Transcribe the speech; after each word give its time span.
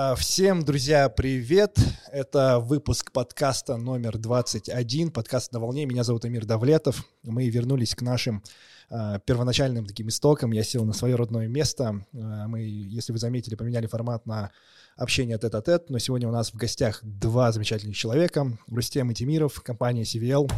А, 0.00 0.14
всем, 0.14 0.62
друзья, 0.62 1.08
привет! 1.08 1.76
Это 2.12 2.60
выпуск 2.60 3.10
подкаста 3.10 3.76
номер 3.76 4.16
21, 4.16 5.10
подкаст 5.10 5.50
«На 5.50 5.58
волне». 5.58 5.86
Меня 5.86 6.04
зовут 6.04 6.24
Амир 6.24 6.46
Давлетов. 6.46 7.04
Мы 7.24 7.48
вернулись 7.48 7.96
к 7.96 8.02
нашим 8.02 8.44
э, 8.90 9.18
первоначальным 9.26 9.86
таким 9.86 10.06
истокам. 10.06 10.52
Я 10.52 10.62
сел 10.62 10.84
на 10.84 10.92
свое 10.92 11.16
родное 11.16 11.48
место. 11.48 12.06
Э, 12.12 12.46
мы, 12.46 12.60
если 12.60 13.10
вы 13.12 13.18
заметили, 13.18 13.56
поменяли 13.56 13.88
формат 13.88 14.24
на 14.24 14.52
общение 14.96 15.36
тет-а-тет, 15.36 15.90
но 15.90 15.98
сегодня 15.98 16.28
у 16.28 16.32
нас 16.32 16.52
в 16.52 16.56
гостях 16.56 17.00
два 17.02 17.50
замечательных 17.50 17.96
человека. 17.96 18.56
Рустем 18.68 19.10
и 19.10 19.14
Тимиров, 19.14 19.60
компания 19.62 20.02
CVL. 20.02 20.48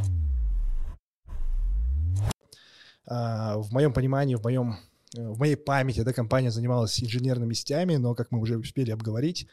Э, 3.06 3.54
в 3.56 3.72
моем 3.72 3.94
понимании, 3.94 4.34
в 4.34 4.42
моем 4.42 4.76
в 5.14 5.38
моей 5.38 5.56
памяти 5.56 6.00
эта 6.00 6.12
компания 6.12 6.50
занималась 6.50 7.02
инженерными 7.02 7.52
сетями, 7.54 7.96
но, 7.96 8.14
как 8.14 8.30
мы 8.30 8.40
уже 8.40 8.56
успели 8.58 8.90
обговорить, 8.90 9.48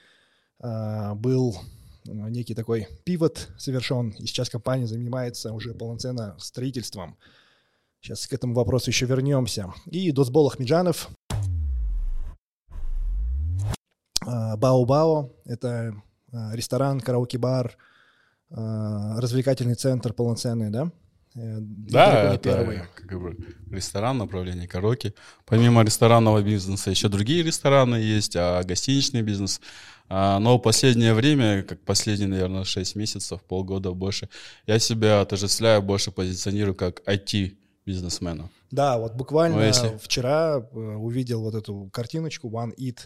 а, 0.60 1.16
был 1.16 1.58
некий 2.06 2.54
такой 2.54 2.88
пивот 3.04 3.50
совершен, 3.58 4.12
и 4.12 4.28
сейчас 4.28 4.50
компания 4.50 4.88
занимается 4.88 5.52
уже 5.52 5.74
полноценно 5.74 6.36
строительством. 6.40 7.18
Сейчас 8.02 8.28
к 8.28 8.34
этому 8.34 8.54
вопросу 8.54 8.92
еще 8.92 9.06
вернемся. 9.08 9.74
И 9.88 10.12
Досбол 10.12 10.48
Ахмеджанов. 10.48 11.10
Бао-Бао— 14.24 15.32
это 15.46 15.96
а, 16.32 16.56
ресторан, 16.56 17.00
караоке-бар, 17.00 17.78
развлекательный 18.50 19.76
центр 19.76 20.14
полноценный, 20.14 20.70
да? 20.70 20.92
Э, 21.38 21.58
да, 21.60 22.34
это 22.34 22.50
первые. 22.50 22.88
как 22.96 23.22
бы 23.22 23.38
ресторан, 23.70 24.18
направление 24.18 24.68
караоке. 24.68 25.14
Помимо 25.46 25.84
ресторанного 25.84 26.42
бизнеса 26.42 26.90
еще 26.90 27.10
другие 27.10 27.44
рестораны 27.44 27.96
есть, 27.96 28.36
а 28.36 28.64
гостиничный 28.64 29.22
бизнес. 29.22 29.62
А, 30.10 30.40
но 30.40 30.58
последнее 30.58 31.14
время, 31.14 31.64
как 31.64 31.82
последние, 31.82 32.30
наверное, 32.30 32.64
6 32.64 32.96
месяцев, 32.96 33.42
полгода 33.44 33.92
больше, 33.92 34.30
я 34.66 34.80
себя 34.80 35.22
отождествляю, 35.22 35.82
больше 35.82 36.12
позиционирую 36.12 36.76
как 36.76 37.02
IT-бизнесмена. 37.06 38.50
Да, 38.72 38.98
вот 38.98 39.14
буквально 39.14 39.62
если... 39.62 39.98
вчера 40.02 40.58
э, 40.60 40.78
увидел 40.78 41.42
вот 41.42 41.56
эту 41.56 41.90
картиночку 41.92 42.50
One 42.50 42.74
Eat, 42.78 43.00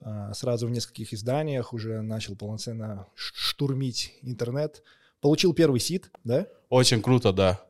э, 0.00 0.32
сразу 0.32 0.68
в 0.68 0.70
нескольких 0.70 1.12
изданиях 1.12 1.72
уже 1.72 2.02
начал 2.02 2.36
полноценно 2.36 3.06
штурмить 3.14 4.14
интернет. 4.22 4.82
Получил 5.20 5.52
первый 5.52 5.80
сид, 5.80 6.10
да? 6.24 6.46
Очень 6.68 7.02
круто, 7.02 7.32
да. 7.32 7.60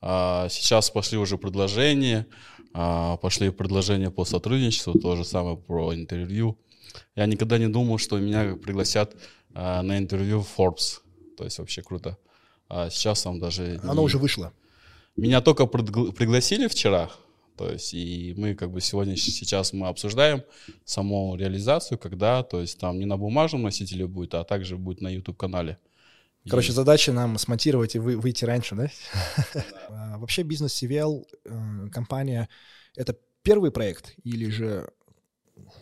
А, 0.00 0.48
сейчас 0.48 0.90
пошли 0.90 1.18
уже 1.18 1.38
предложения, 1.38 2.26
а, 2.74 3.16
пошли 3.16 3.50
предложения 3.50 4.10
по 4.10 4.24
сотрудничеству, 4.24 4.98
то 4.98 5.16
же 5.16 5.24
самое 5.24 5.56
про 5.56 5.94
интервью. 5.94 6.58
Я 7.16 7.26
никогда 7.26 7.58
не 7.58 7.68
думал, 7.68 7.98
что 7.98 8.18
меня 8.18 8.56
пригласят 8.56 9.16
а, 9.54 9.82
на 9.82 9.98
интервью 9.98 10.42
в 10.42 10.58
Forbes. 10.58 11.00
То 11.36 11.44
есть 11.44 11.58
вообще 11.58 11.82
круто. 11.82 12.18
А 12.68 12.90
сейчас 12.90 13.22
там 13.22 13.38
даже... 13.38 13.80
Оно 13.82 13.94
не... 13.94 14.00
уже 14.00 14.18
вышло. 14.18 14.52
Меня 15.16 15.40
только 15.40 15.66
пригласили 15.66 16.68
вчера, 16.68 17.10
то 17.56 17.70
есть 17.70 17.92
и 17.92 18.34
мы 18.38 18.54
как 18.54 18.72
бы 18.72 18.80
сегодня, 18.80 19.14
сейчас 19.16 19.74
мы 19.74 19.88
обсуждаем 19.88 20.42
саму 20.86 21.36
реализацию, 21.36 21.98
когда, 21.98 22.42
то 22.42 22.62
есть 22.62 22.78
там 22.78 22.98
не 22.98 23.04
на 23.04 23.18
бумажном 23.18 23.62
носителе 23.62 24.06
будет, 24.06 24.34
а 24.34 24.44
также 24.44 24.78
будет 24.78 25.02
на 25.02 25.08
YouTube-канале. 25.08 25.78
Короче, 26.48 26.72
задача 26.72 27.12
нам 27.12 27.38
смонтировать 27.38 27.94
и 27.94 27.98
вы, 27.98 28.16
выйти 28.16 28.44
раньше, 28.44 28.74
да? 28.74 28.88
А, 29.88 30.18
вообще 30.18 30.42
бизнес 30.42 30.82
CVL, 30.82 31.24
э, 31.44 31.88
компания, 31.92 32.48
это 32.96 33.16
первый 33.42 33.70
проект 33.70 34.14
или 34.24 34.48
же... 34.48 34.90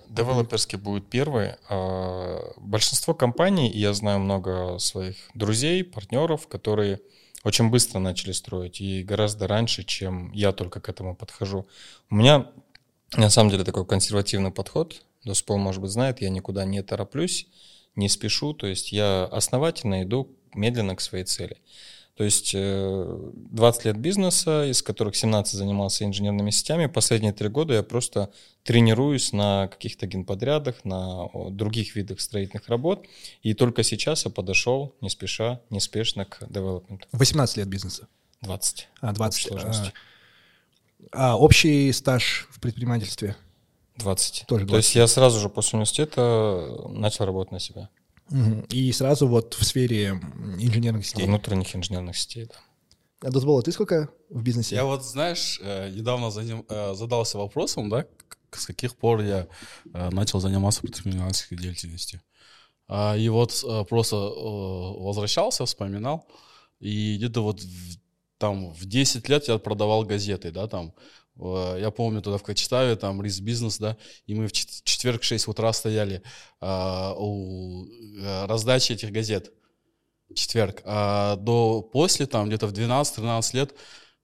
Девелоперский 0.08 0.78
будет 0.78 1.08
первый. 1.08 1.55
А, 1.69 2.41
большинство 2.58 3.14
компаний, 3.14 3.70
я 3.70 3.94
знаю 3.94 4.20
много 4.20 4.78
своих 4.78 5.16
друзей, 5.34 5.84
партнеров, 5.84 6.48
которые 6.48 7.00
очень 7.42 7.70
быстро 7.70 7.98
начали 7.98 8.33
строить 8.33 8.81
и 8.81 9.03
гораздо 9.03 9.47
раньше, 9.47 9.83
чем 9.84 10.31
я 10.32 10.53
только 10.53 10.81
к 10.81 10.88
этому 10.88 11.16
подхожу. 11.16 11.66
У 12.10 12.16
меня 12.16 12.50
на 13.16 13.31
самом 13.31 13.50
деле 13.50 13.65
такой 13.65 13.87
консервативный 13.87 14.50
подход. 14.50 15.03
Доспол, 15.25 15.59
может 15.59 15.81
быть, 15.81 15.91
знает, 15.91 16.20
я 16.20 16.31
никуда 16.31 16.65
не 16.65 16.82
тороплюсь, 16.82 17.47
не 17.96 18.08
спешу, 18.08 18.52
то 18.52 18.66
есть 18.66 18.92
я 18.92 19.24
основательно 19.24 20.02
иду 20.02 20.36
медленно 20.54 20.96
к 20.96 21.00
своей 21.00 21.24
цели. 21.24 21.58
То 22.20 22.24
есть 22.24 22.52
20 22.52 22.54
э, 22.54 23.88
лет 23.88 23.96
бизнеса, 23.96 24.66
из 24.66 24.82
которых 24.82 25.16
17 25.16 25.54
занимался 25.54 26.04
инженерными 26.04 26.50
сетями, 26.50 26.84
последние 26.84 27.32
три 27.32 27.48
года 27.48 27.72
я 27.72 27.82
просто 27.82 28.30
тренируюсь 28.62 29.32
на 29.32 29.68
каких-то 29.68 30.06
генподрядах, 30.06 30.84
на 30.84 31.30
других 31.50 31.96
видах 31.96 32.20
строительных 32.20 32.68
работ, 32.68 33.06
и 33.42 33.54
только 33.54 33.82
сейчас 33.82 34.26
я 34.26 34.30
подошел 34.30 34.94
не 35.00 35.08
спеша, 35.08 35.62
неспешно 35.70 36.26
к 36.26 36.46
девелопменту. 36.50 37.08
18 37.12 37.56
лет 37.56 37.68
бизнеса? 37.68 38.06
20. 38.42 38.88
А, 39.00 39.12
20. 39.12 39.52
А, 39.52 39.92
а 41.12 41.38
общий 41.38 41.90
стаж 41.92 42.48
в 42.50 42.60
предпринимательстве? 42.60 43.36
20. 44.00 44.47
Тоже 44.47 44.65
20. 44.66 44.71
То 44.71 44.77
есть 44.77 44.94
я 44.94 45.06
сразу 45.06 45.38
же 45.38 45.49
после 45.49 45.77
университета 45.77 46.88
начал 46.88 47.25
работать 47.25 47.53
на 47.53 47.61
себя. 47.61 47.88
И 48.69 48.93
сразу 48.93 49.27
вот 49.27 49.55
в 49.55 49.65
сфере 49.65 50.21
инженерных 50.59 51.06
сетей. 51.06 51.27
Внутренних 51.27 51.75
инженерных 51.75 52.16
сетей, 52.16 52.47
да. 52.47 52.55
А 53.22 53.31
Дозбола, 53.31 53.62
ты 53.62 53.71
сколько 53.71 54.09
в 54.31 54.43
бизнесе? 54.43 54.77
Я 54.77 54.84
вот, 54.84 55.05
знаешь, 55.05 55.61
э, 55.62 55.91
недавно 55.91 56.31
э, 56.34 56.94
задался 56.94 57.37
вопросом, 57.37 57.91
да, 57.91 58.06
с 58.50 58.65
каких 58.65 58.97
пор 58.97 59.21
я 59.21 59.47
э, 59.93 60.11
начал 60.11 60.41
заниматься 60.41 60.81
предпринимательской 60.81 61.56
деятельностью. 61.56 62.22
А, 62.88 63.15
и 63.17 63.28
вот 63.28 63.62
просто 63.88 64.17
возвращался, 64.17 65.65
вспоминал, 65.65 66.27
и 66.81 67.17
где-то 67.19 67.43
вот 67.43 67.62
там 68.38 68.72
в 68.72 68.84
10 68.87 69.28
лет 69.28 69.47
я 69.49 69.59
продавал 69.59 70.03
газеты, 70.05 70.50
да, 70.50 70.67
там 70.67 70.94
я 71.78 71.90
помню 71.90 72.22
тогда 72.22 72.38
в 72.38 72.42
Качетаве, 72.42 72.96
там, 72.96 73.22
рис 73.22 73.40
бизнес, 73.40 73.78
да, 73.78 73.96
и 74.26 74.34
мы 74.34 74.46
в 74.46 74.52
четверг 74.52 75.22
в 75.22 75.24
6 75.24 75.48
утра 75.48 75.72
стояли 75.72 76.22
а, 76.60 77.14
у 77.16 77.86
э, 77.86 78.46
раздачи 78.46 78.92
этих 78.92 79.10
газет. 79.10 79.52
Четверг. 80.34 80.82
А 80.84 81.36
до 81.36 81.82
после, 81.82 82.26
там, 82.26 82.48
где-то 82.48 82.66
в 82.66 82.72
12-13 82.72 83.56
лет, 83.56 83.74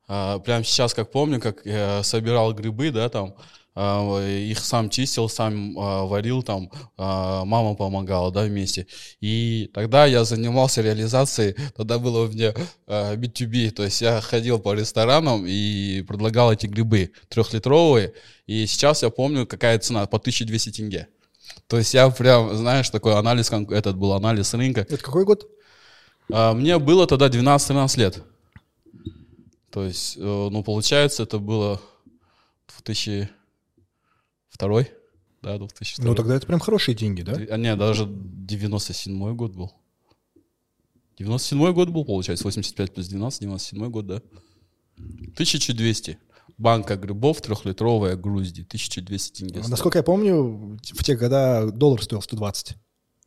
а, 0.08 0.38
прямо 0.38 0.62
сейчас, 0.64 0.94
как 0.94 1.10
помню, 1.10 1.40
как 1.40 1.64
я 1.64 2.02
собирал 2.02 2.52
грибы, 2.52 2.90
да, 2.90 3.08
там, 3.08 3.34
их 3.76 4.58
сам 4.60 4.88
чистил, 4.88 5.28
сам 5.28 5.78
а, 5.78 6.04
варил, 6.04 6.42
там 6.42 6.70
а, 6.96 7.44
мама 7.44 7.74
помогала, 7.74 8.32
да, 8.32 8.44
вместе. 8.44 8.86
И 9.20 9.70
тогда 9.74 10.06
я 10.06 10.24
занимался 10.24 10.80
реализацией, 10.80 11.56
тогда 11.76 11.98
было 11.98 12.24
у 12.24 12.28
меня 12.28 12.54
B2B, 12.86 13.70
то 13.70 13.84
есть 13.84 14.00
я 14.00 14.20
ходил 14.20 14.58
по 14.58 14.72
ресторанам 14.74 15.44
и 15.46 16.02
предлагал 16.08 16.52
эти 16.52 16.66
грибы 16.66 17.12
трехлитровые, 17.28 18.14
и 18.46 18.66
сейчас 18.66 19.02
я 19.02 19.10
помню, 19.10 19.46
какая 19.46 19.78
цена, 19.78 20.06
по 20.06 20.16
1200 20.16 20.70
тенге. 20.70 21.08
То 21.66 21.76
есть 21.76 21.92
я 21.92 22.08
прям, 22.08 22.56
знаешь, 22.56 22.88
такой 22.88 23.14
анализ, 23.14 23.50
этот 23.50 23.96
был 23.96 24.14
анализ 24.14 24.54
рынка. 24.54 24.80
Это 24.80 24.96
какой 24.98 25.24
год? 25.24 25.46
Мне 26.28 26.78
было 26.78 27.06
тогда 27.06 27.28
12-13 27.28 27.98
лет. 27.98 28.22
То 29.70 29.84
есть, 29.84 30.16
э, 30.16 30.20
ну, 30.20 30.62
получается, 30.64 31.24
это 31.24 31.38
было 31.38 31.80
2000 32.84 33.28
Второй? 34.56 34.90
Да, 35.42 35.58
2002. 35.58 36.04
Ну, 36.06 36.14
тогда 36.14 36.34
это 36.34 36.46
прям 36.46 36.60
хорошие 36.60 36.94
деньги, 36.94 37.20
да? 37.20 37.34
А, 37.34 37.58
нет, 37.58 37.78
даже 37.78 38.04
97-й 38.04 39.34
год 39.34 39.52
был. 39.52 39.70
97-й 41.18 41.74
год 41.74 41.90
был, 41.90 42.06
получается, 42.06 42.46
85 42.46 42.94
плюс 42.94 43.08
12, 43.08 43.42
97-й 43.42 43.88
год, 43.90 44.06
да. 44.06 44.22
1200. 44.96 46.18
Банка 46.56 46.96
грибов, 46.96 47.42
трехлитровая 47.42 48.16
грузди, 48.16 48.62
1200 48.62 49.40
тенге. 49.40 49.60
А, 49.62 49.68
насколько 49.68 49.98
я 49.98 50.02
помню, 50.02 50.78
в 50.82 51.04
те 51.04 51.16
года 51.16 51.70
доллар 51.70 52.02
стоил 52.02 52.22
120. 52.22 52.76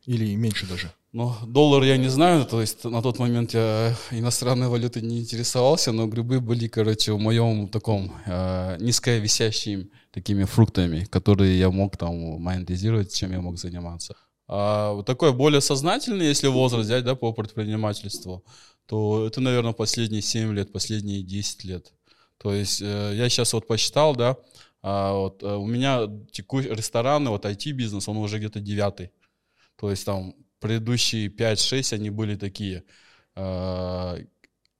Или 0.06 0.34
меньше 0.34 0.66
даже. 0.66 0.92
Ну, 1.12 1.34
доллар 1.44 1.82
я 1.82 1.96
не 1.96 2.08
знаю, 2.08 2.46
то 2.46 2.60
есть 2.60 2.84
на 2.84 3.02
тот 3.02 3.18
момент 3.18 3.52
я 3.52 3.96
иностранной 4.12 4.68
валютой 4.68 5.02
не 5.02 5.18
интересовался, 5.18 5.90
но 5.90 6.06
грибы 6.06 6.40
были, 6.40 6.68
короче, 6.68 7.12
в 7.12 7.18
моем 7.18 7.68
таком 7.68 8.12
э, 8.26 8.76
низковисящим 8.78 9.90
такими 10.12 10.44
фруктами, 10.44 11.04
которые 11.06 11.58
я 11.58 11.70
мог 11.70 11.96
там 11.96 12.40
монетизировать, 12.40 13.12
чем 13.12 13.32
я 13.32 13.40
мог 13.40 13.58
заниматься. 13.58 14.14
А 14.46 15.02
такой 15.02 15.32
более 15.32 15.60
сознательный, 15.60 16.26
если 16.26 16.46
возраст 16.46 16.84
взять, 16.84 17.04
да, 17.04 17.16
по 17.16 17.32
предпринимательству, 17.32 18.44
то 18.86 19.26
это, 19.26 19.40
наверное, 19.40 19.72
последние 19.72 20.22
7 20.22 20.54
лет, 20.54 20.72
последние 20.72 21.24
10 21.24 21.64
лет. 21.64 21.92
То 22.38 22.54
есть 22.54 22.80
э, 22.82 23.14
я 23.16 23.28
сейчас 23.28 23.52
вот 23.52 23.66
посчитал, 23.66 24.14
да, 24.14 24.36
а 24.80 25.12
вот 25.14 25.42
э, 25.42 25.56
у 25.56 25.66
меня 25.66 26.06
текущий 26.30 26.68
рестораны, 26.68 27.30
вот 27.30 27.44
IT-бизнес, 27.46 28.08
он 28.08 28.18
уже 28.18 28.38
где-то 28.38 28.60
девятый. 28.60 29.10
То 29.76 29.90
есть 29.90 30.04
там 30.04 30.34
предыдущие 30.60 31.28
5-6, 31.28 31.94
они 31.94 32.10
были 32.10 32.36
такие 32.36 32.84
э, 33.36 34.24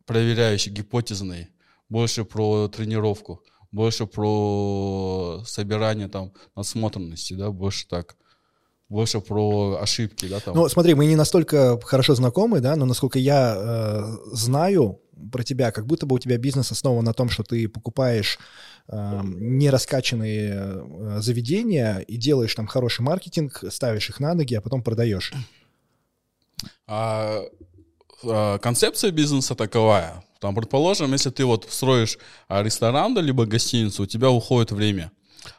проверяющие, 0.06 0.74
гипотезные, 0.74 1.48
больше 1.88 2.24
про 2.24 2.68
тренировку, 2.68 3.42
больше 3.72 4.06
про 4.06 5.42
собирание 5.46 6.08
там 6.08 6.32
насмотренности, 6.54 7.34
да, 7.34 7.50
больше 7.50 7.86
так. 7.88 8.16
больше 8.88 9.20
про 9.20 9.78
ошибки, 9.80 10.26
да, 10.26 10.40
там. 10.40 10.54
Ну, 10.54 10.68
смотри, 10.68 10.94
мы 10.94 11.06
не 11.06 11.16
настолько 11.16 11.80
хорошо 11.80 12.14
знакомы, 12.14 12.60
да, 12.60 12.76
но 12.76 12.86
насколько 12.86 13.18
я 13.18 13.54
э, 13.56 14.16
знаю 14.32 15.00
про 15.32 15.42
тебя, 15.42 15.70
как 15.70 15.86
будто 15.86 16.06
бы 16.06 16.16
у 16.16 16.18
тебя 16.18 16.38
бизнес 16.38 16.72
основан 16.72 17.04
на 17.04 17.12
том, 17.12 17.28
что 17.28 17.42
ты 17.42 17.68
покупаешь 17.68 18.38
э, 18.88 19.20
нераскачанные 19.24 20.54
э, 20.54 21.18
заведения 21.20 21.98
и 21.98 22.16
делаешь 22.16 22.54
там 22.54 22.66
хороший 22.66 23.02
маркетинг, 23.02 23.62
ставишь 23.70 24.08
их 24.08 24.20
на 24.20 24.34
ноги, 24.34 24.54
а 24.54 24.60
потом 24.60 24.82
продаешь. 24.82 25.32
А, 26.92 27.44
а, 28.24 28.58
концепция 28.58 29.12
бизнеса 29.12 29.54
таковая. 29.54 30.24
Там, 30.40 30.56
предположим, 30.56 31.12
если 31.12 31.30
ты 31.30 31.44
вот 31.44 31.68
строишь 31.70 32.18
а, 32.48 32.64
ресторан, 32.64 33.16
либо 33.16 33.46
гостиницу, 33.46 34.02
у 34.02 34.06
тебя 34.06 34.28
уходит 34.30 34.72
время. 34.72 35.12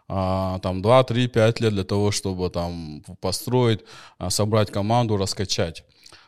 А, 0.10 0.60
там 0.60 0.82
2, 0.82 1.04
3, 1.06 1.28
5 1.28 1.62
лет 1.62 1.74
для 1.74 1.86
того, 1.86 2.12
чтобы 2.12 2.50
там 2.50 3.02
построить, 3.22 3.80
а, 4.18 4.30
собрать 4.30 4.72
команду, 4.72 5.16
раскачать. 5.16 5.86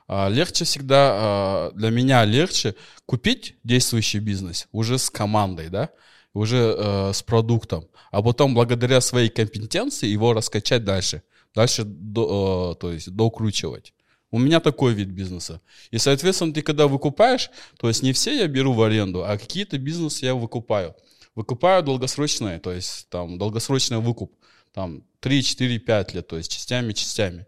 А, 0.08 0.30
легче 0.30 0.64
всегда, 0.64 1.12
а, 1.12 1.72
для 1.74 1.90
меня 1.90 2.24
легче 2.24 2.76
купить 3.06 3.58
действующий 3.66 4.20
бизнес 4.20 4.68
уже 4.72 4.98
с 4.98 5.10
командой, 5.10 5.68
да, 5.68 5.90
уже 6.34 6.76
э, 6.78 7.12
с 7.14 7.22
продуктом, 7.22 7.88
а 8.10 8.24
потом 8.24 8.56
благодаря 8.56 9.02
своей 9.02 9.30
компетенции 9.30 10.08
его 10.08 10.34
раскачать 10.34 10.84
дальше, 10.84 11.22
дальше 11.54 11.84
до, 11.86 12.74
э, 12.74 12.82
то 12.82 12.92
есть 12.92 13.12
докручивать. 13.12 13.94
У 14.34 14.40
меня 14.40 14.60
такой 14.60 14.96
вид 14.96 15.10
бизнеса. 15.10 15.62
И, 15.92 16.00
соответственно, 16.00 16.52
ты 16.52 16.64
когда 16.64 16.88
выкупаешь, 16.88 17.52
то 17.78 17.88
есть 17.88 18.02
не 18.02 18.14
все 18.14 18.36
я 18.36 18.48
беру 18.48 18.74
в 18.74 18.82
аренду, 18.82 19.24
а 19.24 19.38
какие-то 19.38 19.78
бизнесы 19.78 20.26
я 20.26 20.34
выкупаю. 20.34 20.96
Выкупаю 21.36 21.84
долгосрочные, 21.84 22.58
то 22.58 22.72
есть 22.72 23.08
там 23.10 23.38
долгосрочный 23.38 24.00
выкуп, 24.00 24.34
там 24.74 25.04
3, 25.20 25.44
4, 25.44 25.78
5 25.78 26.14
лет, 26.16 26.28
то 26.28 26.38
есть 26.38 26.52
частями, 26.52 26.94
частями. 26.94 27.46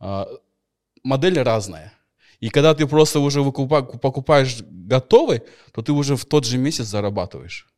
А, 0.00 0.26
модель 1.04 1.38
разная. 1.38 1.92
И 2.40 2.48
когда 2.48 2.72
ты 2.74 2.86
просто 2.86 3.20
уже 3.20 3.42
выкупа, 3.42 3.82
покупаешь 3.82 4.62
готовый, 4.62 5.42
то 5.74 5.82
ты 5.82 5.92
уже 5.92 6.16
в 6.16 6.24
тот 6.24 6.46
же 6.46 6.56
месяц 6.56 6.86
зарабатываешь. 6.86 7.68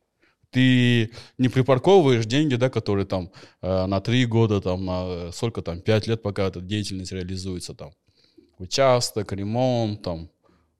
Ты 0.51 1.11
не 1.37 1.49
припарковываешь 1.49 2.25
деньги, 2.25 2.55
да, 2.55 2.69
которые 2.69 3.05
там 3.05 3.33
э, 3.61 3.85
на 3.85 3.99
3 3.99 4.25
года, 4.27 4.61
там, 4.61 4.85
на 4.85 5.31
сколько 5.33 5.61
там, 5.61 5.81
5 5.81 6.07
лет, 6.07 6.21
пока 6.21 6.47
эта 6.47 6.61
деятельность 6.61 7.11
реализуется 7.11 7.73
там 7.73 7.91
участок, 8.59 9.31
ремонт, 9.33 10.01
там, 10.01 10.29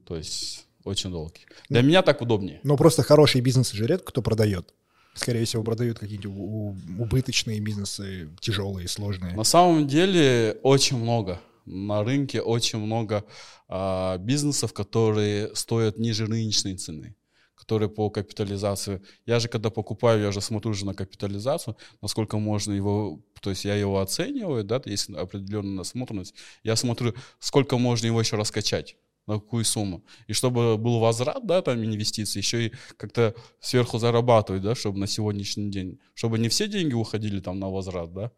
то 0.05 0.15
есть 0.15 0.67
очень 0.83 1.11
долгий. 1.11 1.45
Для 1.69 1.81
ну, 1.81 1.87
меня 1.87 2.01
так 2.01 2.21
удобнее. 2.21 2.59
Но 2.63 2.77
просто 2.77 3.03
хорошие 3.03 3.41
бизнесы 3.41 3.75
же 3.75 3.87
редко 3.87 4.07
кто 4.07 4.21
продает. 4.21 4.73
Скорее 5.15 5.45
всего, 5.45 5.63
продают 5.63 5.99
какие-нибудь 5.99 6.75
убыточные 6.99 7.59
бизнесы, 7.61 8.29
тяжелые, 8.41 8.87
сложные. 8.87 9.33
На 9.35 9.45
самом 9.45 9.87
деле 9.87 10.59
очень 10.61 10.97
много. 10.97 11.39
На 11.65 12.03
рынке 12.03 12.41
очень 12.41 12.79
много 12.79 13.23
а, 13.67 14.17
бизнесов, 14.17 14.73
которые 14.73 15.55
стоят 15.55 15.97
ниже 15.97 16.25
рыночной 16.25 16.75
цены 16.75 17.15
которые 17.55 17.89
по 17.89 18.09
капитализации. 18.09 19.01
Я 19.25 19.39
же 19.39 19.47
когда 19.47 19.69
покупаю, 19.69 20.21
я 20.21 20.31
же 20.31 20.41
смотрю 20.41 20.73
же 20.73 20.85
на 20.85 20.93
капитализацию, 20.93 21.77
насколько 22.01 22.37
можно 22.37 22.73
его, 22.73 23.21
то 23.41 23.49
есть 23.49 23.65
я 23.65 23.75
его 23.75 23.99
оцениваю, 23.99 24.63
да, 24.63 24.81
есть 24.85 25.09
определенная 25.09 25.77
насмотренность. 25.77 26.35
Я 26.63 26.75
смотрю, 26.75 27.13
сколько 27.39 27.77
можно 27.77 28.07
его 28.07 28.19
еще 28.19 28.35
раскачать 28.35 28.97
на 29.27 29.35
какую 29.35 29.65
сумму. 29.65 30.05
И 30.27 30.33
чтобы 30.33 30.77
был 30.77 30.99
возврат, 30.99 31.45
да, 31.45 31.61
там 31.61 31.83
инвестиций, 31.83 32.39
еще 32.39 32.67
и 32.67 32.73
как-то 32.97 33.33
сверху 33.59 33.97
зарабатывать, 33.97 34.61
да, 34.61 34.75
чтобы 34.75 34.99
на 34.99 35.07
сегодняшний 35.07 35.71
день, 35.71 35.99
чтобы 36.13 36.37
не 36.37 36.49
все 36.49 36.67
деньги 36.67 36.93
уходили 36.93 37.39
там 37.39 37.59
на 37.59 37.69
возврат, 37.69 38.13
да. 38.13 38.31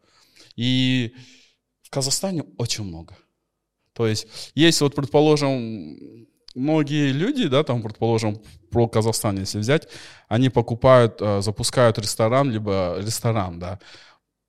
И 0.56 1.14
в 1.82 1.90
Казахстане 1.90 2.44
очень 2.56 2.84
много. 2.84 3.16
То 3.92 4.06
есть 4.06 4.28
есть 4.54 4.80
вот, 4.80 4.94
предположим, 4.94 6.26
многие 6.58 7.12
люди, 7.12 7.48
да, 7.48 7.62
там, 7.62 7.82
предположим, 7.82 8.40
про 8.70 8.88
Казахстан, 8.88 9.38
если 9.38 9.58
взять, 9.58 9.88
они 10.28 10.50
покупают, 10.50 11.18
э, 11.20 11.40
запускают 11.40 11.98
ресторан, 11.98 12.50
либо 12.50 12.96
ресторан, 12.98 13.58
да, 13.58 13.78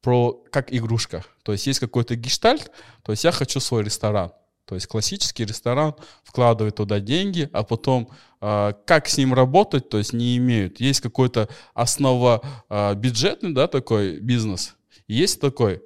про 0.02 0.34
как 0.52 0.74
игрушка. 0.74 1.24
То 1.44 1.52
есть 1.52 1.68
есть 1.68 1.80
какой-то 1.80 2.16
гештальт, 2.16 2.72
то 3.04 3.12
есть 3.12 3.24
я 3.24 3.32
хочу 3.32 3.60
свой 3.60 3.84
ресторан. 3.84 4.32
То 4.66 4.76
есть 4.76 4.86
классический 4.86 5.46
ресторан 5.46 5.96
вкладывает 6.24 6.76
туда 6.76 7.00
деньги, 7.00 7.50
а 7.54 7.64
потом 7.64 8.10
э, 8.40 8.74
как 8.86 9.08
с 9.08 9.18
ним 9.18 9.34
работать, 9.34 9.90
то 9.90 9.98
есть 9.98 10.14
не 10.14 10.38
имеют. 10.38 10.80
Есть 10.80 11.02
какой-то 11.02 11.50
основа 11.74 12.42
э, 12.70 12.94
бюджетный, 12.94 13.52
да, 13.54 13.68
такой 13.68 14.20
бизнес. 14.20 14.76
Есть 15.08 15.42
такой, 15.42 15.82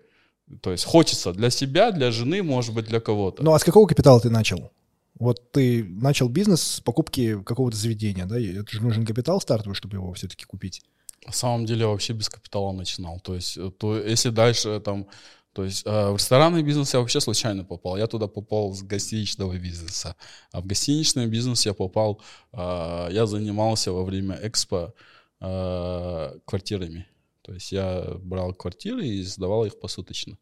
то 0.62 0.72
есть 0.72 0.84
хочется 0.84 1.31
для 1.31 1.50
себя, 1.50 1.92
для 1.92 2.12
жены, 2.12 2.44
может 2.44 2.74
быть, 2.74 2.86
для 2.86 3.00
кого-то. 3.00 3.42
Ну 3.42 3.54
а 3.54 3.60
с 3.60 3.64
какого 3.64 3.88
капитала 3.88 4.20
ты 4.20 4.30
начал? 4.30 4.70
Вот 5.19 5.51
ты 5.51 5.83
начал 5.83 6.27
бизнес 6.27 6.62
с 6.62 6.80
покупки 6.81 7.42
какого-то 7.44 7.77
заведения, 7.77 8.25
да? 8.25 8.39
Это 8.39 8.71
же 8.71 8.81
нужен 8.81 9.06
капитал 9.06 9.39
стартовый, 9.39 9.75
чтобы 9.75 9.98
его 9.98 10.13
все-таки 10.13 10.45
купить. 10.45 10.81
На 11.25 11.31
самом 11.31 11.65
деле 11.65 11.86
вообще 11.86 12.13
без 12.13 12.30
капитала 12.30 12.71
начинал. 12.71 13.19
То 13.19 13.36
есть, 13.36 13.57
э, 13.57 13.71
то, 13.77 13.98
если 13.98 14.30
дальше 14.30 14.80
там, 14.80 15.07
то 15.54 15.63
есть 15.63 15.83
э, 15.86 16.10
в 16.10 16.15
ресторанный 16.15 16.63
бизнес 16.63 16.94
я 16.94 17.00
вообще 17.00 17.21
случайно 17.21 17.63
попал. 17.63 17.95
Я 17.98 18.07
туда 18.07 18.27
попал 18.27 18.74
с 18.74 18.81
гостиничного 18.81 19.57
бизнеса. 19.57 20.15
А 20.51 20.62
в 20.62 20.65
гостиничный 20.65 21.27
бизнес 21.27 21.65
я 21.65 21.74
попал, 21.74 22.21
э, 22.51 23.07
я 23.12 23.25
занимался 23.27 23.92
во 23.92 24.04
время 24.04 24.39
экспо 24.42 24.94
э, 25.39 26.39
квартирами. 26.45 27.07
То 27.44 27.54
есть 27.54 27.71
я 27.71 28.04
брал 28.19 28.54
квартиры 28.54 29.06
и 29.06 29.21
сдавал 29.21 29.65
их 29.65 29.80
посуточно. 29.80 30.38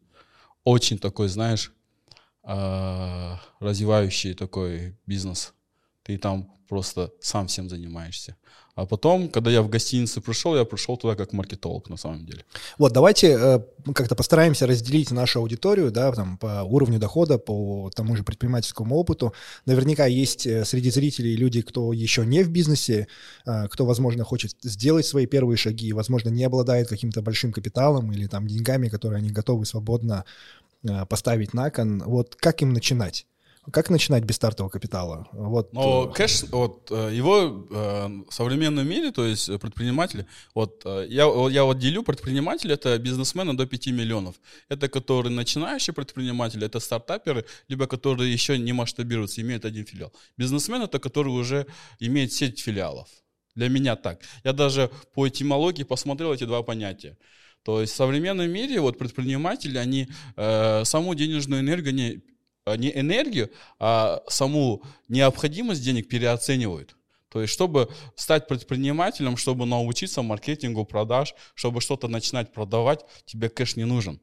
Очень 0.63 0.97
такой, 0.97 1.27
знаешь, 1.27 1.73
э, 2.43 3.35
развивающий 3.59 4.33
такой 4.33 4.97
бизнес. 5.05 5.53
Ты 6.03 6.17
там 6.17 6.51
просто 6.67 7.13
сам 7.19 7.47
всем 7.47 7.69
занимаешься. 7.69 8.37
А 8.75 8.85
потом, 8.85 9.29
когда 9.29 9.51
я 9.51 9.61
в 9.61 9.69
гостиницу 9.69 10.21
пришел, 10.21 10.55
я 10.55 10.65
пришел 10.65 10.97
туда 10.97 11.15
как 11.15 11.33
маркетолог 11.33 11.89
на 11.89 11.97
самом 11.97 12.25
деле. 12.25 12.45
Вот, 12.77 12.93
давайте 12.93 13.37
э, 13.39 13.59
как-то 13.93 14.15
постараемся 14.15 14.67
разделить 14.67 15.11
нашу 15.11 15.39
аудиторию, 15.39 15.91
да, 15.91 16.11
там, 16.11 16.37
по 16.37 16.63
уровню 16.63 16.99
дохода, 16.99 17.37
по 17.37 17.91
тому 17.93 18.15
же 18.15 18.23
предпринимательскому 18.23 18.95
опыту. 18.95 19.33
Наверняка 19.65 20.05
есть 20.05 20.47
э, 20.47 20.65
среди 20.65 20.89
зрителей 20.89 21.35
люди, 21.35 21.61
кто 21.61 21.93
еще 21.93 22.25
не 22.25 22.43
в 22.43 22.49
бизнесе, 22.49 23.07
э, 23.45 23.67
кто, 23.67 23.85
возможно, 23.85 24.23
хочет 24.23 24.55
сделать 24.63 25.05
свои 25.05 25.25
первые 25.25 25.57
шаги, 25.57 25.93
возможно, 25.93 26.29
не 26.29 26.43
обладает 26.43 26.87
каким-то 26.87 27.21
большим 27.21 27.51
капиталом 27.51 28.11
или 28.11 28.27
там 28.27 28.47
деньгами, 28.47 28.89
которые 28.89 29.17
они 29.17 29.29
готовы 29.31 29.65
свободно 29.65 30.25
Э, 30.83 31.05
поставить 31.05 31.53
на 31.53 31.69
кон. 31.69 32.01
Вот 32.03 32.35
как 32.35 32.61
им 32.63 32.73
начинать? 32.73 33.27
Как 33.71 33.91
начинать 33.91 34.23
без 34.23 34.37
стартового 34.37 34.71
капитала? 34.71 35.27
Вот. 35.33 35.71
Но 35.73 36.09
э, 36.09 36.13
кэш, 36.13 36.45
вот 36.51 36.89
э, 36.91 37.11
его 37.13 37.67
в 37.69 38.33
современном 38.33 38.87
мире, 38.87 39.11
то 39.11 39.23
есть 39.23 39.59
предприниматели, 39.59 40.25
вот 40.55 40.83
я, 40.85 41.25
я 41.49 41.63
вот 41.63 41.77
делю 41.77 42.01
предприниматели, 42.01 42.73
это 42.73 42.97
бизнесмены 42.97 43.53
до 43.53 43.67
5 43.67 43.87
миллионов. 43.87 44.35
Это 44.69 44.89
которые 44.89 45.31
начинающие 45.31 45.93
предприниматели, 45.93 46.65
это 46.65 46.79
стартаперы, 46.79 47.45
либо 47.67 47.85
которые 47.85 48.33
еще 48.33 48.57
не 48.57 48.73
масштабируются, 48.73 49.41
имеют 49.41 49.65
один 49.65 49.85
филиал. 49.85 50.11
Бизнесмен 50.37 50.81
это 50.81 50.99
который 50.99 51.29
уже 51.29 51.65
имеет 51.99 52.33
сеть 52.33 52.59
филиалов. 52.59 53.07
Для 53.55 53.69
меня 53.69 53.95
так. 53.95 54.21
Я 54.43 54.53
даже 54.53 54.89
по 55.13 55.27
этимологии 55.27 55.83
посмотрел 55.83 56.33
эти 56.33 56.45
два 56.45 56.63
понятия. 56.63 57.17
То 57.63 57.81
есть 57.81 57.93
в 57.93 57.95
современном 57.95 58.49
мире 58.49 58.79
вот 58.79 58.97
предприниматели, 58.97 59.77
они 59.77 60.07
э, 60.35 60.83
саму 60.85 61.13
денежную 61.15 61.61
энергию, 61.61 61.93
не, 61.93 62.21
не 62.65 62.97
энергию, 62.97 63.49
а 63.79 64.21
саму 64.27 64.83
необходимость 65.07 65.83
денег 65.83 66.07
переоценивают. 66.07 66.95
То 67.29 67.41
есть, 67.41 67.53
чтобы 67.53 67.89
стать 68.15 68.47
предпринимателем, 68.47 69.37
чтобы 69.37 69.65
научиться 69.65 70.21
маркетингу, 70.21 70.85
продаж, 70.85 71.33
чтобы 71.55 71.79
что-то 71.79 72.09
начинать 72.09 72.51
продавать, 72.51 73.05
тебе 73.25 73.49
кэш 73.49 73.77
не 73.77 73.85
нужен. 73.85 74.19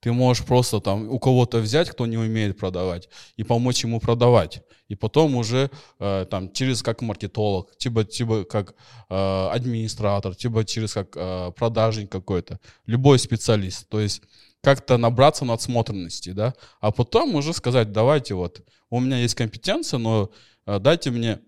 Ты 0.00 0.12
можешь 0.12 0.44
просто 0.44 0.80
там 0.80 1.08
у 1.08 1.18
кого-то 1.18 1.58
взять, 1.58 1.88
кто 1.88 2.06
не 2.06 2.18
умеет 2.18 2.58
продавать, 2.58 3.08
и 3.36 3.44
помочь 3.44 3.84
ему 3.84 4.00
продавать. 4.00 4.62
И 4.88 4.94
потом 4.94 5.36
уже 5.36 5.70
э, 5.98 6.26
там 6.30 6.52
через 6.52 6.82
как 6.82 7.00
маркетолог, 7.00 7.76
типа, 7.76 8.04
типа 8.04 8.44
как 8.44 8.74
э, 9.08 9.48
администратор, 9.52 10.34
типа 10.34 10.64
через 10.64 10.94
как 10.94 11.16
э, 11.16 11.52
продажник 11.56 12.10
какой-то. 12.10 12.60
Любой 12.86 13.18
специалист. 13.18 13.88
То 13.88 14.00
есть 14.00 14.22
как-то 14.66 14.96
набраться 14.96 15.44
надсмотренности, 15.44 16.30
да, 16.30 16.52
а 16.80 16.90
потом 16.90 17.36
уже 17.36 17.52
сказать, 17.52 17.92
давайте 17.92 18.34
вот, 18.34 18.62
у 18.90 18.98
меня 18.98 19.16
есть 19.16 19.36
компетенция, 19.36 19.98
но 19.98 20.32
э, 20.66 20.80
дайте 20.80 21.12
мне 21.12 21.38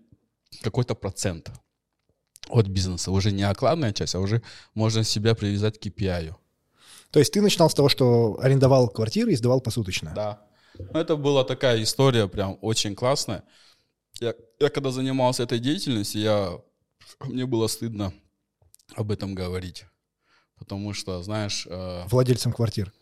какой-то 0.61 0.95
процент 0.95 1.51
от 2.47 2.67
бизнеса. 2.67 3.11
Уже 3.11 3.33
не 3.33 3.43
окладная 3.43 3.91
часть, 3.91 4.15
а 4.15 4.21
уже 4.21 4.41
можно 4.73 5.03
себя 5.03 5.35
привязать 5.35 5.77
к 5.77 5.85
KPI. 5.85 6.33
То 7.11 7.19
есть 7.19 7.33
ты 7.33 7.41
начинал 7.41 7.69
с 7.69 7.73
того, 7.73 7.89
что 7.89 8.39
арендовал 8.41 8.87
квартиры 8.87 9.33
и 9.33 9.35
сдавал 9.35 9.59
посуточно? 9.59 10.13
Да. 10.15 10.41
Ну, 10.77 10.97
это 10.97 11.17
была 11.17 11.43
такая 11.43 11.83
история 11.83 12.25
прям 12.29 12.57
очень 12.61 12.95
классная. 12.95 13.43
Я, 14.21 14.33
я 14.61 14.69
когда 14.69 14.91
занимался 14.91 15.43
этой 15.43 15.59
деятельностью, 15.59 16.21
я, 16.21 16.57
мне 17.25 17.45
было 17.45 17.67
стыдно 17.67 18.13
об 18.95 19.11
этом 19.11 19.35
говорить. 19.35 19.83
Потому 20.57 20.93
что, 20.93 21.21
знаешь... 21.21 21.67
Э, 21.69 22.05
Владельцам 22.07 22.53
квартир. 22.53 22.93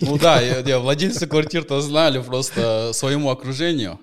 Ну 0.00 0.18
да, 0.18 0.40
владельцы 0.78 1.26
квартир-то 1.26 1.80
знали 1.80 2.20
просто 2.20 2.90
своему 2.92 3.30
окружению. 3.30 4.00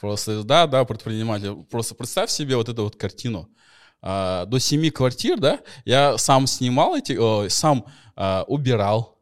Просто, 0.00 0.42
да, 0.42 0.66
да, 0.66 0.84
предприниматель. 0.84 1.54
Просто 1.70 1.94
представь 1.94 2.30
себе 2.30 2.56
вот 2.56 2.68
эту 2.68 2.84
вот 2.84 2.96
картину. 2.96 3.48
А, 4.02 4.44
до 4.44 4.58
семи 4.58 4.90
квартир, 4.90 5.40
да, 5.40 5.60
я 5.86 6.18
сам 6.18 6.46
снимал 6.46 6.94
эти, 6.94 7.48
сам 7.48 7.86
а, 8.16 8.44
убирал, 8.46 9.14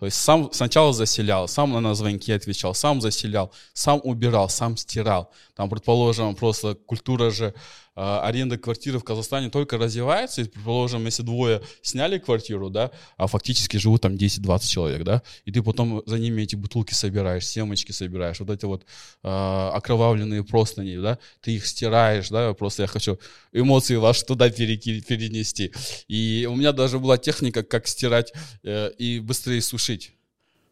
то 0.00 0.06
есть 0.06 0.16
сам 0.16 0.50
сначала 0.50 0.94
заселял, 0.94 1.46
сам 1.46 1.72
на 1.82 1.94
звонки 1.94 2.32
отвечал, 2.32 2.74
сам 2.74 3.02
заселял, 3.02 3.52
сам 3.74 4.00
убирал, 4.02 4.48
сам 4.48 4.78
стирал. 4.78 5.30
Там, 5.54 5.68
предположим, 5.68 6.34
просто 6.34 6.74
культура 6.74 7.30
же 7.30 7.54
аренда 8.00 8.56
квартиры 8.56 8.98
в 8.98 9.04
Казахстане 9.04 9.50
только 9.50 9.76
развивается, 9.78 10.42
и, 10.42 10.44
предположим, 10.44 11.04
если 11.04 11.22
двое 11.22 11.62
сняли 11.82 12.18
квартиру, 12.18 12.70
да, 12.70 12.90
а 13.16 13.26
фактически 13.26 13.76
живут 13.76 14.02
там 14.02 14.14
10-20 14.14 14.66
человек, 14.66 15.04
да, 15.04 15.22
и 15.44 15.52
ты 15.52 15.62
потом 15.62 16.02
за 16.06 16.18
ними 16.18 16.42
эти 16.42 16.56
бутылки 16.56 16.94
собираешь, 16.94 17.46
семечки 17.46 17.92
собираешь, 17.92 18.40
вот 18.40 18.50
эти 18.50 18.64
вот 18.64 18.84
э, 19.22 19.28
окровавленные 19.28 20.44
простыни, 20.44 20.96
да, 20.96 21.18
ты 21.40 21.52
их 21.56 21.66
стираешь, 21.66 22.28
да, 22.28 22.54
просто 22.54 22.82
я 22.82 22.86
хочу 22.86 23.18
эмоции 23.52 23.96
ваши 23.96 24.24
туда 24.24 24.50
перенести. 24.50 25.72
И 26.08 26.46
у 26.50 26.56
меня 26.56 26.72
даже 26.72 26.98
была 26.98 27.18
техника, 27.18 27.62
как 27.62 27.86
стирать 27.86 28.32
э, 28.62 28.90
и 28.98 29.20
быстрее 29.20 29.60
сушить. 29.60 30.12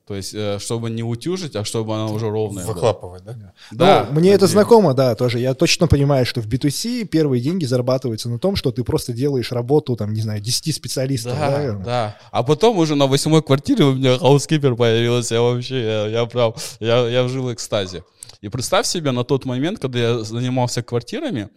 То 0.08 0.14
есть, 0.14 0.32
э, 0.34 0.58
чтобы 0.58 0.88
не 0.88 1.02
утюжить, 1.02 1.54
а 1.54 1.64
чтобы 1.64 1.94
она 1.94 2.06
уже 2.06 2.30
ровная 2.30 2.64
Выхлапывать, 2.64 3.22
была. 3.24 3.34
да? 3.34 3.52
Да. 3.72 4.06
Ну, 4.10 4.20
мне 4.20 4.30
это 4.30 4.46
знакомо, 4.46 4.94
да, 4.94 5.14
тоже. 5.14 5.38
Я 5.38 5.52
точно 5.52 5.86
понимаю, 5.86 6.24
что 6.24 6.40
в 6.40 6.46
B2C 6.46 7.04
первые 7.04 7.42
деньги 7.42 7.66
зарабатываются 7.66 8.30
на 8.30 8.38
том, 8.38 8.56
что 8.56 8.72
ты 8.72 8.84
просто 8.84 9.12
делаешь 9.12 9.52
работу, 9.52 9.96
там, 9.96 10.14
не 10.14 10.22
знаю, 10.22 10.40
10 10.40 10.74
специалистов. 10.74 11.34
Да, 11.38 11.50
да. 11.50 11.72
да. 11.84 12.16
А 12.32 12.42
потом 12.42 12.78
уже 12.78 12.94
на 12.94 13.06
восьмой 13.06 13.42
квартире 13.42 13.84
у 13.84 13.94
меня 13.94 14.16
хаускипер 14.18 14.76
появился. 14.76 15.34
Я 15.34 15.42
вообще, 15.42 15.84
я, 15.84 16.06
я 16.06 16.24
прав, 16.24 16.54
я, 16.80 17.06
я 17.06 17.28
жил 17.28 17.44
в 17.44 17.52
экстазе. 17.52 18.02
И 18.40 18.48
представь 18.48 18.86
себе 18.86 19.10
на 19.10 19.24
тот 19.24 19.44
момент, 19.44 19.80
когда 19.80 19.98
я 19.98 20.18
занимался 20.20 20.82
квартирами, 20.82 21.48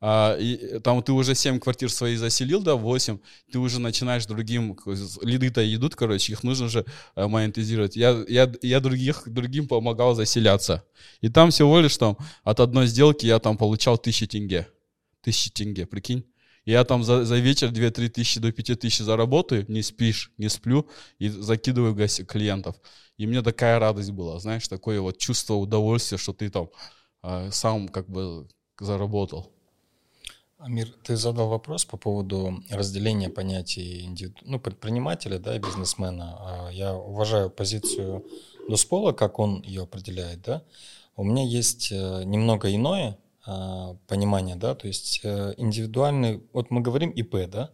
а, 0.00 0.36
и 0.38 0.78
там 0.78 1.02
ты 1.02 1.12
уже 1.12 1.34
7 1.34 1.58
квартир 1.58 1.90
свои 1.90 2.14
заселил, 2.14 2.62
да, 2.62 2.76
8, 2.76 3.18
ты 3.50 3.58
уже 3.58 3.80
начинаешь 3.80 4.26
другим, 4.26 4.78
лиды-то 5.22 5.74
идут, 5.74 5.96
короче, 5.96 6.32
их 6.32 6.44
нужно 6.44 6.68
же 6.68 6.84
а, 7.16 7.26
монетизировать. 7.26 7.96
Я, 7.96 8.24
я, 8.28 8.52
я 8.62 8.80
других, 8.80 9.24
другим 9.26 9.66
помогал 9.66 10.14
заселяться. 10.14 10.84
И 11.20 11.28
там 11.28 11.50
всего 11.50 11.80
лишь 11.80 11.96
там 11.96 12.16
от 12.44 12.60
одной 12.60 12.86
сделки 12.86 13.26
я 13.26 13.40
там 13.40 13.56
получал 13.56 13.94
1000 13.94 14.28
тенге. 14.28 14.68
1000 15.22 15.50
тенге, 15.52 15.86
прикинь. 15.86 16.24
Я 16.68 16.84
там 16.84 17.02
за, 17.02 17.24
за 17.24 17.36
вечер 17.36 17.70
2-3 17.70 18.08
тысячи 18.10 18.40
до 18.40 18.52
5 18.52 18.78
тысяч 18.78 18.98
заработаю, 18.98 19.64
не 19.68 19.80
спишь, 19.80 20.32
не 20.36 20.50
сплю 20.50 20.86
и 21.18 21.30
закидываю 21.30 21.94
гостей, 21.94 22.26
клиентов. 22.26 22.76
И 23.16 23.26
мне 23.26 23.40
такая 23.40 23.78
радость 23.78 24.10
была, 24.10 24.38
знаешь, 24.38 24.68
такое 24.68 25.00
вот 25.00 25.16
чувство 25.16 25.54
удовольствия, 25.54 26.18
что 26.18 26.34
ты 26.34 26.50
там 26.50 26.68
э, 27.22 27.48
сам 27.52 27.88
как 27.88 28.10
бы 28.10 28.48
заработал. 28.78 29.50
Амир, 30.58 30.92
ты 31.02 31.16
задал 31.16 31.48
вопрос 31.48 31.86
по 31.86 31.96
поводу 31.96 32.62
разделения 32.68 33.30
понятий 33.30 34.02
индивиду... 34.02 34.36
ну, 34.42 34.60
предпринимателя 34.60 35.38
да, 35.38 35.56
и 35.56 35.58
бизнесмена. 35.58 36.36
А 36.38 36.68
я 36.70 36.94
уважаю 36.94 37.48
позицию 37.48 38.26
Доспола, 38.68 39.12
как 39.12 39.38
он 39.38 39.62
ее 39.62 39.84
определяет. 39.84 40.42
Да? 40.42 40.62
У 41.16 41.24
меня 41.24 41.44
есть 41.46 41.90
э, 41.92 42.24
немного 42.24 42.70
иное 42.74 43.16
а, 43.50 43.96
понимание, 44.06 44.56
да, 44.56 44.74
то 44.74 44.86
есть 44.86 45.20
э, 45.22 45.54
индивидуальный, 45.56 46.42
вот 46.52 46.70
мы 46.70 46.82
говорим 46.82 47.08
ИП, 47.08 47.48
да, 47.50 47.70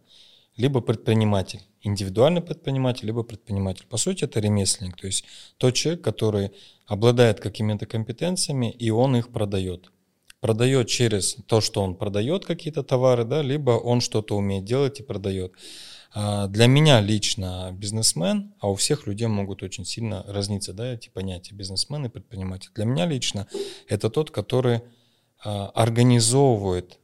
либо 0.55 0.79
предприниматель, 0.79 1.59
индивидуальный 1.81 2.39
предприниматель, 2.39 3.05
либо 3.07 3.23
предприниматель. 3.23 3.85
По 3.89 3.97
сути, 3.97 4.23
это 4.23 4.39
ремесленник, 4.39 4.95
то 4.95 5.05
есть 5.05 5.25
тот 5.57 5.73
человек, 5.73 6.01
который 6.01 6.51
обладает 6.87 7.41
какими-то 7.41 7.87
компетенциями, 7.87 8.71
и 8.71 8.89
он 8.89 9.17
их 9.17 9.33
продает 9.33 9.91
продает 10.39 10.87
через 10.87 11.35
то, 11.47 11.59
что 11.59 11.81
он 11.81 11.95
продает 11.95 12.45
какие-то 12.45 12.81
товары, 12.81 13.25
да, 13.25 13.41
либо 13.41 13.71
он 13.71 13.99
что-то 13.99 14.37
умеет 14.37 14.63
делать 14.63 15.01
и 15.01 15.03
продает. 15.03 15.51
А, 16.13 16.47
для 16.47 16.67
меня 16.67 17.01
лично 17.01 17.71
бизнесмен, 17.73 18.53
а 18.59 18.69
у 18.69 18.75
всех 18.75 19.07
людей 19.07 19.27
могут 19.27 19.61
очень 19.61 19.83
сильно 19.83 20.23
разниться 20.25 20.71
да, 20.71 20.93
эти 20.93 21.09
понятия 21.09 21.53
бизнесмен 21.53 22.05
и 22.05 22.09
предприниматель. 22.09 22.69
Для 22.75 22.85
меня 22.85 23.05
лично 23.07 23.47
это 23.89 24.09
тот, 24.09 24.31
который 24.31 24.81
организовывает 25.39 26.99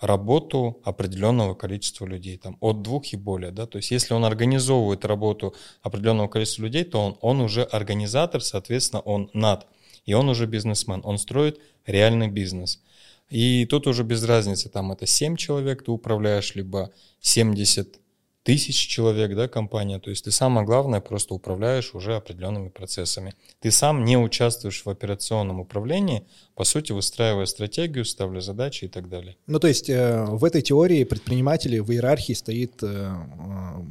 работу 0.00 0.80
определенного 0.84 1.54
количества 1.54 2.06
людей, 2.06 2.36
там, 2.36 2.56
от 2.60 2.82
двух 2.82 3.12
и 3.12 3.16
более, 3.16 3.52
да, 3.52 3.66
то 3.66 3.78
есть 3.78 3.90
если 3.92 4.14
он 4.14 4.24
организовывает 4.24 5.04
работу 5.04 5.54
определенного 5.82 6.28
количества 6.28 6.62
людей, 6.62 6.84
то 6.84 7.00
он, 7.00 7.18
он 7.20 7.40
уже 7.40 7.62
организатор, 7.62 8.42
соответственно, 8.42 9.00
он 9.00 9.30
над 9.32 9.66
и 10.04 10.14
он 10.14 10.28
уже 10.28 10.46
бизнесмен, 10.46 11.00
он 11.04 11.18
строит 11.18 11.60
реальный 11.86 12.28
бизнес. 12.28 12.82
И 13.28 13.64
тут 13.66 13.86
уже 13.86 14.02
без 14.02 14.24
разницы, 14.24 14.68
там 14.68 14.92
это 14.92 15.06
7 15.06 15.36
человек 15.36 15.84
ты 15.84 15.90
управляешь, 15.90 16.54
либо 16.54 16.90
70 17.20 18.00
тысяч 18.42 18.88
человек, 18.88 19.34
да, 19.34 19.48
компания. 19.48 19.98
То 19.98 20.10
есть 20.10 20.24
ты 20.24 20.30
самое 20.30 20.66
главное 20.66 21.00
просто 21.00 21.34
управляешь 21.34 21.94
уже 21.94 22.16
определенными 22.16 22.68
процессами. 22.68 23.34
Ты 23.60 23.70
сам 23.70 24.04
не 24.04 24.16
участвуешь 24.16 24.84
в 24.84 24.90
операционном 24.90 25.60
управлении, 25.60 26.24
по 26.54 26.64
сути, 26.64 26.92
выстраивая 26.92 27.46
стратегию, 27.46 28.04
ставля 28.04 28.40
задачи 28.40 28.86
и 28.86 28.88
так 28.88 29.08
далее. 29.08 29.36
Ну, 29.46 29.58
то 29.58 29.68
есть 29.68 29.88
э, 29.88 30.24
в 30.24 30.44
этой 30.44 30.62
теории 30.62 31.04
предприниматель 31.04 31.80
в 31.80 31.90
иерархии 31.92 32.32
стоит 32.32 32.82
э, 32.82 32.86
э, 32.86 33.12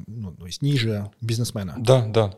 ну, 0.08 0.31
то 0.34 0.46
есть 0.46 0.62
ниже 0.62 1.10
бизнесмена. 1.22 1.75
Да, 1.77 2.05
да. 2.08 2.34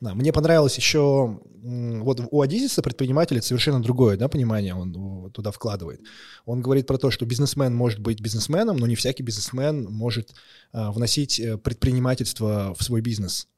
Да, 0.00 0.14
мне 0.14 0.32
понравилось 0.32 0.76
еще, 0.76 1.40
вот 1.62 2.20
у 2.30 2.40
Адизиса 2.40 2.82
предприниматель 2.82 3.38
это 3.38 3.46
совершенно 3.46 3.82
другое 3.82 4.16
да, 4.16 4.28
понимание 4.28 4.74
он 4.74 5.30
туда 5.32 5.50
вкладывает. 5.50 6.00
Он 6.44 6.62
говорит 6.62 6.86
про 6.86 6.98
то, 6.98 7.10
что 7.10 7.26
бизнесмен 7.26 7.74
может 7.74 7.98
быть 7.98 8.20
бизнесменом, 8.20 8.76
но 8.76 8.86
не 8.86 8.94
всякий 8.94 9.24
бизнесмен 9.24 9.84
может 9.84 10.34
а, 10.72 10.92
вносить 10.92 11.40
э, 11.40 11.58
предпринимательство 11.58 12.76
в 12.78 12.84
свой 12.84 13.00
бизнес. 13.00 13.48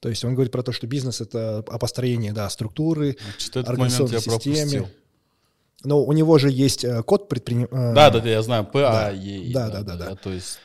То 0.00 0.10
есть 0.10 0.22
он 0.22 0.34
говорит 0.34 0.52
про 0.52 0.62
то, 0.62 0.70
что 0.70 0.86
бизнес— 0.86 1.20
это 1.22 1.64
о 1.66 1.78
построении 1.78 2.30
да, 2.30 2.50
структуры, 2.50 3.16
организационной 3.54 4.20
системе. 4.20 4.90
Но 5.82 6.04
у 6.04 6.12
него 6.12 6.36
же 6.36 6.50
есть 6.50 6.84
э, 6.84 7.02
код 7.02 7.30
предпринимателя. 7.30 7.90
Э, 7.90 7.94
да, 7.94 8.10
да, 8.10 8.20
да, 8.20 8.28
я 8.28 8.42
знаю, 8.42 8.66
ПАЕ. 8.66 9.50
Да, 9.52 9.70
да, 9.70 9.82
да, 9.82 9.96
да. 9.96 10.10
да. 10.10 10.16
То 10.16 10.30
есть 10.30 10.58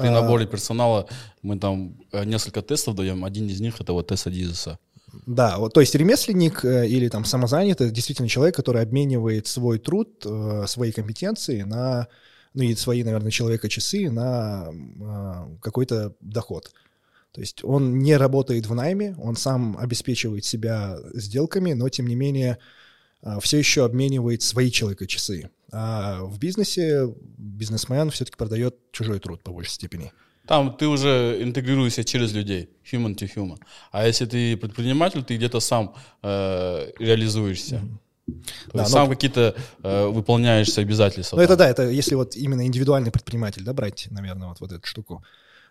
при 0.00 0.08
наборе 0.08 0.46
персонала 0.46 1.06
мы 1.42 1.58
там 1.58 1.96
э, 2.12 2.24
несколько 2.24 2.62
тестов 2.62 2.94
даем. 2.94 3.24
Один 3.24 3.46
из 3.46 3.60
них 3.60 3.80
это 3.80 3.92
вот 3.92 4.08
тест 4.08 4.26
Адизеса. 4.26 4.78
Да, 5.26 5.58
вот, 5.58 5.74
то 5.74 5.80
есть 5.80 5.94
ремесленник 5.94 6.64
э, 6.64 6.86
или 6.88 7.08
там 7.08 7.24
самозанятый 7.24 7.90
действительно 7.90 8.28
человек, 8.28 8.54
который 8.54 8.82
обменивает 8.82 9.46
свой 9.46 9.78
труд, 9.78 10.24
э, 10.24 10.64
свои 10.66 10.92
компетенции 10.92 11.62
на, 11.62 12.06
ну 12.54 12.62
и 12.62 12.74
свои, 12.76 13.02
наверное, 13.02 13.30
человека 13.30 13.68
часы 13.68 14.10
на 14.10 14.68
какой-то 15.60 16.14
доход. 16.20 16.70
То 17.32 17.40
есть 17.40 17.62
он 17.64 17.98
не 18.00 18.16
работает 18.16 18.66
в 18.66 18.74
найме, 18.74 19.14
он 19.18 19.36
сам 19.36 19.76
обеспечивает 19.78 20.44
себя 20.44 20.98
сделками, 21.14 21.74
но 21.74 21.88
тем 21.88 22.06
не 22.06 22.16
менее 22.16 22.58
все 23.40 23.58
еще 23.58 23.84
обменивает 23.84 24.42
свои 24.42 24.70
человека 24.70 25.06
часы. 25.06 25.50
А 25.72 26.22
в 26.24 26.38
бизнесе 26.38 27.14
бизнесмен 27.36 28.10
все-таки 28.10 28.36
продает 28.36 28.76
чужой 28.92 29.20
труд 29.20 29.42
по 29.42 29.52
большей 29.52 29.72
степени. 29.72 30.12
Там 30.46 30.76
ты 30.76 30.88
уже 30.88 31.38
интегрируешься 31.42 32.02
через 32.02 32.32
людей, 32.32 32.70
human 32.90 33.14
to 33.14 33.30
human. 33.32 33.58
А 33.92 34.06
если 34.06 34.26
ты 34.26 34.56
предприниматель, 34.56 35.22
ты 35.22 35.36
где-то 35.36 35.60
сам 35.60 35.94
э, 36.22 36.90
реализуешься. 36.98 37.76
Mm-hmm. 37.76 38.10
То 38.66 38.72
да, 38.72 38.80
есть 38.80 38.92
сам 38.92 39.08
какие-то 39.08 39.54
э, 39.82 40.06
выполняешь 40.06 40.76
обязательства. 40.78 41.36
Ну 41.36 41.42
это 41.42 41.56
да, 41.56 41.68
это 41.68 41.88
если 41.88 42.14
вот 42.14 42.36
именно 42.36 42.66
индивидуальный 42.66 43.10
предприниматель, 43.10 43.62
да, 43.62 43.72
брать, 43.72 44.08
наверное, 44.10 44.48
вот, 44.48 44.60
вот 44.60 44.72
эту 44.72 44.86
штуку. 44.86 45.24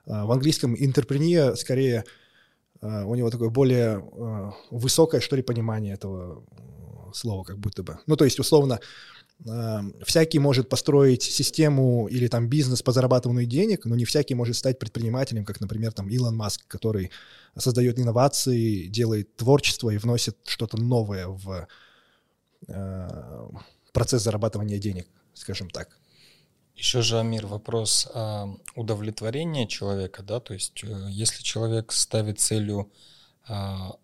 А, 0.06 0.25
в 0.25 0.32
английском 0.32 0.75
интерпрения 0.77 1.56
скорее 1.56 2.03
а, 2.82 3.06
у 3.06 3.15
него 3.15 3.29
такое 3.29 3.50
более 3.50 3.98
а, 3.98 4.53
высокое, 4.72 5.22
что 5.22 5.36
ли, 5.36 5.41
понимание 5.41 5.94
этого 5.94 6.44
слова, 7.13 7.44
как 7.44 7.58
будто 7.58 7.84
бы. 7.84 8.00
Ну 8.08 8.16
то 8.16 8.25
есть 8.25 8.39
условно 8.39 8.80
всякий 10.04 10.39
может 10.39 10.68
построить 10.68 11.24
систему 11.24 12.08
или 12.08 12.28
там 12.28 12.50
бизнес 12.50 12.82
по 12.82 12.92
зарабатыванию 12.92 13.46
денег, 13.46 13.86
но 13.86 13.96
не 13.96 14.04
всякий 14.04 14.36
может 14.36 14.58
стать 14.58 14.80
предпринимателем, 14.80 15.46
как, 15.46 15.62
например, 15.62 15.94
там 15.94 16.10
Илон 16.10 16.36
Маск, 16.36 16.68
который 16.68 17.12
создает 17.58 18.00
инновации, 18.00 18.88
делает 18.88 19.36
творчество 19.38 19.89
и 19.92 19.98
вносит 19.98 20.38
что-то 20.46 20.78
новое 20.78 21.28
в 21.28 21.68
э, 22.68 23.50
процесс 23.94 24.24
зарабатывания 24.24 24.78
денег, 24.78 25.08
скажем 25.34 25.70
так. 25.70 25.98
Еще 26.75 27.01
же, 27.01 27.20
Амир, 27.20 27.48
вопрос 27.48 28.08
о 28.13 28.58
удовлетворении 28.75 29.66
человека, 29.68 30.22
да, 30.22 30.42
то 30.42 30.54
есть 30.54 30.84
э, 30.84 31.08
если 31.10 31.44
человек 31.44 31.94
ставит 31.94 32.42
целью 32.42 32.92
а, 32.92 33.19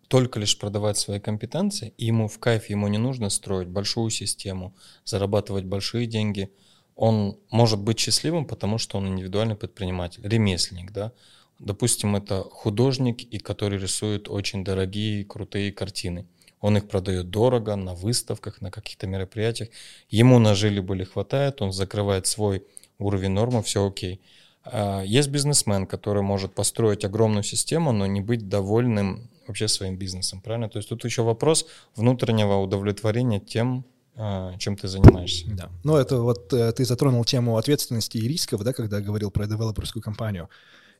только 0.07 0.39
лишь 0.39 0.57
продавать 0.57 0.97
свои 0.97 1.19
компетенции, 1.19 1.93
и 1.97 2.05
ему 2.05 2.27
в 2.27 2.39
кайф, 2.39 2.69
ему 2.69 2.87
не 2.87 2.97
нужно 2.97 3.29
строить 3.29 3.67
большую 3.67 4.09
систему, 4.09 4.75
зарабатывать 5.03 5.65
большие 5.65 6.07
деньги, 6.07 6.51
он 6.95 7.37
может 7.51 7.79
быть 7.79 7.99
счастливым, 7.99 8.45
потому 8.45 8.77
что 8.77 8.97
он 8.97 9.07
индивидуальный 9.07 9.55
предприниматель, 9.55 10.21
ремесленник, 10.27 10.91
да, 10.91 11.11
Допустим, 11.59 12.15
это 12.15 12.43
художник, 12.43 13.21
и 13.21 13.39
который 13.39 13.79
рисует 13.79 14.29
очень 14.29 14.63
дорогие, 14.63 15.23
крутые 15.23 15.71
картины. 15.71 16.27
Он 16.59 16.77
их 16.77 16.87
продает 16.87 17.29
дорого 17.29 17.75
на 17.75 17.93
выставках, 17.93 18.61
на 18.61 18.71
каких-то 18.71 19.07
мероприятиях. 19.07 19.69
Ему 20.09 20.39
на 20.39 20.55
жили 20.55 20.79
были 20.79 21.03
хватает, 21.03 21.61
он 21.61 21.71
закрывает 21.71 22.27
свой 22.27 22.65
уровень 22.97 23.31
нормы, 23.31 23.63
все 23.63 23.87
окей. 23.87 24.21
А 24.63 25.01
есть 25.03 25.29
бизнесмен, 25.29 25.85
который 25.85 26.23
может 26.23 26.55
построить 26.55 27.05
огромную 27.05 27.43
систему, 27.43 27.91
но 27.91 28.05
не 28.05 28.19
быть 28.19 28.49
довольным 28.49 29.29
вообще 29.47 29.67
своим 29.67 29.97
бизнесом, 29.97 30.41
правильно? 30.41 30.69
То 30.69 30.77
есть 30.77 30.89
тут 30.89 31.03
еще 31.05 31.23
вопрос 31.23 31.67
внутреннего 31.95 32.55
удовлетворения 32.55 33.39
тем, 33.39 33.85
а, 34.15 34.57
чем 34.57 34.77
ты 34.77 34.87
занимаешься. 34.87 35.45
Да. 35.49 35.69
Ну, 35.83 35.97
это 35.97 36.21
вот 36.21 36.53
э, 36.53 36.71
ты 36.71 36.85
затронул 36.85 37.25
тему 37.25 37.57
ответственности 37.57 38.17
и 38.17 38.27
рисков, 38.27 38.63
да, 38.63 38.71
когда 38.71 39.01
говорил 39.01 39.29
про 39.29 39.45
девелоперскую 39.45 40.01
компанию. 40.01 40.49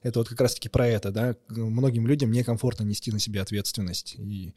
Это 0.04 0.20
вот 0.20 0.28
как 0.28 0.42
раз-таки 0.42 0.68
про 0.68 0.88
это, 0.88 1.12
да. 1.12 1.36
Многим 1.50 2.08
людям 2.08 2.32
некомфортно 2.32 2.84
нести 2.84 3.12
на 3.12 3.20
себе 3.20 3.42
ответственность. 3.42 4.16
И 4.18 4.54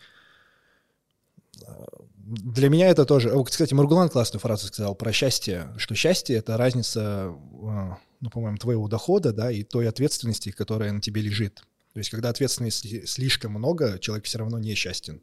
а, 1.66 1.86
для 2.16 2.68
меня 2.68 2.88
это 2.88 3.04
тоже... 3.04 3.32
Кстати, 3.44 3.74
Маргулан 3.74 4.08
классную 4.08 4.40
фразу 4.40 4.66
сказал 4.66 4.94
про 4.94 5.12
счастье, 5.12 5.72
что 5.76 5.94
счастье— 5.94 6.36
это 6.38 6.56
разница, 6.56 7.34
а, 7.62 7.98
ну, 8.20 8.30
по-моему, 8.30 8.58
твоего 8.58 8.88
дохода, 8.88 9.32
да, 9.32 9.50
и 9.50 9.62
той 9.62 9.88
ответственности, 9.88 10.50
которая 10.50 10.92
на 10.92 11.00
тебе 11.00 11.22
лежит. 11.22 11.62
То 11.98 12.00
есть, 12.00 12.10
когда 12.10 12.28
ответственности 12.28 13.06
слишком 13.06 13.54
много, 13.54 13.98
человек 13.98 14.24
все 14.26 14.38
равно 14.38 14.60
несчастен. 14.60 15.20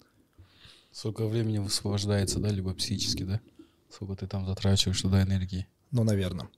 Сколько 0.91 1.25
времени 1.25 1.59
высвобождается, 1.59 2.39
да, 2.39 2.49
либо 2.49 2.73
психически, 2.73 3.23
да? 3.23 3.39
Сколько 3.89 4.17
ты 4.17 4.27
там 4.27 4.45
затрачиваешь 4.45 5.01
туда 5.01 5.23
энергии? 5.23 5.67
Ну, 5.91 6.03
наверное. 6.03 6.49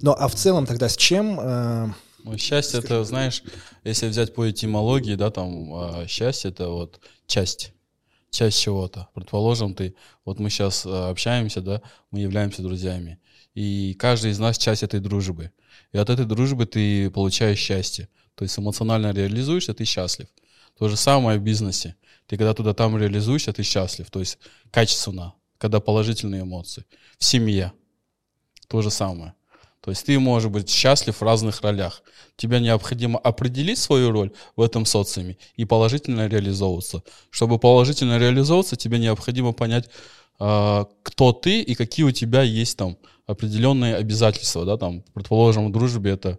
Ну, 0.00 0.10
а 0.10 0.26
в 0.26 0.34
целом 0.34 0.66
тогда 0.66 0.88
с 0.88 0.96
чем... 0.96 1.38
Э, 1.38 1.86
ну, 2.24 2.36
счастье 2.36 2.80
это, 2.80 3.04
знаешь, 3.04 3.44
если 3.84 4.08
взять 4.08 4.34
по 4.34 4.50
этимологии, 4.50 5.14
да, 5.14 5.30
там 5.30 5.72
э, 5.72 6.08
счастье 6.08 6.50
это 6.50 6.66
вот 6.66 7.00
часть 7.28 7.72
часть 8.30 8.58
чего-то. 8.58 9.06
Предположим, 9.14 9.74
ты, 9.74 9.94
вот 10.24 10.40
мы 10.40 10.50
сейчас 10.50 10.84
э, 10.84 10.88
общаемся, 10.88 11.60
да, 11.60 11.80
мы 12.10 12.18
являемся 12.18 12.62
друзьями, 12.62 13.20
и 13.54 13.94
каждый 14.00 14.32
из 14.32 14.40
нас 14.40 14.58
часть 14.58 14.82
этой 14.82 14.98
дружбы. 14.98 15.52
И 15.92 15.98
от 15.98 16.10
этой 16.10 16.24
дружбы 16.24 16.66
ты 16.66 17.08
получаешь 17.10 17.58
счастье. 17.58 18.08
То 18.40 18.44
есть 18.44 18.58
эмоционально 18.58 19.12
реализуешься, 19.12 19.74
ты 19.74 19.84
счастлив. 19.84 20.26
То 20.78 20.88
же 20.88 20.96
самое 20.96 21.38
в 21.38 21.42
бизнесе. 21.42 21.94
Ты 22.26 22.38
когда 22.38 22.54
туда 22.54 22.72
там 22.72 22.96
реализуешься, 22.96 23.52
ты 23.52 23.62
счастлив. 23.62 24.10
То 24.10 24.20
есть 24.20 24.38
качественно, 24.70 25.34
когда 25.58 25.78
положительные 25.78 26.40
эмоции. 26.40 26.86
В 27.18 27.24
семье 27.24 27.74
то 28.66 28.80
же 28.80 28.90
самое. 28.90 29.34
То 29.82 29.90
есть 29.90 30.06
ты 30.06 30.18
можешь 30.18 30.50
быть 30.50 30.70
счастлив 30.70 31.20
в 31.20 31.22
разных 31.22 31.60
ролях. 31.60 32.02
Тебе 32.36 32.60
необходимо 32.60 33.18
определить 33.18 33.76
свою 33.76 34.10
роль 34.10 34.30
в 34.56 34.62
этом 34.62 34.86
социуме 34.86 35.36
и 35.56 35.66
положительно 35.66 36.26
реализовываться. 36.26 37.02
Чтобы 37.28 37.58
положительно 37.58 38.18
реализовываться, 38.18 38.76
тебе 38.76 38.98
необходимо 38.98 39.52
понять, 39.52 39.90
а, 40.38 40.88
кто 41.02 41.34
ты 41.34 41.60
и 41.60 41.74
какие 41.74 42.06
у 42.06 42.10
тебя 42.10 42.40
есть 42.40 42.78
там 42.78 42.96
определенные 43.26 43.96
обязательства. 43.96 44.64
Да, 44.64 44.78
там, 44.78 45.04
предположим, 45.12 45.68
в 45.68 45.72
дружбе 45.72 46.12
это, 46.12 46.38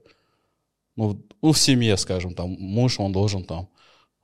ну, 0.95 1.21
ну, 1.41 1.51
в 1.51 1.57
семье, 1.57 1.97
скажем, 1.97 2.33
там, 2.33 2.49
муж, 2.59 2.99
он 2.99 3.11
должен 3.11 3.43
там 3.43 3.69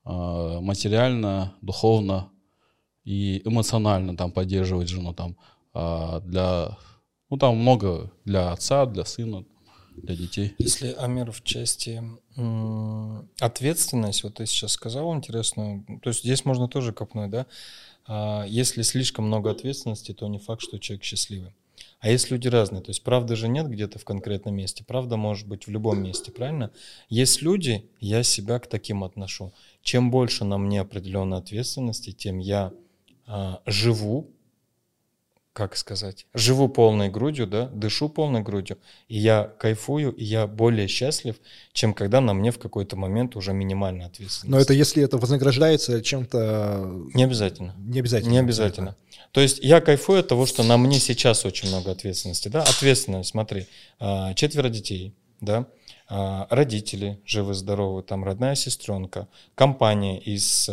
а, 0.03 0.59
материально, 0.61 1.53
духовно 1.61 2.29
и 3.03 3.41
эмоционально 3.45 4.15
там 4.15 4.31
поддерживать 4.31 4.89
жену 4.89 5.13
там 5.13 5.37
а, 5.73 6.19
для 6.21 6.77
ну, 7.29 7.37
там 7.37 7.57
много 7.57 8.11
для 8.25 8.51
отца, 8.51 8.85
для 8.85 9.05
сына, 9.05 9.45
для 9.95 10.15
детей. 10.15 10.55
Если, 10.59 10.93
Амир, 10.93 11.31
в 11.31 11.43
части 11.43 12.01
ответственность, 13.39 14.23
вот 14.23 14.35
ты 14.35 14.45
сейчас 14.45 14.73
сказал 14.73 15.13
интересную, 15.15 15.83
то 16.01 16.09
есть 16.09 16.21
здесь 16.21 16.45
можно 16.45 16.67
тоже 16.67 16.93
копнуть, 16.93 17.31
да? 17.31 17.47
А, 18.05 18.45
если 18.47 18.81
слишком 18.83 19.25
много 19.25 19.51
ответственности, 19.51 20.13
то 20.13 20.27
не 20.27 20.39
факт, 20.39 20.61
что 20.61 20.79
человек 20.79 21.03
счастливый. 21.03 21.53
А 21.99 22.09
есть 22.09 22.29
люди 22.29 22.47
разные, 22.47 22.81
то 22.81 22.91
есть 22.91 23.03
правда 23.03 23.35
же 23.35 23.47
нет 23.47 23.67
где-то 23.67 23.97
в 23.97 24.05
конкретном 24.05 24.55
месте, 24.55 24.83
правда 24.83 25.17
может 25.17 25.47
быть 25.47 25.65
в 25.65 25.71
любом 25.71 26.03
месте, 26.03 26.31
правильно? 26.31 26.71
Есть 27.09 27.41
люди, 27.41 27.89
я 27.99 28.21
себя 28.21 28.59
к 28.59 28.67
таким 28.67 29.03
отношу. 29.03 29.51
Чем 29.81 30.11
больше 30.11 30.45
на 30.45 30.57
мне 30.59 30.81
определенной 30.81 31.39
ответственности, 31.39 32.11
тем 32.11 32.37
я 32.37 32.71
а, 33.25 33.61
живу 33.65 34.29
как 35.57 35.75
сказать, 35.75 36.27
живу 36.35 36.69
полной 36.69 37.09
грудью, 37.09 37.47
да, 37.47 37.65
дышу 37.69 38.09
полной 38.09 38.41
грудью, 38.41 38.77
и 39.07 39.17
я 39.17 39.51
кайфую, 39.57 40.11
и 40.11 40.23
я 40.23 40.45
более 40.45 40.87
счастлив, 40.87 41.35
чем 41.73 41.95
когда 41.95 42.21
на 42.21 42.35
мне 42.35 42.51
в 42.51 42.59
какой-то 42.59 42.95
момент 42.95 43.35
уже 43.35 43.53
минимальная 43.53 44.05
ответственность. 44.05 44.51
Но 44.51 44.59
это 44.59 44.73
если 44.73 45.01
это 45.01 45.17
вознаграждается 45.17 46.03
чем-то... 46.03 47.07
Не 47.15 47.23
обязательно. 47.23 47.73
Не 47.79 48.01
обязательно. 48.01 48.31
Не 48.31 48.37
обязательно. 48.37 48.95
То 49.31 49.41
есть 49.41 49.57
я 49.63 49.81
кайфую 49.81 50.19
от 50.19 50.27
того, 50.27 50.45
что 50.45 50.61
на 50.61 50.77
мне 50.77 50.99
сейчас 50.99 51.43
очень 51.43 51.69
много 51.69 51.89
ответственности, 51.89 52.49
да, 52.49 52.61
ответственность, 52.61 53.31
смотри, 53.31 53.65
а, 53.99 54.35
четверо 54.35 54.69
детей, 54.69 55.15
да, 55.41 55.65
а, 56.07 56.45
родители 56.51 57.19
живы-здоровы, 57.25 58.03
там 58.03 58.23
родная 58.23 58.53
сестренка, 58.53 59.27
компания 59.55 60.19
из 60.19 60.69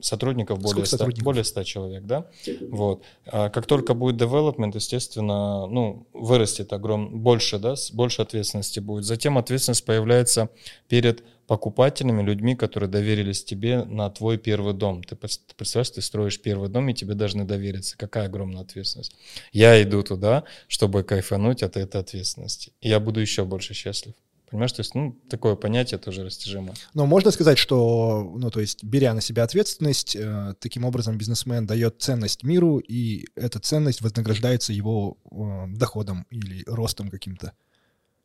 сотрудников 0.00 0.60
более 0.60 0.86
100, 0.86 0.96
сотрудников? 0.96 1.24
более 1.24 1.44
100 1.44 1.62
человек, 1.64 2.04
да? 2.04 2.26
Вот. 2.70 3.02
А 3.26 3.50
как 3.50 3.66
только 3.66 3.94
будет 3.94 4.20
development, 4.20 4.72
естественно, 4.74 5.66
ну, 5.66 6.06
вырастет 6.12 6.72
огром, 6.72 7.20
больше, 7.20 7.58
да, 7.58 7.74
больше 7.92 8.22
ответственности 8.22 8.80
будет. 8.80 9.04
Затем 9.04 9.36
ответственность 9.38 9.84
появляется 9.84 10.48
перед 10.88 11.22
покупателями, 11.46 12.22
людьми, 12.22 12.54
которые 12.54 12.88
доверились 12.88 13.44
тебе 13.44 13.84
на 13.84 14.08
твой 14.08 14.38
первый 14.38 14.72
дом. 14.72 15.04
Ты 15.04 15.16
представляешь, 15.16 15.90
ты 15.90 16.00
строишь 16.00 16.40
первый 16.40 16.68
дом, 16.70 16.88
и 16.88 16.94
тебе 16.94 17.14
должны 17.14 17.44
довериться. 17.44 17.96
Какая 17.98 18.26
огромная 18.26 18.62
ответственность. 18.62 19.14
Я 19.52 19.82
иду 19.82 20.02
туда, 20.02 20.44
чтобы 20.68 21.02
кайфануть 21.02 21.62
от 21.62 21.76
этой 21.76 22.00
ответственности. 22.00 22.72
Я 22.80 23.00
буду 23.00 23.20
еще 23.20 23.44
больше 23.44 23.74
счастлив. 23.74 24.14
Понимаешь, 24.52 24.72
то 24.72 24.80
есть, 24.80 24.94
ну, 24.94 25.18
такое 25.30 25.56
понятие 25.56 25.98
тоже 25.98 26.24
растяжимо. 26.24 26.74
Но 26.92 27.06
можно 27.06 27.30
сказать, 27.30 27.56
что, 27.56 28.30
ну, 28.36 28.50
то 28.50 28.60
есть, 28.60 28.84
беря 28.84 29.14
на 29.14 29.22
себя 29.22 29.44
ответственность, 29.44 30.14
э, 30.14 30.52
таким 30.60 30.84
образом 30.84 31.16
бизнесмен 31.16 31.66
дает 31.66 32.02
ценность 32.02 32.42
миру, 32.42 32.76
и 32.76 33.24
эта 33.34 33.60
ценность 33.60 34.02
вознаграждается 34.02 34.74
его 34.74 35.16
э, 35.24 35.74
доходом 35.74 36.26
или 36.28 36.64
ростом 36.66 37.08
каким-то. 37.08 37.54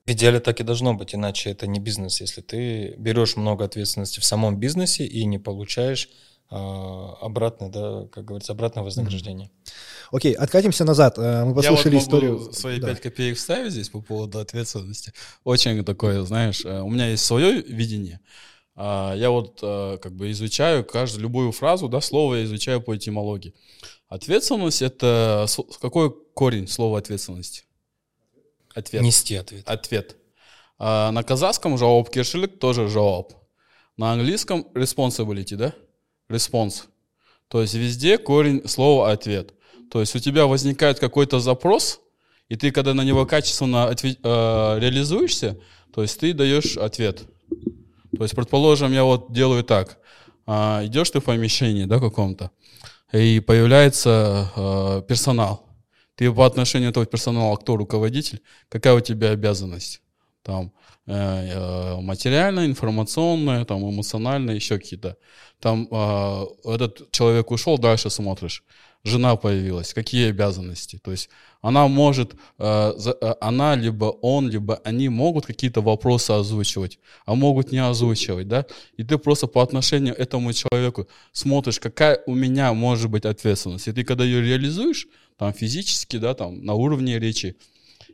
В 0.06 0.12
идеале 0.12 0.42
так 0.42 0.60
и 0.60 0.66
должно 0.66 0.94
быть, 0.94 1.16
иначе 1.16 1.50
это 1.50 1.66
не 1.66 1.80
бизнес. 1.80 2.20
Если 2.20 2.42
ты 2.42 2.96
берешь 2.98 3.38
много 3.38 3.64
ответственности 3.64 4.20
в 4.20 4.26
самом 4.26 4.60
бизнесе 4.60 5.06
и 5.06 5.24
не 5.24 5.40
получаешь 5.40 6.10
а, 6.50 7.18
обратное, 7.22 7.70
да, 7.70 8.08
как 8.12 8.24
говорится, 8.26 8.54
обратное 8.54 8.84
вознаграждение. 8.84 9.52
Окей, 10.12 10.34
okay, 10.34 10.38
откатимся 10.38 10.86
назад. 10.86 11.18
Э, 11.18 11.44
мы 11.44 11.54
послушали 11.54 11.96
Я 11.96 12.00
вот 12.00 12.04
историю. 12.04 12.54
свои 12.54 12.80
да. 12.80 12.88
5 12.88 13.02
копеек 13.02 13.38
вставить 13.38 13.74
здесь 13.74 13.90
по 13.90 14.00
поводу 14.00 14.40
ответственности. 14.40 15.12
Очень 15.44 15.84
такое, 15.84 16.24
знаешь, 16.24 16.64
э, 16.64 16.80
у 16.80 16.90
меня 16.90 17.08
есть 17.10 17.26
свое 17.26 17.62
видение. 17.62 18.22
А, 18.76 19.14
я 19.16 19.30
вот 19.30 19.60
э, 19.62 19.98
как 20.02 20.16
бы 20.16 20.32
изучаю 20.32 20.86
каждую, 20.86 21.24
любую 21.24 21.52
фразу, 21.52 21.90
да, 21.90 22.00
слово 22.00 22.36
я 22.36 22.44
изучаю 22.46 22.80
по 22.82 22.96
этимологии. 22.96 23.54
Ответственность— 24.08 24.82
это 24.84 25.48
какой 25.82 26.16
корень 26.34 26.68
слова 26.68 27.00
ответственность? 27.00 27.66
Ответ. 28.74 29.02
Нести 29.02 29.36
ответ. 29.36 29.68
Ответ. 29.68 30.16
А 30.78 31.12
на 31.12 31.24
казахском 31.24 31.78
жауап 31.78 32.10
кершилик 32.10 32.60
тоже 32.60 32.88
жауап. 32.88 33.34
На 33.98 34.14
английском 34.14 34.68
responsibility, 34.76 35.56
да? 35.56 35.74
Response. 36.30 36.84
То 37.48 37.62
есть 37.62 37.74
везде 37.74 38.18
корень 38.18 38.68
слова 38.68 39.12
ответ. 39.12 39.54
То 39.90 40.02
есть 40.02 40.16
у 40.16 40.20
тебя 40.20 40.48
возникает 40.48 41.00
какой-то 41.00 41.40
запрос, 41.40 42.02
и 42.50 42.56
ты, 42.56 42.72
когда 42.72 42.94
на 42.94 43.04
него 43.04 43.26
качественно 43.26 43.90
отве- 43.90 44.18
э, 44.22 44.80
реализуешься, 44.80 45.58
то 45.94 46.02
есть 46.02 46.20
ты 46.20 46.34
даешь 46.34 46.78
ответ. 46.78 47.24
То 48.18 48.24
есть, 48.24 48.36
предположим, 48.36 48.92
я 48.94 49.04
вот 49.04 49.32
делаю 49.32 49.64
так. 49.64 50.00
Э, 50.46 50.86
идешь 50.86 51.10
ты 51.10 51.20
в 51.20 51.24
помещении, 51.26 51.86
да, 51.86 52.00
каком-то, 52.00 52.52
и 53.14 53.40
появляется 53.40 54.52
э, 54.56 55.02
персонал. 55.08 55.68
Ты 56.16 56.32
по 56.34 56.46
отношению 56.46 56.90
этого 56.90 57.06
персонала, 57.06 57.56
кто 57.58 57.78
руководитель, 57.78 58.42
какая 58.70 58.96
у 58.96 59.02
тебя 59.02 59.30
обязанность? 59.30 60.02
Там, 60.42 60.72
материальная, 61.08 62.66
информационная, 62.66 63.66
там, 63.66 63.90
эмоциональная, 63.90 64.56
еще 64.56 64.78
какие-то. 64.78 65.18
Там 65.60 65.88
э, 65.90 66.46
этот 66.66 67.12
человек 67.12 67.52
ушел, 67.52 67.78
дальше 67.78 68.10
смотришь. 68.10 68.64
Жена 69.04 69.36
появилась, 69.36 69.94
какие 69.94 70.30
обязанности? 70.30 71.00
То 71.02 71.12
есть 71.12 71.30
она 71.62 71.88
может, 71.88 72.36
э, 72.60 72.94
за, 72.98 73.18
э, 73.22 73.36
она 73.42 73.76
либо 73.76 74.06
он, 74.06 74.50
либо 74.50 74.82
они 74.84 75.10
могут 75.10 75.46
какие-то 75.46 75.82
вопросы 75.82 76.32
озвучивать, 76.32 77.00
а 77.26 77.36
могут 77.36 77.72
не 77.72 77.80
озвучивать, 77.80 78.48
да? 78.48 78.66
И 78.98 79.04
ты 79.04 79.18
просто 79.18 79.48
по 79.48 79.62
отношению 79.62 80.16
к 80.16 80.20
этому 80.20 80.54
человеку 80.54 81.08
смотришь, 81.32 81.80
какая 81.80 82.22
у 82.26 82.36
меня 82.36 82.74
может 82.74 83.10
быть 83.10 83.26
ответственность. 83.26 83.88
И 83.88 83.94
ты 83.94 84.04
когда 84.04 84.26
ее 84.26 84.42
реализуешь, 84.42 85.08
там 85.38 85.54
физически, 85.54 86.18
да, 86.18 86.34
там 86.34 86.66
на 86.66 86.74
уровне 86.74 87.18
речи, 87.20 87.56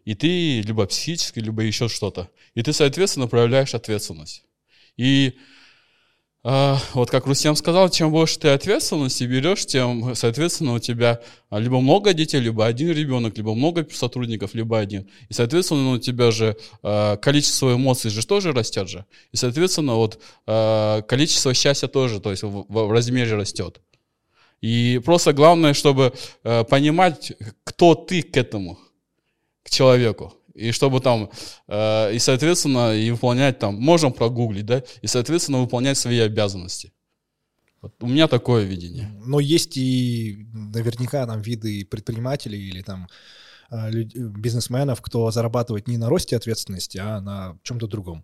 и 0.05 0.15
ты 0.15 0.61
либо 0.61 0.85
психически, 0.85 1.39
либо 1.39 1.61
еще 1.61 1.87
что-то. 1.87 2.29
И 2.55 2.61
ты, 2.61 2.73
соответственно, 2.73 3.27
проявляешь 3.27 3.73
ответственность. 3.73 4.43
И 4.97 5.37
а, 6.45 6.77
вот 6.93 7.09
как 7.09 7.25
Рустем 7.25 7.55
сказал, 7.55 7.89
чем 7.89 8.11
больше 8.11 8.37
ты 8.37 8.49
ответственности 8.49 9.23
берешь, 9.23 9.65
тем, 9.65 10.13
соответственно, 10.13 10.73
у 10.73 10.79
тебя 10.79 11.21
либо 11.51 11.79
много 11.79 12.13
детей, 12.13 12.41
либо 12.41 12.65
один 12.65 12.91
ребенок, 12.91 13.37
либо 13.37 13.55
много 13.55 13.87
сотрудников, 13.89 14.53
либо 14.53 14.77
один. 14.77 15.09
И, 15.29 15.33
соответственно, 15.33 15.91
у 15.91 15.99
тебя 15.99 16.31
же 16.31 16.57
а, 16.81 17.15
количество 17.15 17.73
эмоций 17.73 18.11
же 18.11 18.25
тоже 18.27 18.51
растет 18.51 18.89
же. 18.89 19.05
И, 19.31 19.37
соответственно, 19.37 19.95
вот 19.95 20.21
а, 20.45 21.01
количество 21.03 21.53
счастья 21.53 21.87
тоже, 21.87 22.19
то 22.19 22.31
есть 22.31 22.43
в, 22.43 22.65
в 22.67 22.91
размере 22.91 23.35
растет. 23.35 23.79
И 24.59 25.01
просто 25.03 25.33
главное, 25.33 25.73
чтобы 25.73 26.13
понимать, 26.69 27.33
кто 27.65 27.95
ты 27.95 28.21
к 28.21 28.37
этому, 28.37 28.79
к 29.63 29.69
человеку 29.69 30.33
и 30.53 30.71
чтобы 30.71 31.01
там, 31.01 31.31
э, 31.67 32.15
и, 32.15 32.19
соответственно, 32.19 32.95
и 32.95 33.11
выполнять 33.11 33.59
там, 33.59 33.75
можем 33.75 34.13
прогуглить, 34.13 34.65
да, 34.65 34.83
и, 35.01 35.07
соответственно, 35.07 35.59
выполнять 35.59 35.97
свои 35.97 36.19
обязанности. 36.19 36.93
Вот 37.81 37.95
у 38.01 38.07
меня 38.07 38.27
такое 38.27 38.63
видение. 38.63 39.09
Но 39.25 39.39
есть 39.39 39.75
и 39.77 40.47
наверняка 40.53 41.25
там 41.25 41.41
виды 41.41 41.85
предпринимателей 41.85 42.69
или 42.69 42.81
там 42.81 43.09
э, 43.71 43.91
бизнесменов, 43.91 45.01
кто 45.01 45.31
зарабатывает 45.31 45.87
не 45.87 45.97
на 45.97 46.07
росте 46.07 46.37
ответственности, 46.37 46.97
а 46.99 47.19
на 47.19 47.57
чем-то 47.63 47.87
другом. 47.87 48.23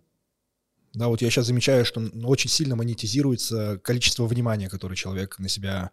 Да, 0.94 1.08
вот 1.08 1.22
я 1.22 1.30
сейчас 1.30 1.46
замечаю, 1.46 1.84
что 1.84 2.00
очень 2.24 2.50
сильно 2.50 2.74
монетизируется 2.74 3.78
количество 3.82 4.26
внимания, 4.26 4.68
которое 4.68 4.96
человек 4.96 5.38
на 5.38 5.48
себя 5.48 5.90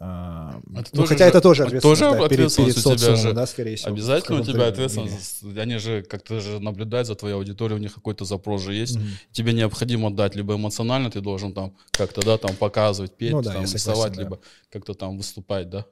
а, 0.00 0.60
это 0.74 0.90
ну, 0.94 1.04
хотя 1.04 1.24
же, 1.24 1.30
это 1.30 1.40
тоже 1.42 1.64
ответственность, 1.64 2.00
тоже 2.00 2.18
да, 2.18 2.24
ответственность 2.24 2.76
перед, 2.76 2.84
перед 2.84 2.98
социумом, 2.98 3.20
же, 3.20 3.32
да, 3.34 3.46
скорее 3.46 3.76
всего. 3.76 3.92
Обязательно 3.92 4.40
у 4.40 4.44
тебя 4.44 4.66
ответственность. 4.68 5.42
Мире. 5.42 5.60
Они 5.60 5.76
же 5.76 6.02
как-то 6.02 6.40
же 6.40 6.60
наблюдают 6.60 7.06
за 7.06 7.14
твоей 7.14 7.34
аудиторией, 7.34 7.78
у 7.78 7.82
них 7.82 7.94
какой-то 7.94 8.24
запрос 8.24 8.62
же 8.62 8.74
есть. 8.74 8.96
Mm-hmm. 8.96 9.32
Тебе 9.32 9.52
необходимо 9.52 10.10
дать, 10.10 10.34
либо 10.34 10.54
эмоционально 10.54 11.10
ты 11.10 11.20
должен 11.20 11.52
там 11.52 11.76
как-то, 11.90 12.22
да, 12.22 12.38
там 12.38 12.56
показывать, 12.56 13.14
петь, 13.14 13.32
ну, 13.32 13.42
да, 13.42 13.52
там, 13.52 13.62
рисовать, 13.64 14.14
да. 14.14 14.22
либо 14.22 14.40
как-то 14.70 14.94
там 14.94 15.18
выступать, 15.18 15.68
да. 15.68 15.84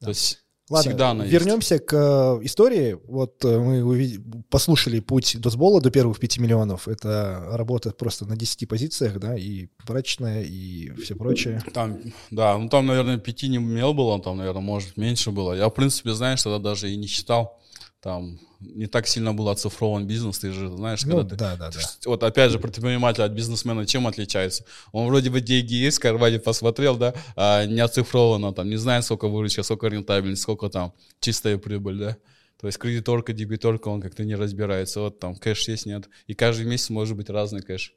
да. 0.00 0.06
То 0.06 0.08
есть 0.08 0.42
Ладно, 0.68 0.90
Всегда 0.90 1.10
она 1.10 1.24
вернемся 1.24 1.74
есть. 1.74 1.86
к 1.86 1.94
э, 1.94 2.44
истории. 2.44 2.98
Вот 3.06 3.44
э, 3.44 3.58
мы 3.58 3.84
увид... 3.84 4.20
послушали 4.50 4.98
путь 4.98 5.40
Досбола 5.40 5.80
до 5.80 5.92
первых 5.92 6.18
пяти 6.18 6.40
миллионов. 6.40 6.88
Это 6.88 7.50
работа 7.52 7.92
просто 7.92 8.26
на 8.26 8.36
10 8.36 8.68
позициях, 8.68 9.20
да, 9.20 9.36
и 9.36 9.68
прачечная, 9.86 10.42
и 10.42 10.90
все 11.00 11.14
прочее. 11.14 11.62
Там, 11.72 12.00
да, 12.32 12.58
ну 12.58 12.68
там, 12.68 12.86
наверное, 12.86 13.18
пяти 13.18 13.46
не 13.46 13.58
имел 13.58 13.94
было, 13.94 14.20
там, 14.20 14.38
наверное, 14.38 14.60
может, 14.60 14.96
меньше 14.96 15.30
было. 15.30 15.52
Я, 15.52 15.68
в 15.68 15.74
принципе, 15.74 16.12
знаешь, 16.14 16.42
тогда 16.42 16.58
даже 16.58 16.90
и 16.90 16.96
не 16.96 17.06
считал 17.06 17.60
там 18.00 18.38
не 18.60 18.86
так 18.86 19.06
сильно 19.06 19.34
был 19.34 19.48
оцифрован 19.48 20.06
бизнес, 20.06 20.38
ты 20.38 20.52
же 20.52 20.68
знаешь, 20.68 21.04
ну, 21.04 21.18
когда 21.18 21.36
да, 21.36 21.52
ты, 21.52 21.58
да, 21.58 21.70
да. 21.70 21.80
вот 22.06 22.22
опять 22.22 22.52
же 22.52 22.58
предприниматель 22.58 23.22
от 23.22 23.32
бизнесмена 23.32 23.86
чем 23.86 24.06
отличается? 24.06 24.64
Он 24.92 25.06
вроде 25.06 25.30
бы 25.30 25.40
деньги 25.40 25.74
есть, 25.74 25.98
в 25.98 26.00
кармане 26.00 26.38
посмотрел, 26.38 26.96
да, 26.96 27.14
а 27.34 27.64
не 27.64 27.80
оцифровано, 27.80 28.52
там, 28.52 28.68
не 28.68 28.76
знает, 28.76 29.04
сколько 29.04 29.28
выручка, 29.28 29.62
сколько 29.62 29.88
рентабельность, 29.88 30.42
сколько 30.42 30.68
там 30.68 30.92
чистая 31.20 31.58
прибыль, 31.58 31.98
да. 31.98 32.16
То 32.58 32.68
есть 32.68 32.78
кредиторка, 32.78 33.32
дебиторка, 33.32 33.88
он 33.88 34.00
как-то 34.00 34.24
не 34.24 34.34
разбирается. 34.34 35.00
Вот 35.00 35.18
там 35.18 35.36
кэш 35.36 35.68
есть, 35.68 35.86
нет. 35.86 36.08
И 36.26 36.34
каждый 36.34 36.64
месяц 36.64 36.88
может 36.90 37.16
быть 37.16 37.28
разный 37.28 37.60
кэш. 37.60 37.94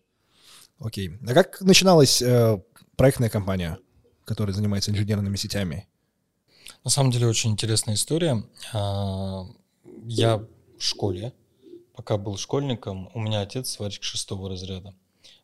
Окей. 0.79 1.17
А 1.27 1.33
как 1.33 1.61
начиналась 1.61 2.21
э, 2.21 2.61
проектная 2.95 3.29
компания, 3.29 3.77
которая 4.25 4.53
занимается 4.53 4.91
инженерными 4.91 5.37
сетями? 5.37 5.87
На 6.83 6.89
самом 6.89 7.11
деле 7.11 7.27
очень 7.27 7.51
интересная 7.51 7.95
история. 7.95 8.43
Я 10.05 10.37
в 10.37 10.83
школе, 10.83 11.33
пока 11.95 12.17
был 12.17 12.37
школьником, 12.37 13.09
у 13.13 13.19
меня 13.19 13.41
отец 13.41 13.69
сварщик 13.69 14.03
шестого 14.03 14.49
разряда. 14.49 14.93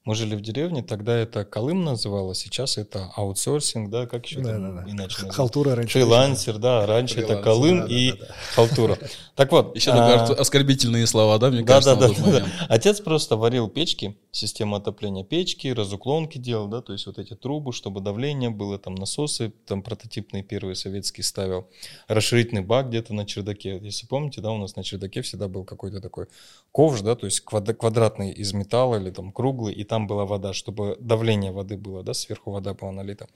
Мы 0.06 0.14
жили 0.14 0.36
в 0.36 0.42
деревне, 0.42 0.84
тогда 0.84 1.18
это 1.18 1.44
Колым 1.46 1.84
называлось, 1.84 2.38
сейчас 2.38 2.78
это 2.78 3.12
аутсорсинг, 3.16 3.90
да, 3.90 4.06
как 4.06 4.28
еще 4.28 4.40
да, 4.40 4.52
там 4.52 4.76
да, 4.76 4.82
да. 4.84 4.92
иначе 4.92 5.16
называется? 5.16 5.32
Халтура 5.32 5.76
раньше. 5.76 5.94
Фрилансер, 5.94 6.58
да, 6.60 6.86
раньше 6.86 7.16
Фрилансер, 7.16 7.38
это 7.38 7.44
Колым 7.44 7.80
да, 7.82 7.88
и 7.88 8.12
да, 8.12 8.18
да. 8.18 8.36
халтура. 8.54 9.00
Так 9.36 9.52
вот. 9.52 9.76
Еще 9.76 9.92
а... 9.92 10.26
оскорбительные 10.26 11.08
слова, 11.08 11.40
да, 11.40 11.50
мне 11.50 11.64
да, 11.64 11.82
кажется, 11.82 11.96
да, 11.96 12.10
да, 12.10 12.40
да. 12.40 12.46
Отец 12.70 13.02
просто 13.02 13.36
варил 13.36 13.68
печки, 13.68 14.16
систему 14.36 14.76
отопления 14.76 15.24
печки, 15.24 15.70
разуклонки 15.70 16.38
делал, 16.38 16.68
да, 16.68 16.82
то 16.82 16.94
есть 16.94 17.06
вот 17.06 17.18
эти 17.18 17.36
трубы, 17.36 17.72
чтобы 17.72 18.02
давление 18.02 18.50
было, 18.50 18.78
там 18.78 18.96
насосы, 18.96 19.54
там 19.66 19.82
прототипные 19.82 20.44
первые 20.44 20.76
советские 20.76 21.24
ставил, 21.24 21.68
расширительный 22.08 22.62
бак 22.62 22.90
где-то 22.90 23.14
на 23.14 23.26
чердаке. 23.26 23.80
Если 23.82 24.08
помните, 24.08 24.42
да, 24.42 24.52
у 24.52 24.58
нас 24.58 24.76
на 24.76 24.84
чердаке 24.84 25.22
всегда 25.22 25.48
был 25.48 25.64
какой-то 25.64 26.02
такой 26.02 26.28
ковш, 26.72 27.02
да, 27.02 27.16
то 27.16 27.26
есть 27.26 27.42
квадратный 27.42 28.32
из 28.32 28.54
металла 28.54 28.98
или 28.98 29.10
там 29.10 29.32
круглый, 29.32 29.74
и 29.74 29.84
там 29.84 30.08
была 30.08 30.26
вода, 30.26 30.54
чтобы 30.54 30.98
давление 31.00 31.52
воды 31.52 31.78
было, 31.78 32.04
да, 32.04 32.14
сверху 32.14 32.52
вода 32.52 32.74
была 32.74 32.92
налита. 32.92 33.28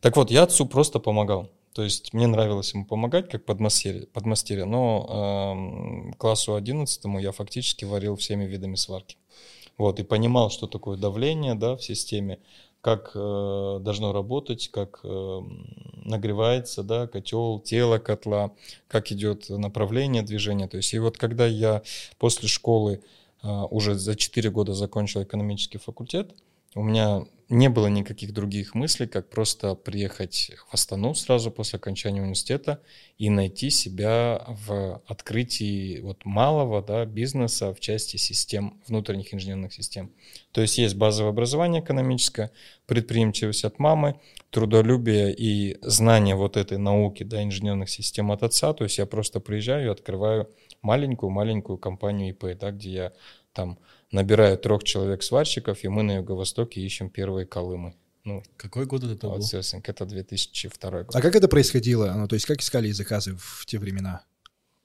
Так 0.00 0.16
вот, 0.16 0.30
я 0.30 0.42
отцу 0.42 0.66
просто 0.66 0.98
помогал. 0.98 1.50
То 1.72 1.82
есть 1.82 2.12
мне 2.12 2.26
нравилось 2.26 2.74
ему 2.74 2.84
помогать 2.84 3.30
как 3.30 3.46
подмастерье, 3.46 4.06
подмастерье 4.06 4.66
но 4.66 6.10
э, 6.12 6.12
классу 6.18 6.54
11 6.54 7.04
я 7.20 7.32
фактически 7.32 7.86
варил 7.86 8.16
всеми 8.16 8.44
видами 8.44 8.74
сварки. 8.74 9.16
Вот, 9.82 9.98
и 9.98 10.04
понимал, 10.04 10.48
что 10.48 10.68
такое 10.68 10.96
давление 10.96 11.56
да, 11.56 11.74
в 11.74 11.82
системе, 11.82 12.38
как 12.80 13.10
э, 13.16 13.78
должно 13.80 14.12
работать, 14.12 14.68
как 14.68 15.00
э, 15.02 15.40
нагревается 16.04 16.84
да, 16.84 17.08
котел, 17.08 17.58
тело 17.58 17.98
котла, 17.98 18.52
как 18.86 19.10
идет 19.10 19.48
направление 19.48 20.22
движения. 20.22 20.68
То 20.68 20.76
есть, 20.76 20.94
и 20.94 21.00
вот 21.00 21.18
когда 21.18 21.46
я 21.46 21.82
после 22.18 22.46
школы 22.46 23.02
а, 23.42 23.66
уже 23.66 23.96
за 23.96 24.14
4 24.14 24.50
года 24.50 24.72
закончил 24.72 25.24
экономический 25.24 25.78
факультет. 25.78 26.32
У 26.74 26.82
меня 26.82 27.24
не 27.52 27.68
было 27.68 27.88
никаких 27.88 28.32
других 28.32 28.74
мыслей, 28.74 29.06
как 29.06 29.28
просто 29.28 29.74
приехать 29.74 30.52
в 30.70 30.74
Астану 30.74 31.14
сразу 31.14 31.50
после 31.50 31.76
окончания 31.76 32.22
университета 32.22 32.80
и 33.18 33.28
найти 33.28 33.68
себя 33.68 34.42
в 34.66 35.02
открытии 35.06 36.00
вот 36.00 36.24
малого 36.24 36.80
да, 36.82 37.04
бизнеса 37.04 37.74
в 37.74 37.80
части 37.80 38.16
систем, 38.16 38.80
внутренних 38.88 39.34
инженерных 39.34 39.74
систем. 39.74 40.12
То 40.52 40.62
есть 40.62 40.78
есть 40.78 40.96
базовое 40.96 41.30
образование 41.30 41.82
экономическое, 41.82 42.52
предприимчивость 42.86 43.64
от 43.64 43.78
мамы, 43.78 44.18
трудолюбие 44.48 45.34
и 45.34 45.76
знание 45.82 46.36
вот 46.36 46.56
этой 46.56 46.78
науки 46.78 47.22
да, 47.22 47.42
инженерных 47.42 47.90
систем 47.90 48.32
от 48.32 48.42
отца. 48.42 48.72
То 48.72 48.84
есть 48.84 48.96
я 48.96 49.04
просто 49.04 49.40
приезжаю 49.40 49.88
и 49.88 49.92
открываю 49.92 50.48
маленькую-маленькую 50.80 51.76
компанию 51.76 52.30
ИП, 52.30 52.58
да, 52.58 52.70
где 52.70 52.90
я 52.90 53.12
там 53.52 53.78
набираю 54.12 54.56
трех 54.58 54.84
человек 54.84 55.22
сварщиков, 55.22 55.82
и 55.84 55.88
мы 55.88 56.02
на 56.02 56.16
Юго-Востоке 56.16 56.80
ищем 56.80 57.10
первые 57.10 57.46
колымы. 57.46 57.94
Ну, 58.24 58.42
Какой 58.56 58.86
год 58.86 59.02
это 59.02 59.26
был? 59.26 59.40
Это 59.40 60.06
2002 60.06 60.90
год. 60.90 61.16
А 61.16 61.20
как 61.20 61.34
это 61.34 61.48
происходило? 61.48 62.12
Ну, 62.12 62.28
то 62.28 62.34
есть 62.34 62.46
как 62.46 62.60
искали 62.60 62.90
заказы 62.92 63.34
в 63.36 63.66
те 63.66 63.78
времена? 63.78 64.24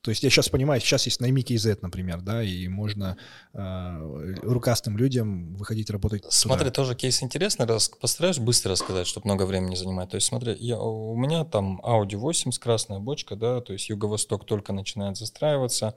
То 0.01 0.11
есть 0.11 0.23
я 0.23 0.29
сейчас 0.29 0.47
понимаю, 0.47 0.79
сейчас 0.79 1.05
есть 1.05 1.19
найми 1.19 1.41
KZ, 1.41 1.79
например, 1.81 2.21
да, 2.21 2.41
и 2.41 2.69
можно 2.69 3.17
э, 3.53 4.35
рукастым 4.41 4.97
людям 4.97 5.53
выходить 5.55 5.89
работать. 5.89 6.23
Смотри, 6.29 6.69
туда. 6.69 6.75
тоже 6.75 6.95
кейс 6.95 7.21
интересный, 7.21 7.65
раз 7.65 7.89
постараюсь 7.89 8.37
быстро 8.37 8.71
рассказать, 8.71 9.05
чтобы 9.05 9.25
много 9.25 9.43
времени 9.43 9.75
занимать. 9.75 10.09
То 10.09 10.15
есть 10.15 10.27
смотри, 10.27 10.55
я, 10.59 10.79
у 10.79 11.13
меня 11.17 11.43
там 11.43 11.81
Audi 11.83 12.15
8 12.15 12.51
с 12.51 12.59
красная 12.59 12.99
бочка, 12.99 13.35
да, 13.35 13.59
то 13.59 13.73
есть 13.73 13.89
Юго-Восток 13.89 14.45
только 14.45 14.71
начинает 14.71 15.17
застраиваться, 15.17 15.95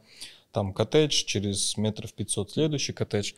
там 0.53 0.73
коттедж, 0.73 1.25
через 1.25 1.77
метров 1.77 2.13
500 2.13 2.51
следующий 2.51 2.93
коттедж. 2.93 3.33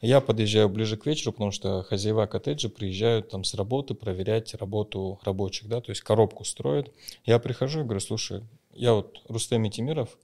Я 0.00 0.20
подъезжаю 0.20 0.68
ближе 0.68 0.96
к 0.96 1.06
вечеру, 1.06 1.32
потому 1.32 1.50
что 1.50 1.82
хозяева 1.82 2.26
коттеджа 2.26 2.68
приезжают 2.68 3.30
там 3.30 3.44
с 3.44 3.54
работы 3.54 3.94
проверять 3.94 4.54
работу 4.54 5.18
рабочих, 5.24 5.68
да, 5.68 5.80
то 5.80 5.90
есть 5.90 6.02
коробку 6.02 6.44
строят. 6.44 6.92
Я 7.24 7.38
прихожу 7.38 7.80
и 7.80 7.84
говорю, 7.84 8.00
слушай, 8.00 8.42
я 8.74 8.92
вот 8.92 9.20
Рустем 9.28 9.70
Тимиров, 9.70 10.18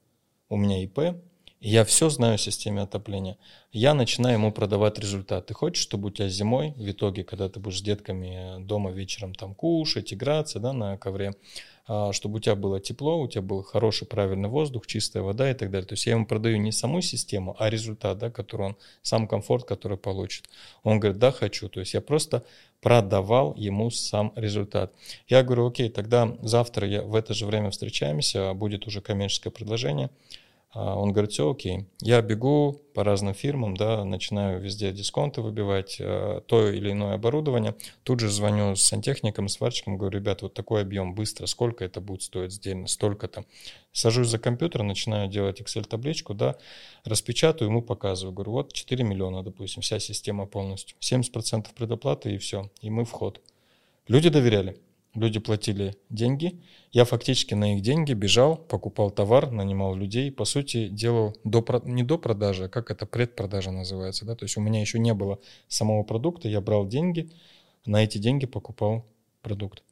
у 0.51 0.57
меня 0.57 0.83
ИП, 0.85 1.17
я 1.65 1.85
все 1.85 2.11
знаю 2.11 2.35
о 2.35 2.39
системе 2.39 2.83
отопления. 2.83 3.39
Я 3.71 3.95
начинаю 3.95 4.35
ему 4.35 4.51
продавать 4.51 4.99
результат. 4.99 5.47
Ты 5.47 5.55
хочешь, 5.55 5.81
чтобы 5.81 6.09
у 6.09 6.11
тебя 6.11 6.29
зимой, 6.29 6.73
в 6.77 6.91
итоге, 6.91 7.23
когда 7.23 7.49
ты 7.49 7.61
будешь 7.61 7.79
с 7.79 7.83
детками 7.83 8.57
дома 8.65 8.91
вечером 8.91 9.33
там 9.33 9.55
кушать, 9.55 10.13
играться 10.13 10.59
да, 10.59 10.73
на 10.73 10.99
ковре, 10.99 11.35
чтобы 11.85 12.37
у 12.37 12.41
тебя 12.41 12.55
было 12.55 12.81
тепло, 12.81 13.21
у 13.21 13.29
тебя 13.29 13.43
был 13.43 13.63
хороший, 13.63 14.07
правильный 14.07 14.49
воздух, 14.49 14.87
чистая 14.87 15.23
вода 15.23 15.51
и 15.51 15.55
так 15.55 15.71
далее. 15.71 15.87
То 15.87 15.95
есть 15.95 16.07
я 16.07 16.13
ему 16.13 16.27
продаю 16.27 16.59
не 16.59 16.73
саму 16.73 17.01
систему, 17.01 17.57
а 17.59 17.71
результат, 17.71 18.19
да, 18.19 18.31
который 18.31 18.67
он, 18.67 18.77
сам 19.03 19.27
комфорт, 19.27 19.65
который 19.65 19.99
получит. 19.99 20.49
Он 20.85 21.01
говорит, 21.01 21.19
да, 21.19 21.33
хочу. 21.33 21.69
То 21.69 21.81
есть 21.81 21.95
я 21.95 22.01
просто 22.01 22.45
продавал 22.81 23.55
ему 23.57 23.91
сам 23.91 24.33
результат. 24.37 24.93
Я 25.29 25.43
говорю, 25.43 25.67
окей, 25.69 25.89
тогда 25.89 26.37
завтра 26.43 26.87
я 26.87 27.03
в 27.03 27.15
это 27.15 27.35
же 27.35 27.47
время 27.47 27.71
встречаемся, 27.71 28.55
будет 28.55 28.87
уже 28.87 29.01
коммерческое 29.01 29.53
предложение. 29.53 30.11
А 30.75 30.99
он 30.99 31.13
говорит, 31.13 31.33
все 31.33 31.51
окей. 31.51 31.87
Я 32.01 32.23
бегу 32.23 32.81
по 32.95 33.05
разным 33.05 33.35
фирмам, 33.35 33.77
да, 33.77 34.05
начинаю 34.05 34.59
везде 34.59 34.91
дисконты 34.91 35.43
выбивать, 35.43 35.99
э, 36.01 36.41
то 36.47 36.71
или 36.71 36.93
иное 36.93 37.15
оборудование. 37.15 37.75
Тут 38.05 38.21
же 38.21 38.31
звоню 38.31 38.75
с 38.75 38.83
сантехником, 38.83 39.49
сварщиком, 39.49 39.99
говорю, 39.99 40.19
ребят, 40.19 40.41
вот 40.41 40.55
такой 40.55 40.81
объем 40.81 41.15
быстро, 41.15 41.45
сколько 41.45 41.85
это 41.85 42.01
будет 42.01 42.23
стоить 42.23 42.53
сдельно, 42.53 42.87
столько-то. 42.87 43.45
Сажусь 43.93 44.29
за 44.29 44.39
компьютер, 44.39 44.83
начинаю 44.83 45.29
делать 45.29 45.61
Excel-табличку, 45.61 46.33
да, 46.33 46.57
распечатаю, 47.05 47.69
ему 47.71 47.83
показываю. 47.83 48.33
Говорю, 48.33 48.53
вот 48.53 48.73
4 48.73 49.05
миллиона, 49.05 49.43
допустим, 49.43 49.83
вся 49.83 49.99
система 49.99 50.47
полностью. 50.47 50.97
70% 51.01 51.67
предоплаты 51.77 52.35
и 52.35 52.39
все, 52.39 52.71
и 52.81 52.89
мы 52.89 53.05
в 53.05 53.11
ход. 53.11 53.43
Люди 54.09 54.31
доверяли. 54.31 54.79
Люди 55.15 55.41
платили 55.41 55.95
деньги. 56.09 56.63
Я 56.91 57.05
фактически 57.05 57.53
на 57.53 57.75
их 57.75 57.83
деньги 57.83 58.15
бежал, 58.15 58.57
покупал 58.57 59.11
товар, 59.11 59.51
нанимал 59.51 59.95
людей. 59.95 60.33
По 60.33 60.47
сути, 60.47 60.89
делал 60.89 61.37
до, 61.45 61.65
не 61.85 62.03
до 62.03 62.17
продажи, 62.17 62.65
а 62.65 62.69
как 62.69 62.91
это 62.91 63.05
предпродажа 63.05 63.73
называется. 63.73 64.25
Да? 64.25 64.35
То 64.35 64.45
есть 64.47 64.57
у 64.57 64.63
меня 64.63 64.81
еще 64.81 64.99
не 64.99 65.13
было 65.13 65.39
самого 65.69 66.03
продукта. 66.03 66.49
Я 66.49 66.63
брал 66.63 66.87
деньги, 66.87 67.31
на 67.85 68.03
эти 68.03 68.17
деньги 68.17 68.47
покупал 68.47 69.05
продукт. 69.43 69.83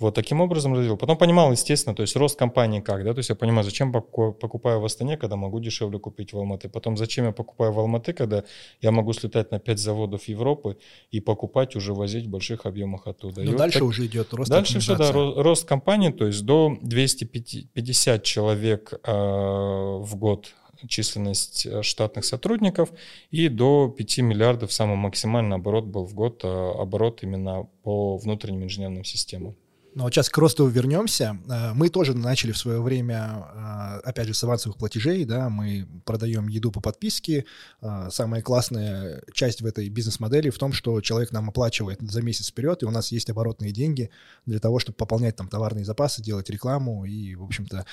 Вот 0.00 0.14
таким 0.14 0.40
образом 0.40 0.74
развил. 0.74 0.96
Потом 0.96 1.18
понимал, 1.18 1.52
естественно, 1.52 1.94
то 1.94 2.02
есть 2.02 2.16
рост 2.16 2.38
компании 2.38 2.80
как, 2.80 3.04
да, 3.04 3.12
то 3.12 3.18
есть 3.18 3.28
я 3.28 3.36
понимаю, 3.36 3.64
зачем 3.64 3.92
покупаю 3.92 4.80
в 4.80 4.84
Астане, 4.84 5.18
когда 5.18 5.36
могу 5.36 5.60
дешевле 5.60 5.98
купить 5.98 6.32
в 6.32 6.38
Алматы. 6.38 6.70
Потом 6.70 6.96
зачем 6.96 7.26
я 7.26 7.32
покупаю 7.32 7.72
в 7.72 7.78
Алматы, 7.78 8.14
когда 8.14 8.44
я 8.80 8.92
могу 8.92 9.12
слетать 9.12 9.50
на 9.50 9.60
5 9.60 9.78
заводов 9.78 10.24
Европы 10.24 10.78
и 11.10 11.20
покупать, 11.20 11.76
уже 11.76 11.92
возить 11.92 12.26
в 12.26 12.30
больших 12.30 12.64
объемах 12.64 13.06
оттуда. 13.06 13.42
Но 13.42 13.52
и 13.52 13.54
дальше 13.54 13.78
вот 13.78 13.84
так, 13.84 13.88
уже 13.90 14.06
идет 14.06 14.32
рост 14.32 14.50
Дальше 14.50 14.80
все, 14.80 14.96
да, 14.96 15.12
рост 15.12 15.68
компании, 15.68 16.10
то 16.10 16.26
есть 16.26 16.44
до 16.44 16.78
250 16.80 18.22
человек 18.22 18.94
э, 19.04 19.12
в 19.12 20.16
год 20.16 20.54
численность 20.88 21.66
э, 21.66 21.82
штатных 21.82 22.24
сотрудников 22.24 22.90
и 23.30 23.48
до 23.48 23.88
5 23.88 24.18
миллиардов 24.18 24.72
самый 24.72 24.96
максимальный 24.96 25.56
оборот 25.56 25.84
был 25.84 26.06
в 26.06 26.14
год, 26.14 26.40
э, 26.44 26.48
оборот 26.48 27.22
именно 27.22 27.68
по 27.82 28.16
внутренним 28.16 28.64
инженерным 28.64 29.04
системам. 29.04 29.56
Но 29.94 30.04
вот 30.04 30.14
сейчас 30.14 30.28
к 30.28 30.38
росту 30.38 30.66
вернемся. 30.68 31.36
Э, 31.48 31.72
мы 31.74 31.88
тоже 31.88 32.14
начали 32.14 32.52
в 32.52 32.58
свое 32.58 32.80
время, 32.80 33.46
э, 33.54 34.08
опять 34.08 34.28
же, 34.28 34.34
с 34.34 34.44
авансовых 34.44 34.78
платежей, 34.78 35.24
да, 35.24 35.48
мы 35.48 35.88
продаем 36.04 36.48
еду 36.48 36.70
по 36.70 36.80
подписке. 36.80 37.44
Э, 37.80 38.08
самая 38.10 38.42
классная 38.42 39.22
часть 39.32 39.62
в 39.62 39.66
этой 39.66 39.88
бизнес-модели 39.88 40.50
в 40.50 40.58
том, 40.58 40.72
что 40.72 41.00
человек 41.00 41.32
нам 41.32 41.48
оплачивает 41.48 42.00
за 42.00 42.22
месяц 42.22 42.50
вперед, 42.50 42.82
и 42.82 42.86
у 42.86 42.90
нас 42.90 43.10
есть 43.10 43.30
оборотные 43.30 43.72
деньги 43.72 44.10
для 44.46 44.60
того, 44.60 44.78
чтобы 44.78 44.96
пополнять 44.96 45.36
там 45.36 45.48
товарные 45.48 45.84
запасы, 45.84 46.22
делать 46.22 46.50
рекламу 46.50 47.04
и, 47.04 47.34
в 47.34 47.42
общем-то, 47.42 47.84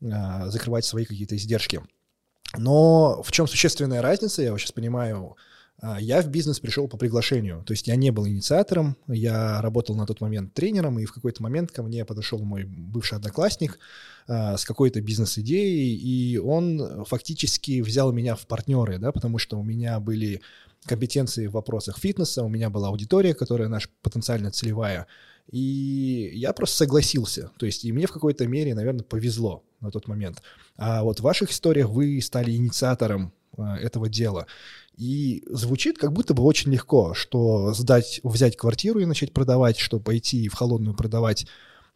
закрывать 0.00 0.84
свои 0.84 1.04
какие-то 1.04 1.36
издержки. 1.36 1.80
Но 2.58 3.22
в 3.22 3.30
чем 3.30 3.46
существенная 3.46 4.02
разница, 4.02 4.42
я 4.42 4.56
сейчас 4.58 4.72
понимаю, 4.72 5.36
я 5.98 6.22
в 6.22 6.28
бизнес 6.28 6.60
пришел 6.60 6.86
по 6.86 6.96
приглашению, 6.96 7.64
то 7.64 7.72
есть 7.72 7.88
я 7.88 7.96
не 7.96 8.10
был 8.10 8.26
инициатором, 8.28 8.96
я 9.08 9.60
работал 9.60 9.96
на 9.96 10.06
тот 10.06 10.20
момент 10.20 10.54
тренером, 10.54 10.98
и 11.00 11.04
в 11.04 11.12
какой-то 11.12 11.42
момент 11.42 11.72
ко 11.72 11.82
мне 11.82 12.04
подошел 12.04 12.38
мой 12.38 12.64
бывший 12.64 13.18
одноклассник 13.18 13.80
а, 14.28 14.56
с 14.56 14.64
какой-то 14.64 15.00
бизнес-идеей, 15.00 15.96
и 15.96 16.38
он 16.38 17.04
фактически 17.04 17.80
взял 17.80 18.12
меня 18.12 18.36
в 18.36 18.46
партнеры, 18.46 18.98
да, 18.98 19.10
потому 19.10 19.38
что 19.38 19.58
у 19.58 19.64
меня 19.64 19.98
были 19.98 20.40
компетенции 20.84 21.48
в 21.48 21.52
вопросах 21.52 21.98
фитнеса, 21.98 22.44
у 22.44 22.48
меня 22.48 22.70
была 22.70 22.88
аудитория, 22.88 23.34
которая 23.34 23.68
наша 23.68 23.88
потенциально 24.02 24.52
целевая, 24.52 25.08
и 25.50 26.30
я 26.34 26.52
просто 26.52 26.76
согласился, 26.76 27.50
то 27.58 27.66
есть 27.66 27.84
и 27.84 27.90
мне 27.92 28.06
в 28.06 28.12
какой-то 28.12 28.46
мере, 28.46 28.76
наверное, 28.76 29.02
повезло 29.02 29.64
на 29.80 29.90
тот 29.90 30.06
момент. 30.06 30.42
А 30.76 31.02
вот 31.02 31.18
в 31.18 31.24
ваших 31.24 31.50
историях 31.50 31.88
вы 31.88 32.20
стали 32.22 32.52
инициатором. 32.52 33.32
а, 33.32 33.41
этого 33.56 34.08
дела. 34.08 34.46
И 34.96 35.42
звучит 35.46 35.98
как 35.98 36.12
будто 36.12 36.34
бы 36.34 36.42
очень 36.42 36.70
легко, 36.70 37.14
что 37.14 37.72
сдать, 37.72 38.20
взять 38.22 38.56
квартиру 38.56 39.00
и 39.00 39.06
начать 39.06 39.32
продавать, 39.32 39.78
что 39.78 40.00
пойти 40.00 40.48
в 40.48 40.54
холодную 40.54 40.94
продавать 40.94 41.46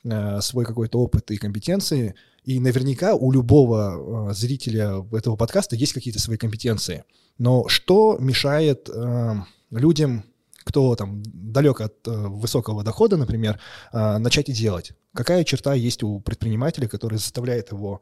э, 0.04 0.40
свой 0.40 0.64
какой-то 0.64 0.98
опыт 0.98 1.30
и 1.30 1.36
компетенции. 1.36 2.14
И 2.44 2.58
наверняка 2.58 3.14
у 3.14 3.32
любого 3.32 4.30
э, 4.30 4.34
зрителя 4.34 5.04
этого 5.12 5.36
подкаста 5.36 5.76
есть 5.76 5.92
какие-то 5.92 6.20
свои 6.20 6.38
компетенции. 6.38 7.04
Но 7.38 7.68
что 7.68 8.16
мешает 8.18 8.88
э, 8.88 9.34
людям, 9.70 10.24
кто 10.64 10.96
там 10.96 11.22
далек 11.24 11.80
от 11.80 12.08
э, 12.08 12.10
высокого 12.10 12.82
дохода, 12.82 13.16
например, 13.16 13.60
э, 13.92 14.18
начать 14.18 14.48
и 14.48 14.52
делать? 14.52 14.92
Какая 15.14 15.44
черта 15.44 15.74
есть 15.74 16.02
у 16.02 16.20
предпринимателя, 16.20 16.88
которая 16.88 17.18
заставляет 17.18 17.72
его 17.72 18.00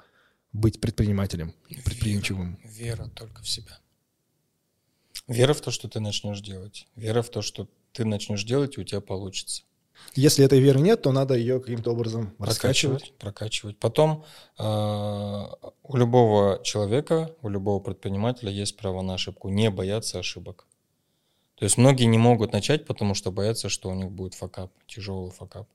быть 0.54 0.80
предпринимателем, 0.80 1.54
предприимчивым? 1.84 2.58
Вера, 2.64 3.02
вера 3.02 3.08
только 3.10 3.42
в 3.42 3.48
себя. 3.48 3.78
Вера 5.28 5.52
в 5.52 5.60
то, 5.60 5.70
что 5.70 5.88
ты 5.88 6.00
начнешь 6.00 6.40
делать. 6.40 6.86
Вера 6.96 7.20
в 7.22 7.28
то, 7.28 7.42
что 7.42 7.68
ты 7.92 8.04
начнешь 8.04 8.44
делать, 8.44 8.78
и 8.78 8.80
у 8.80 8.84
тебя 8.84 9.00
получится. 9.00 9.64
Если 10.14 10.44
этой 10.44 10.60
веры 10.60 10.80
нет, 10.80 11.02
то 11.02 11.12
надо 11.12 11.34
ее 11.34 11.60
каким-то 11.60 11.92
образом 11.92 12.34
раскачивать. 12.38 13.14
Прокачивать. 13.18 13.78
Потом 13.78 14.24
э, 14.58 14.62
у 14.64 15.96
любого 15.96 16.60
человека, 16.64 17.34
у 17.42 17.48
любого 17.48 17.80
предпринимателя 17.80 18.50
есть 18.50 18.76
право 18.76 19.02
на 19.02 19.14
ошибку. 19.14 19.48
Не 19.48 19.70
бояться 19.70 20.18
ошибок. 20.18 20.66
То 21.56 21.64
есть 21.64 21.78
многие 21.78 22.04
не 22.04 22.18
могут 22.18 22.52
начать, 22.52 22.86
потому 22.86 23.14
что 23.14 23.30
боятся, 23.30 23.68
что 23.68 23.88
у 23.88 23.94
них 23.94 24.10
будет 24.10 24.34
факап, 24.34 24.72
тяжелый 24.86 25.30
факап. 25.30 25.68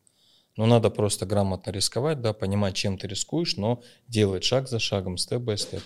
Но 0.59 0.65
надо 0.65 0.89
просто 0.89 1.25
грамотно 1.25 1.71
рисковать, 1.71 2.19
да, 2.19 2.33
понимать, 2.33 2.75
чем 2.75 2.97
ты 2.97 3.07
рискуешь, 3.07 3.55
но 3.55 3.81
делать 4.09 4.43
шаг 4.43 4.67
за 4.67 4.77
шагом, 4.77 5.17
step-by-step. 5.17 5.81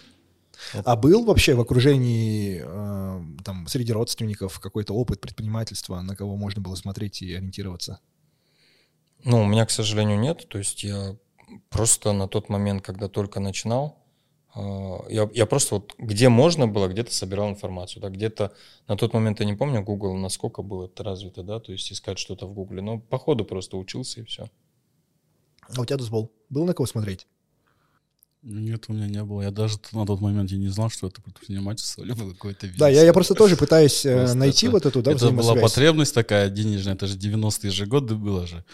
А 0.84 0.96
был 0.96 1.26
вообще 1.26 1.54
в 1.54 1.62
окружении, 1.62 2.64
э, 2.66 3.22
там, 3.44 3.68
среди 3.68 3.94
родственников 3.94 4.60
какой-то 4.60 4.96
опыт 4.96 5.22
предпринимательства, 5.22 6.02
на 6.02 6.16
кого 6.16 6.38
можно 6.38 6.60
было 6.60 6.74
смотреть 6.74 7.22
и 7.22 7.36
ориентироваться? 7.36 8.00
Ну, 9.24 9.44
у 9.44 9.46
меня, 9.46 9.68
к 9.68 9.70
сожалению, 9.70 10.20
нет. 10.20 10.48
То 10.50 10.58
есть 10.58 10.84
я 10.84 11.18
просто 11.70 12.12
на 12.12 12.28
тот 12.28 12.50
момент, 12.50 12.82
когда 12.84 13.08
только 13.10 13.40
начинал, 13.40 14.00
э, 14.56 14.60
я, 15.10 15.30
я 15.36 15.46
просто 15.46 15.76
вот 15.76 15.94
где 16.00 16.30
можно 16.30 16.68
было, 16.68 16.88
где-то 16.88 17.14
собирал 17.14 17.48
информацию. 17.52 18.02
Да, 18.02 18.10
где-то 18.10 18.52
на 18.88 18.98
тот 18.98 19.14
момент, 19.14 19.40
я 19.40 19.46
не 19.46 19.54
помню, 19.54 19.84
Google, 19.84 20.16
насколько 20.16 20.64
было 20.64 20.86
это 20.86 21.04
развито, 21.04 21.44
да, 21.44 21.60
то 21.60 21.72
есть 21.72 21.92
искать 21.92 22.18
что-то 22.18 22.48
в 22.48 22.54
Google. 22.56 22.82
Но 22.82 23.00
по 23.00 23.20
ходу 23.20 23.46
просто 23.46 23.78
учился 23.78 24.22
и 24.22 24.24
все. 24.24 24.50
А 25.76 25.82
у 25.82 25.86
тебя 25.86 25.98
дозбол? 25.98 26.32
Был 26.50 26.66
на 26.66 26.74
кого 26.74 26.86
смотреть? 26.88 27.28
Нет, 28.44 28.86
у 28.90 28.94
меня 28.94 29.08
не 29.08 29.24
было. 29.24 29.42
Я 29.42 29.52
даже 29.52 29.78
на 29.94 30.06
тот 30.06 30.20
момент 30.20 30.52
я 30.52 30.58
не 30.58 30.68
знал, 30.68 30.90
что 30.90 31.08
это 31.08 31.22
предпринимательство, 31.22 32.04
либо 32.04 32.30
какой-то 32.34 32.68
бизнес. 32.68 32.80
Да, 32.80 32.90
я, 32.90 33.04
я 33.04 33.14
просто 33.14 33.36
тоже 33.36 33.56
пытаюсь 33.56 34.06
э, 34.06 34.18
просто 34.18 34.38
найти 34.38 34.66
это, 34.66 34.74
вот 34.74 34.86
эту, 34.86 35.02
да, 35.02 35.12
Это 35.14 35.32
была 35.32 35.56
потребность 35.56 36.14
такая 36.14 36.50
денежная, 36.50 36.96
это 36.96 37.08
же 37.08 37.18
90-е 37.18 37.72
же 37.72 37.86
годы 37.86 38.16
было 38.16 38.46
же. 38.46 38.66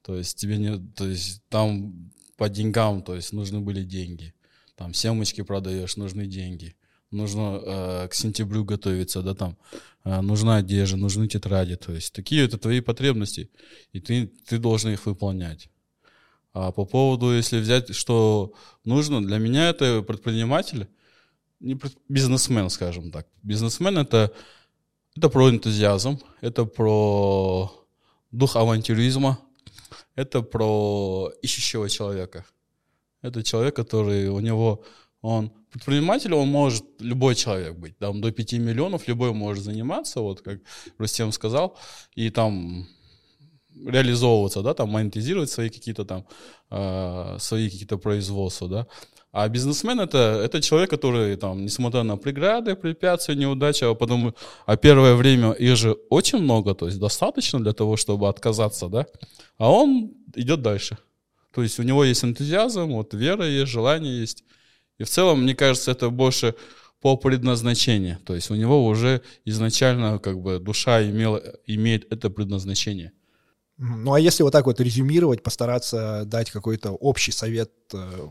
То 0.00 0.16
есть 0.16 0.38
тебе 0.38 0.56
не, 0.56 0.78
то 0.78 1.06
есть 1.06 1.42
там 1.50 2.10
по 2.38 2.48
деньгам, 2.48 3.02
то 3.02 3.14
есть 3.14 3.34
нужны 3.34 3.60
были 3.60 3.82
деньги. 3.82 4.32
Там 4.76 4.94
семечки 4.94 5.42
продаешь, 5.42 5.96
нужны 5.96 6.26
деньги. 6.26 6.74
Нужно 7.10 7.60
э, 7.62 8.08
к 8.08 8.14
сентябрю 8.14 8.64
готовиться, 8.64 9.22
да, 9.22 9.34
там 9.34 9.58
э, 10.04 10.22
нужна 10.22 10.56
одежда, 10.56 10.96
нужны 10.96 11.28
тетради. 11.28 11.76
То 11.76 11.92
есть 11.92 12.14
такие 12.14 12.46
это 12.46 12.56
твои 12.56 12.80
потребности, 12.80 13.50
и 13.92 14.00
ты, 14.00 14.26
ты 14.48 14.58
должен 14.58 14.92
их 14.92 15.04
выполнять. 15.04 15.68
А 16.52 16.72
по 16.72 16.84
поводу, 16.84 17.32
если 17.32 17.60
взять, 17.60 17.94
что 17.94 18.52
нужно, 18.84 19.24
для 19.24 19.38
меня 19.38 19.68
это 19.68 20.02
предприниматель, 20.02 20.88
не 21.60 21.78
бизнесмен, 22.08 22.70
скажем 22.70 23.10
так. 23.10 23.26
Бизнесмен 23.42 23.98
это, 23.98 24.32
это 25.16 25.28
про 25.28 25.50
энтузиазм, 25.50 26.18
это 26.40 26.64
про 26.64 27.72
дух 28.30 28.56
авантюризма, 28.56 29.38
это 30.14 30.42
про 30.42 31.32
ищущего 31.42 31.88
человека. 31.88 32.44
Это 33.22 33.42
человек, 33.42 33.74
который 33.74 34.28
у 34.28 34.40
него, 34.40 34.84
он 35.20 35.52
предприниматель, 35.70 36.32
он 36.34 36.48
может, 36.48 36.84
любой 37.00 37.34
человек 37.34 37.76
быть, 37.76 37.98
там 37.98 38.20
до 38.20 38.30
5 38.30 38.52
миллионов 38.54 39.08
любой 39.08 39.32
может 39.32 39.64
заниматься, 39.64 40.20
вот 40.20 40.40
как 40.40 40.60
Рустем 40.98 41.32
сказал, 41.32 41.76
и 42.14 42.30
там 42.30 42.86
реализовываться, 43.86 44.62
да, 44.62 44.74
там 44.74 44.90
монетизировать 44.90 45.50
свои 45.50 45.68
какие-то 45.68 46.04
там, 46.04 46.24
э, 46.70 47.36
свои 47.38 47.70
какие-то 47.70 47.98
производства, 47.98 48.68
да. 48.68 48.86
А 49.30 49.48
бизнесмен 49.48 50.00
это, 50.00 50.40
это 50.44 50.60
человек, 50.62 50.90
который 50.90 51.36
там, 51.36 51.64
несмотря 51.64 52.02
на 52.02 52.16
преграды, 52.16 52.74
препятствия, 52.74 53.36
неудачи, 53.36 53.84
а 53.84 53.94
потом, 53.94 54.34
а 54.66 54.76
первое 54.76 55.14
время 55.14 55.52
их 55.52 55.76
же 55.76 55.92
очень 56.10 56.38
много, 56.38 56.74
то 56.74 56.86
есть 56.86 56.98
достаточно 56.98 57.60
для 57.60 57.72
того, 57.72 57.96
чтобы 57.96 58.28
отказаться, 58.28 58.88
да, 58.88 59.06
а 59.58 59.70
он 59.70 60.12
идет 60.34 60.62
дальше. 60.62 60.96
То 61.54 61.62
есть 61.62 61.78
у 61.78 61.82
него 61.82 62.04
есть 62.04 62.24
энтузиазм, 62.24 62.92
вот 62.92 63.14
вера 63.14 63.46
есть, 63.46 63.70
желание 63.70 64.20
есть. 64.20 64.44
И 64.98 65.04
в 65.04 65.08
целом, 65.08 65.42
мне 65.42 65.54
кажется, 65.54 65.90
это 65.90 66.10
больше 66.10 66.54
по 67.00 67.16
предназначению. 67.16 68.18
То 68.24 68.34
есть 68.34 68.50
у 68.50 68.54
него 68.54 68.86
уже 68.86 69.22
изначально 69.44 70.18
как 70.18 70.40
бы 70.40 70.58
душа 70.58 71.02
имела, 71.02 71.42
имеет 71.66 72.12
это 72.12 72.30
предназначение. 72.30 73.12
Ну 73.78 74.12
а 74.12 74.20
если 74.20 74.42
вот 74.42 74.50
так 74.50 74.66
вот 74.66 74.80
резюмировать, 74.80 75.42
постараться 75.42 76.24
дать 76.26 76.50
какой-то 76.50 76.92
общий 76.92 77.30
совет 77.30 77.70
э, 77.92 78.28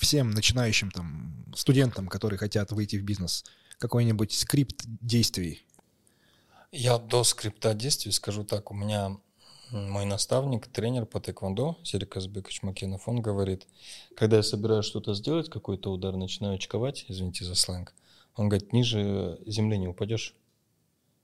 всем 0.00 0.30
начинающим 0.30 0.90
там 0.90 1.46
студентам, 1.54 2.08
которые 2.08 2.38
хотят 2.38 2.72
выйти 2.72 2.96
в 2.96 3.02
бизнес, 3.02 3.44
какой-нибудь 3.78 4.32
скрипт 4.32 4.84
действий? 4.84 5.64
Я 6.72 6.98
до 6.98 7.22
скрипта 7.22 7.74
действий 7.74 8.12
скажу 8.12 8.44
так. 8.44 8.70
У 8.72 8.74
меня 8.74 9.16
мой 9.70 10.04
наставник, 10.04 10.66
тренер 10.66 11.06
по 11.06 11.20
тэквондо, 11.20 11.76
Серик 11.82 12.10
Казбекович 12.10 12.62
Макенов, 12.62 13.08
он 13.08 13.22
говорит, 13.22 13.66
когда 14.16 14.36
я 14.36 14.42
собираюсь 14.42 14.84
что-то 14.84 15.14
сделать, 15.14 15.48
какой-то 15.48 15.90
удар, 15.92 16.14
начинаю 16.16 16.56
очковать, 16.56 17.06
извините 17.08 17.44
за 17.44 17.54
сленг, 17.54 17.94
он 18.36 18.48
говорит, 18.48 18.72
ниже 18.72 19.38
земли 19.46 19.78
не 19.78 19.88
упадешь. 19.88 20.34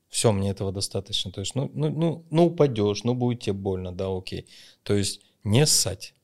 Все, 0.09 0.33
мне 0.33 0.51
этого 0.51 0.73
достаточно. 0.73 1.31
То 1.31 1.41
есть, 1.41 1.55
ну, 1.55 1.71
ну, 1.75 1.91
ну, 1.91 2.27
ну 2.31 2.47
упадешь, 2.47 3.05
ну 3.05 3.15
будет 3.15 3.43
тебе 3.43 3.53
больно, 3.53 3.93
да, 3.93 4.07
окей. 4.09 4.49
То 4.83 4.95
есть 4.95 5.21
не 5.45 5.67
ссать. 5.67 6.15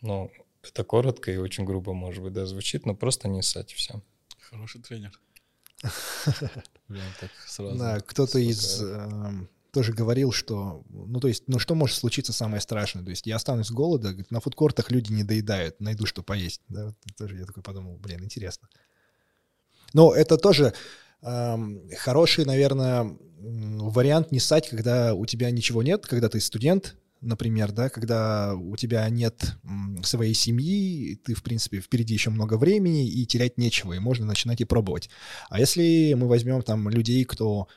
Ну, 0.00 0.30
это 0.62 0.84
коротко 0.84 1.32
и 1.32 1.36
очень 1.36 1.64
грубо, 1.64 1.92
может 1.92 2.22
быть, 2.22 2.32
да, 2.32 2.46
звучит, 2.46 2.86
но 2.86 2.94
просто 2.94 3.28
не 3.28 3.42
ссать, 3.42 3.72
все. 3.72 4.00
Хороший 4.38 4.80
тренер. 4.80 5.18
Да, 7.78 8.00
кто-то 8.00 8.38
из 8.38 8.82
эм, 8.82 9.48
тоже 9.72 9.92
говорил, 9.92 10.32
что, 10.32 10.84
ну, 10.90 11.18
то 11.18 11.28
есть, 11.28 11.44
ну, 11.46 11.58
что 11.58 11.74
может 11.74 11.96
случиться 11.96 12.32
самое 12.32 12.60
страшное? 12.60 13.02
То 13.02 13.10
есть, 13.10 13.26
я 13.26 13.36
останусь 13.36 13.68
с 13.68 13.70
голода, 13.70 14.10
говорит, 14.10 14.30
на 14.30 14.40
фудкортах 14.40 14.90
люди 14.90 15.10
не 15.10 15.24
доедают, 15.24 15.80
найду, 15.80 16.04
что 16.04 16.22
поесть. 16.22 16.60
Да, 16.68 16.94
тоже 17.16 17.38
я 17.38 17.46
такой 17.46 17.62
подумал, 17.62 17.96
блин, 17.96 18.22
интересно. 18.22 18.68
Но 19.94 20.14
это 20.14 20.36
тоже 20.36 20.74
хороший, 21.22 22.44
наверное, 22.44 23.16
вариант 23.42 24.32
не 24.32 24.40
ссать, 24.40 24.68
когда 24.68 25.14
у 25.14 25.26
тебя 25.26 25.50
ничего 25.50 25.82
нет, 25.82 26.06
когда 26.06 26.28
ты 26.28 26.40
студент, 26.40 26.96
например, 27.20 27.72
да, 27.72 27.88
когда 27.88 28.54
у 28.54 28.76
тебя 28.76 29.08
нет 29.08 29.56
своей 30.02 30.34
семьи, 30.34 31.18
ты, 31.24 31.34
в 31.34 31.42
принципе, 31.42 31.80
впереди 31.80 32.14
еще 32.14 32.30
много 32.30 32.58
времени, 32.58 33.08
и 33.08 33.24
терять 33.26 33.58
нечего, 33.58 33.94
и 33.94 33.98
можно 33.98 34.26
начинать 34.26 34.60
и 34.60 34.64
пробовать. 34.64 35.08
А 35.48 35.58
если 35.58 36.14
мы 36.14 36.28
возьмем 36.28 36.62
там 36.62 36.88
людей, 36.88 37.24
кто 37.24 37.68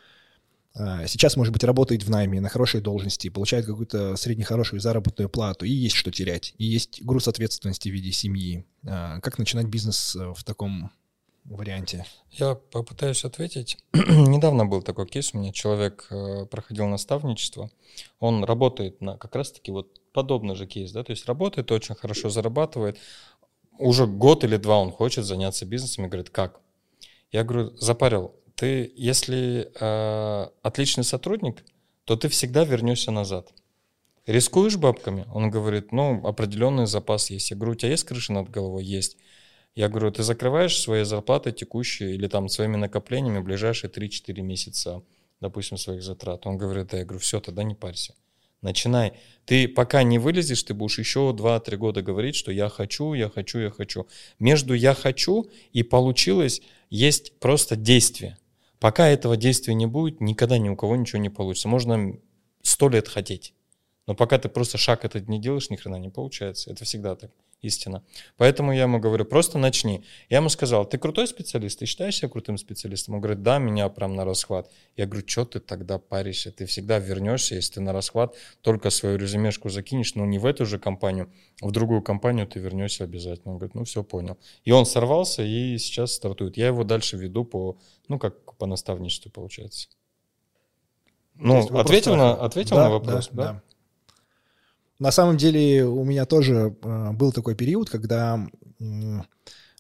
э, 0.76 1.06
сейчас, 1.08 1.38
может 1.38 1.54
быть, 1.54 1.64
работает 1.64 2.04
в 2.04 2.10
найме 2.10 2.42
на 2.42 2.50
хорошей 2.50 2.82
должности, 2.82 3.30
получает 3.30 3.66
какую-то 3.66 4.16
среднехорошую 4.16 4.80
заработную 4.80 5.30
плату, 5.30 5.66
и 5.66 5.72
есть 5.72 5.96
что 5.96 6.12
терять, 6.12 6.54
и 6.58 6.66
есть 6.66 7.04
груз 7.04 7.28
ответственности 7.28 7.90
в 7.90 7.94
виде 7.94 8.12
семьи. 8.12 8.66
Э, 8.84 9.20
как 9.22 9.38
начинать 9.38 9.68
бизнес 9.68 10.16
э, 10.16 10.34
в 10.36 10.44
таком 10.44 10.92
варианте? 11.46 12.06
Я 12.32 12.56
попытаюсь 12.56 13.24
ответить. 13.26 13.78
Недавно 13.94 14.66
был 14.66 14.82
такой 14.82 15.08
кейс, 15.08 15.34
у 15.34 15.38
меня 15.38 15.52
человек 15.52 16.08
э, 16.10 16.46
проходил 16.46 16.88
наставничество, 16.88 17.70
он 18.20 18.44
работает 18.44 19.02
на 19.02 19.18
как 19.18 19.36
раз-таки 19.36 19.72
вот 19.72 20.00
подобный 20.12 20.56
же 20.56 20.66
кейс, 20.66 20.92
да, 20.92 21.04
то 21.04 21.12
есть 21.12 21.26
работает, 21.26 21.72
очень 21.72 21.96
хорошо 21.96 22.30
зарабатывает, 22.30 22.98
уже 23.78 24.08
год 24.08 24.44
или 24.44 24.58
два 24.58 24.80
он 24.80 24.92
хочет 24.92 25.26
заняться 25.26 25.66
бизнесом 25.66 26.06
и 26.06 26.08
говорит, 26.08 26.30
как? 26.30 26.62
Я 27.32 27.44
говорю, 27.44 27.76
запарил, 27.78 28.34
ты, 28.56 28.92
если 28.96 29.72
э, 29.80 30.48
отличный 30.62 31.04
сотрудник, 31.04 31.64
то 32.06 32.16
ты 32.16 32.30
всегда 32.30 32.64
вернешься 32.64 33.12
назад. 33.12 33.52
Рискуешь 34.26 34.78
бабками? 34.78 35.26
Он 35.34 35.52
говорит, 35.52 35.92
ну, 35.92 36.26
определенный 36.26 36.88
запас 36.88 37.30
есть. 37.30 37.52
Я 37.52 37.58
говорю, 37.58 37.74
у 37.74 37.76
тебя 37.76 37.92
есть 37.92 38.06
крыша 38.06 38.34
над 38.34 38.50
головой? 38.50 38.84
Есть. 38.84 39.18
Я 39.76 39.90
говорю, 39.90 40.10
ты 40.10 40.24
закрываешь 40.24 40.80
свои 40.80 41.04
зарплаты 41.04 41.52
текущие 41.52 42.16
или 42.16 42.28
там 42.28 42.48
своими 42.48 42.78
накоплениями 42.78 43.40
ближайшие 43.40 43.92
3-4 43.92 44.42
месяца, 44.42 45.04
допустим, 45.42 45.78
своих 45.78 46.02
затрат. 46.02 46.48
Он 46.48 46.58
говорит, 46.58 46.88
да, 46.88 47.00
я 47.00 47.04
говорю, 47.04 47.20
все, 47.20 47.42
тогда 47.42 47.64
не 47.64 47.76
парься. 47.76 48.16
Начинай. 48.62 49.14
Ты 49.44 49.68
пока 49.68 50.04
не 50.04 50.18
вылезешь, 50.18 50.64
ты 50.64 50.74
будешь 50.74 50.98
еще 50.98 51.36
2-3 51.38 51.76
года 51.76 52.02
говорить, 52.02 52.36
что 52.36 52.54
я 52.54 52.70
хочу, 52.70 53.14
я 53.14 53.30
хочу, 53.30 53.60
я 53.60 53.70
хочу. 53.70 54.08
Между 54.40 54.74
я 54.74 54.94
хочу 54.94 55.50
и 55.74 55.84
получилось 55.84 56.62
есть 56.90 57.38
просто 57.40 57.76
действие. 57.76 58.38
Пока 58.80 59.10
этого 59.10 59.36
действия 59.36 59.74
не 59.74 59.88
будет, 59.88 60.22
никогда 60.22 60.58
ни 60.58 60.70
у 60.70 60.78
кого 60.78 60.96
ничего 60.96 61.20
не 61.20 61.30
получится. 61.30 61.68
Можно 61.68 62.18
сто 62.62 62.88
лет 62.88 63.10
хотеть. 63.10 63.54
Но 64.08 64.16
пока 64.16 64.38
ты 64.38 64.48
просто 64.48 64.78
шаг 64.78 65.04
этот 65.04 65.28
не 65.28 65.40
делаешь, 65.40 65.70
ни 65.70 65.76
хрена 65.76 65.98
не 65.98 66.10
получается. 66.10 66.72
Это 66.72 66.86
всегда 66.86 67.16
так 67.16 67.32
истина. 67.66 68.04
Поэтому 68.38 68.72
я 68.72 68.84
ему 68.84 69.00
говорю, 69.00 69.26
просто 69.26 69.58
начни. 69.58 70.04
Я 70.30 70.38
ему 70.38 70.50
сказал, 70.50 70.86
ты 70.86 70.98
крутой 70.98 71.28
специалист, 71.28 71.80
ты 71.80 71.86
считаешь 71.86 72.16
себя 72.18 72.30
крутым 72.30 72.58
специалистом? 72.58 73.16
Он 73.16 73.22
говорит, 73.22 73.44
да, 73.44 73.58
меня 73.58 73.90
прям 73.90 74.16
на 74.16 74.26
расхват. 74.26 74.72
Я 74.96 75.06
говорю, 75.06 75.28
что 75.28 75.46
ты 75.46 75.60
тогда 75.60 75.98
паришься? 75.98 76.52
Ты 76.52 76.66
всегда 76.66 77.00
вернешься, 77.00 77.56
если 77.56 77.76
ты 77.76 77.82
на 77.82 77.94
расхват 77.94 78.36
только 78.62 78.90
свою 78.90 79.18
резюмешку 79.18 79.70
закинешь, 79.70 80.16
но 80.16 80.26
не 80.26 80.40
в 80.40 80.46
эту 80.46 80.66
же 80.66 80.80
компанию, 80.80 81.32
в 81.62 81.72
другую 81.72 82.02
компанию 82.02 82.48
ты 82.48 82.60
вернешься 82.60 83.04
обязательно. 83.04 83.54
Он 83.54 83.58
говорит, 83.58 83.76
ну 83.76 83.84
все, 83.84 84.04
понял. 84.04 84.38
И 84.64 84.72
он 84.72 84.86
сорвался 84.86 85.44
и 85.44 85.78
сейчас 85.78 86.14
стартует. 86.14 86.58
Я 86.58 86.68
его 86.68 86.84
дальше 86.84 87.18
веду 87.18 87.46
по, 87.46 87.78
ну 88.08 88.20
как 88.20 88.56
по 88.58 88.66
наставничеству 88.66 89.32
получается. 89.32 89.90
Ну, 91.36 91.68
ответил, 91.78 92.16
на, 92.16 92.34
ответил 92.34 92.78
да, 92.78 92.84
на 92.86 92.90
вопрос, 92.92 93.30
да? 93.32 93.44
да? 93.44 93.54
да. 93.54 93.62
На 95.00 95.12
самом 95.12 95.38
деле 95.38 95.86
у 95.86 96.04
меня 96.04 96.26
тоже 96.26 96.76
э, 96.82 97.12
был 97.12 97.32
такой 97.32 97.56
период, 97.56 97.90
когда 97.90 98.48
э, 98.80 99.20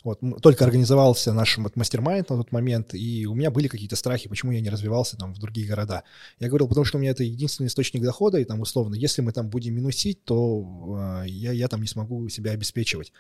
вот 0.06 0.20
только 0.42 0.64
организовался 0.64 1.34
наш 1.34 1.58
вот, 1.58 1.76
мастер-майнд 1.76 2.30
на 2.30 2.38
тот 2.38 2.52
момент, 2.52 2.94
и 2.94 3.26
у 3.26 3.34
меня 3.34 3.50
были 3.50 3.68
какие-то 3.68 3.96
страхи, 3.96 4.30
почему 4.30 4.52
я 4.52 4.62
не 4.62 4.70
развивался 4.70 5.18
там 5.18 5.34
в 5.34 5.40
другие 5.40 5.68
города. 5.68 6.04
Я 6.40 6.48
говорил, 6.48 6.68
потому 6.68 6.86
что 6.86 6.98
у 6.98 7.02
меня 7.02 7.12
это 7.12 7.24
единственный 7.24 7.68
источник 7.68 8.04
дохода, 8.04 8.38
и 8.38 8.46
там 8.46 8.62
условно, 8.62 8.96
если 8.96 9.22
мы 9.22 9.32
там 9.32 9.50
будем 9.50 9.74
минусить, 9.74 10.24
то 10.24 11.24
э, 11.24 11.30
я, 11.30 11.52
я 11.52 11.68
там 11.68 11.82
не 11.82 11.88
смогу 11.88 12.30
себя 12.30 12.52
обеспечивать. 12.52 13.12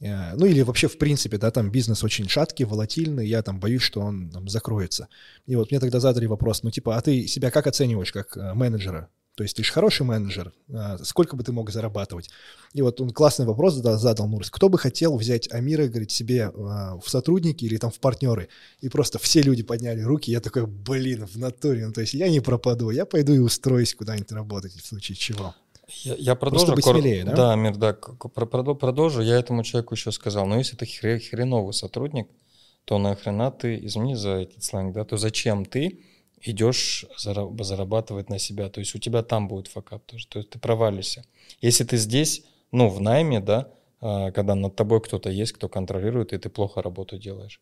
Э, 0.00 0.34
ну 0.36 0.46
или 0.46 0.62
вообще 0.62 0.86
в 0.86 0.96
принципе, 0.96 1.38
да, 1.38 1.50
там 1.50 1.70
бизнес 1.70 2.04
очень 2.04 2.28
шаткий, 2.28 2.64
волатильный, 2.66 3.26
я 3.26 3.42
там 3.42 3.58
боюсь, 3.58 3.82
что 3.82 4.00
он 4.00 4.30
там 4.30 4.48
закроется. 4.48 5.08
И 5.46 5.56
вот 5.56 5.70
мне 5.70 5.80
тогда 5.80 5.98
задали 5.98 6.26
вопрос, 6.26 6.62
ну 6.62 6.70
типа, 6.70 6.96
а 6.96 7.00
ты 7.00 7.26
себя 7.26 7.50
как 7.50 7.66
оцениваешь 7.66 8.12
как 8.12 8.36
э, 8.36 8.54
менеджера? 8.54 9.08
То 9.36 9.42
есть 9.42 9.54
ты 9.54 9.62
же 9.62 9.70
хороший 9.70 10.06
менеджер, 10.06 10.54
а, 10.72 10.96
сколько 11.04 11.36
бы 11.36 11.44
ты 11.44 11.52
мог 11.52 11.70
зарабатывать? 11.70 12.30
И 12.72 12.80
вот 12.80 12.98
он 13.02 13.10
классный 13.10 13.44
вопрос 13.44 13.74
задал, 13.74 14.26
Нурс. 14.26 14.50
Кто 14.50 14.70
бы 14.70 14.78
хотел 14.78 15.14
взять 15.18 15.52
Амира, 15.52 15.86
говорит, 15.88 16.10
себе 16.10 16.50
а, 16.54 16.98
в 16.98 17.10
сотрудники 17.10 17.66
или 17.66 17.76
там 17.76 17.90
в 17.90 18.00
партнеры? 18.00 18.48
И 18.80 18.88
просто 18.88 19.18
все 19.18 19.42
люди 19.42 19.62
подняли 19.62 20.00
руки, 20.00 20.30
я 20.30 20.40
такой, 20.40 20.66
блин, 20.66 21.26
в 21.26 21.36
натуре. 21.36 21.86
Ну, 21.86 21.92
то 21.92 22.00
есть 22.00 22.14
я 22.14 22.30
не 22.30 22.40
пропаду, 22.40 22.88
я 22.88 23.04
пойду 23.04 23.34
и 23.34 23.38
устроюсь 23.38 23.94
куда-нибудь 23.94 24.32
работать 24.32 24.72
в 24.72 24.86
случае 24.86 25.16
чего. 25.16 25.54
Я, 26.02 26.14
я 26.14 26.34
продолжу. 26.34 26.72
Просто 26.72 26.90
быть 26.90 27.02
смелее, 27.02 27.24
да? 27.24 27.32
Да, 27.34 27.52
Амир, 27.52 27.76
да, 27.76 27.92
продолжу. 27.92 29.20
Я 29.20 29.38
этому 29.38 29.64
человеку 29.64 29.94
еще 29.94 30.12
сказал, 30.12 30.46
но 30.46 30.56
если 30.56 30.76
ты 30.76 30.86
хреновый 30.86 31.74
сотрудник, 31.74 32.26
то 32.86 32.96
нахрена 32.98 33.50
ты, 33.50 33.84
извини 33.84 34.14
за 34.14 34.30
этот 34.30 34.64
сленг, 34.64 34.94
да, 34.94 35.04
то 35.04 35.18
зачем 35.18 35.66
ты 35.66 36.00
идешь 36.40 37.06
зарабатывать 37.18 38.30
на 38.30 38.38
себя. 38.38 38.68
То 38.68 38.80
есть 38.80 38.94
у 38.94 38.98
тебя 38.98 39.22
там 39.22 39.48
будет 39.48 39.68
факап 39.68 40.04
тоже. 40.06 40.26
То 40.26 40.38
есть 40.38 40.50
ты 40.50 40.58
провалишься. 40.58 41.24
Если 41.60 41.84
ты 41.84 41.96
здесь, 41.96 42.44
ну, 42.72 42.88
в 42.88 43.00
найме, 43.00 43.40
да, 43.40 43.72
а, 44.00 44.30
когда 44.30 44.54
над 44.54 44.76
тобой 44.76 45.00
кто-то 45.00 45.30
есть, 45.30 45.52
кто 45.52 45.68
контролирует, 45.68 46.32
и 46.32 46.38
ты 46.38 46.48
плохо 46.48 46.82
работу 46.82 47.18
делаешь. 47.18 47.60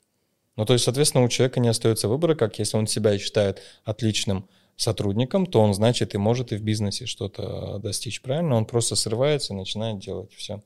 Ну, 0.57 0.65
то 0.65 0.73
есть, 0.73 0.85
соответственно, 0.85 1.25
у 1.25 1.29
человека 1.29 1.61
не 1.61 1.69
остается 1.69 2.09
выбора, 2.09 2.35
как 2.35 2.59
если 2.59 2.77
он 2.77 2.87
себя 2.87 3.19
считает 3.19 3.61
отличным 3.85 4.49
сотрудником, 4.77 5.47
то 5.47 5.61
он, 5.61 5.75
значит, 5.75 6.15
и 6.15 6.19
может 6.19 6.53
и 6.53 6.57
в 6.57 6.63
бизнесе 6.63 7.07
что-то 7.07 7.79
достичь, 7.79 8.23
правильно? 8.23 8.57
Он 8.57 8.67
просто 8.67 8.97
срывается 8.97 9.53
и 9.53 9.57
начинает 9.57 10.01
делать 10.01 10.33
все. 10.33 10.63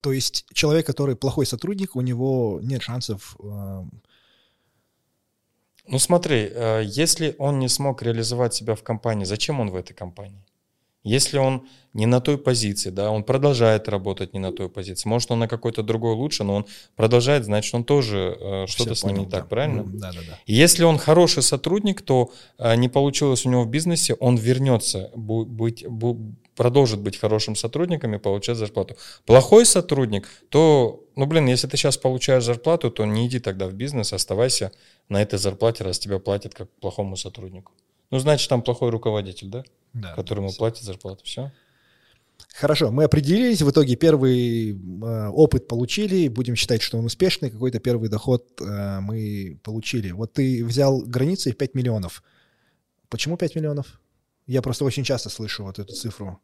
То 0.00 0.12
есть 0.12 0.46
человек, 0.54 0.86
который 0.86 1.14
плохой 1.14 1.44
сотрудник, 1.44 1.94
у 1.94 2.00
него 2.00 2.58
нет 2.62 2.82
шансов 2.82 3.36
э, 3.38 3.82
ну 5.90 5.98
смотри, 5.98 6.50
э, 6.52 6.82
если 6.84 7.34
он 7.38 7.58
не 7.58 7.68
смог 7.68 8.02
реализовать 8.02 8.54
себя 8.54 8.74
в 8.74 8.82
компании, 8.82 9.24
зачем 9.24 9.60
он 9.60 9.70
в 9.70 9.74
этой 9.74 9.92
компании? 9.92 10.44
Если 11.02 11.38
он 11.38 11.66
не 11.94 12.06
на 12.06 12.20
той 12.20 12.36
позиции, 12.38 12.90
да, 12.90 13.10
он 13.10 13.24
продолжает 13.24 13.88
работать 13.88 14.34
не 14.34 14.38
на 14.38 14.52
той 14.52 14.68
позиции. 14.68 15.08
Может, 15.08 15.30
он 15.30 15.40
на 15.40 15.48
какой-то 15.48 15.82
другой 15.82 16.14
лучше, 16.14 16.44
но 16.44 16.56
он 16.56 16.66
продолжает, 16.94 17.44
значит, 17.44 17.74
он 17.74 17.84
тоже 17.84 18.36
э, 18.38 18.66
что-то 18.68 18.94
с 18.94 19.04
ним 19.04 19.16
не 19.16 19.26
так, 19.26 19.48
правильно? 19.48 19.84
Да, 19.84 20.12
да, 20.12 20.18
да. 20.26 20.38
если 20.46 20.84
он 20.84 20.98
хороший 20.98 21.42
сотрудник, 21.42 22.02
то 22.02 22.32
э, 22.58 22.76
не 22.76 22.88
получилось 22.88 23.46
у 23.46 23.50
него 23.50 23.64
в 23.64 23.68
бизнесе, 23.68 24.14
он 24.14 24.36
вернется, 24.36 25.10
быть, 25.14 25.84
продолжит 26.54 27.00
быть 27.00 27.16
хорошим 27.16 27.56
сотрудником 27.56 28.14
и 28.14 28.18
получать 28.18 28.58
зарплату. 28.58 28.96
Плохой 29.24 29.64
сотрудник, 29.64 30.28
то, 30.50 31.02
ну 31.16 31.26
блин, 31.26 31.46
если 31.46 31.66
ты 31.66 31.76
сейчас 31.76 31.96
получаешь 31.96 32.44
зарплату, 32.44 32.90
то 32.90 33.06
не 33.06 33.26
иди 33.26 33.40
тогда 33.40 33.66
в 33.66 33.72
бизнес, 33.72 34.12
оставайся 34.12 34.70
на 35.08 35.22
этой 35.22 35.38
зарплате, 35.38 35.84
раз 35.84 35.98
тебя 35.98 36.18
платят 36.18 36.54
как 36.54 36.68
плохому 36.80 37.16
сотруднику. 37.16 37.72
Ну, 38.10 38.18
значит, 38.18 38.48
там 38.48 38.62
плохой 38.62 38.90
руководитель, 38.90 39.48
да? 39.48 39.64
Да. 39.92 40.14
Которому 40.14 40.52
платят 40.52 40.82
зарплату. 40.82 41.24
Все. 41.24 41.50
Хорошо, 42.54 42.90
мы 42.90 43.04
определились, 43.04 43.62
в 43.62 43.70
итоге 43.70 43.96
первый 43.96 44.72
э, 44.72 45.28
опыт 45.28 45.68
получили, 45.68 46.28
будем 46.28 46.56
считать, 46.56 46.82
что 46.82 46.98
он 46.98 47.04
успешный, 47.04 47.50
какой-то 47.50 47.78
первый 47.78 48.08
доход 48.08 48.60
э, 48.60 49.00
мы 49.00 49.58
получили. 49.62 50.10
Вот 50.10 50.32
ты 50.32 50.64
взял 50.64 51.00
границей 51.00 51.52
5 51.52 51.74
миллионов. 51.74 52.22
Почему 53.08 53.36
5 53.36 53.54
миллионов? 53.56 54.00
Я 54.46 54.62
просто 54.62 54.84
очень 54.84 55.04
часто 55.04 55.28
слышу 55.28 55.64
вот 55.64 55.78
эту 55.78 55.92
цифру. 55.92 56.40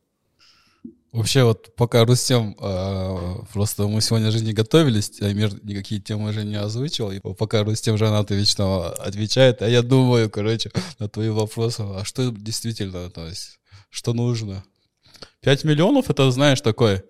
Вообще 1.16 1.44
вот 1.44 1.74
пока 1.76 2.04
Рустем, 2.04 2.54
э, 2.60 3.36
просто 3.50 3.88
мы 3.88 4.02
сегодня 4.02 4.30
же 4.30 4.44
не 4.44 4.52
готовились, 4.52 5.22
Амир 5.22 5.50
никакие 5.64 5.98
темы 5.98 6.30
же 6.34 6.44
не 6.44 6.56
озвучил, 6.56 7.10
и 7.10 7.20
пока 7.20 7.64
Рустем 7.64 7.96
Жанатович 7.96 8.54
там 8.54 8.92
отвечает, 8.98 9.62
а 9.62 9.68
я 9.68 9.80
думаю, 9.80 10.28
короче, 10.28 10.70
на 10.98 11.08
твои 11.08 11.30
вопросы, 11.30 11.80
а 11.80 12.04
что 12.04 12.30
действительно, 12.30 13.08
то 13.08 13.26
есть, 13.26 13.58
что 13.88 14.12
нужно? 14.12 14.62
5 15.40 15.64
миллионов, 15.64 16.10
это, 16.10 16.30
знаешь, 16.30 16.60
такой, 16.60 17.02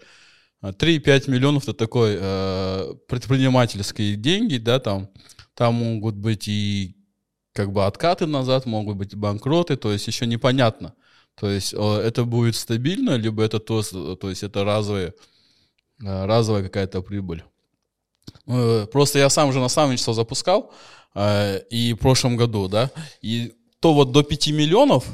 3-5 0.62 1.28
миллионов 1.28 1.64
это 1.64 1.74
такой 1.74 2.16
э, 2.16 2.94
предпринимательские 3.08 4.14
деньги, 4.14 4.58
да, 4.58 4.78
там, 4.78 5.08
там 5.54 5.74
могут 5.74 6.14
быть 6.14 6.46
и 6.46 6.94
как 7.52 7.72
бы 7.72 7.84
откаты 7.84 8.26
назад, 8.26 8.66
могут 8.66 8.98
быть 8.98 9.16
банкроты, 9.16 9.74
то 9.76 9.92
есть 9.92 10.06
еще 10.06 10.26
непонятно. 10.26 10.94
То 11.38 11.50
есть 11.50 11.74
это 11.74 12.24
будет 12.24 12.56
стабильно, 12.56 13.16
либо 13.16 13.42
это 13.42 13.58
то, 13.58 13.82
то 13.82 14.30
есть 14.30 14.42
это 14.42 14.64
разовая, 14.64 15.14
э, 16.02 16.24
разовая 16.24 16.62
какая-то 16.62 17.02
прибыль. 17.02 17.44
Э, 18.46 18.86
просто 18.90 19.18
я 19.18 19.28
сам 19.28 19.52
же 19.52 19.60
наставничество 19.60 20.14
запускал, 20.14 20.72
э, 21.14 21.60
и 21.68 21.92
в 21.92 21.98
прошлом 21.98 22.36
году, 22.36 22.68
да, 22.68 22.90
и 23.20 23.52
то 23.80 23.92
вот 23.92 24.12
до 24.12 24.22
5 24.22 24.48
миллионов, 24.48 25.04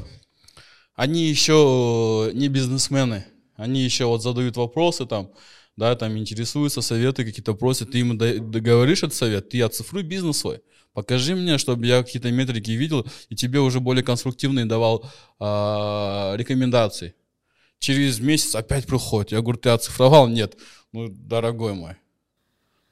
они 0.94 1.24
еще 1.24 2.30
не 2.34 2.48
бизнесмены, 2.48 3.26
они 3.56 3.80
еще 3.80 4.04
вот 4.04 4.22
задают 4.22 4.56
вопросы 4.56 5.06
там, 5.06 5.30
да, 5.76 5.94
там 5.96 6.16
интересуются, 6.18 6.82
советы 6.82 7.24
какие-то 7.24 7.54
просят, 7.54 7.92
ты 7.92 8.00
им 8.00 8.18
договоришь 8.18 9.02
этот 9.02 9.14
совет, 9.14 9.48
ты 9.48 9.62
оцифруй 9.62 10.02
бизнес 10.02 10.38
свой. 10.38 10.60
Покажи 10.92 11.34
мне, 11.34 11.56
чтобы 11.56 11.86
я 11.86 12.02
какие-то 12.02 12.30
метрики 12.30 12.70
видел 12.72 13.06
и 13.30 13.34
тебе 13.34 13.60
уже 13.60 13.80
более 13.80 14.04
конструктивные 14.04 14.66
давал 14.66 15.10
э, 15.40 15.44
рекомендации. 16.36 17.14
Через 17.78 18.20
месяц 18.20 18.54
опять 18.54 18.86
приходит. 18.86 19.32
Я 19.32 19.40
говорю, 19.40 19.58
ты 19.58 19.70
оцифровал? 19.70 20.28
Нет. 20.28 20.56
Ну, 20.92 21.08
дорогой 21.08 21.72
мой. 21.72 21.96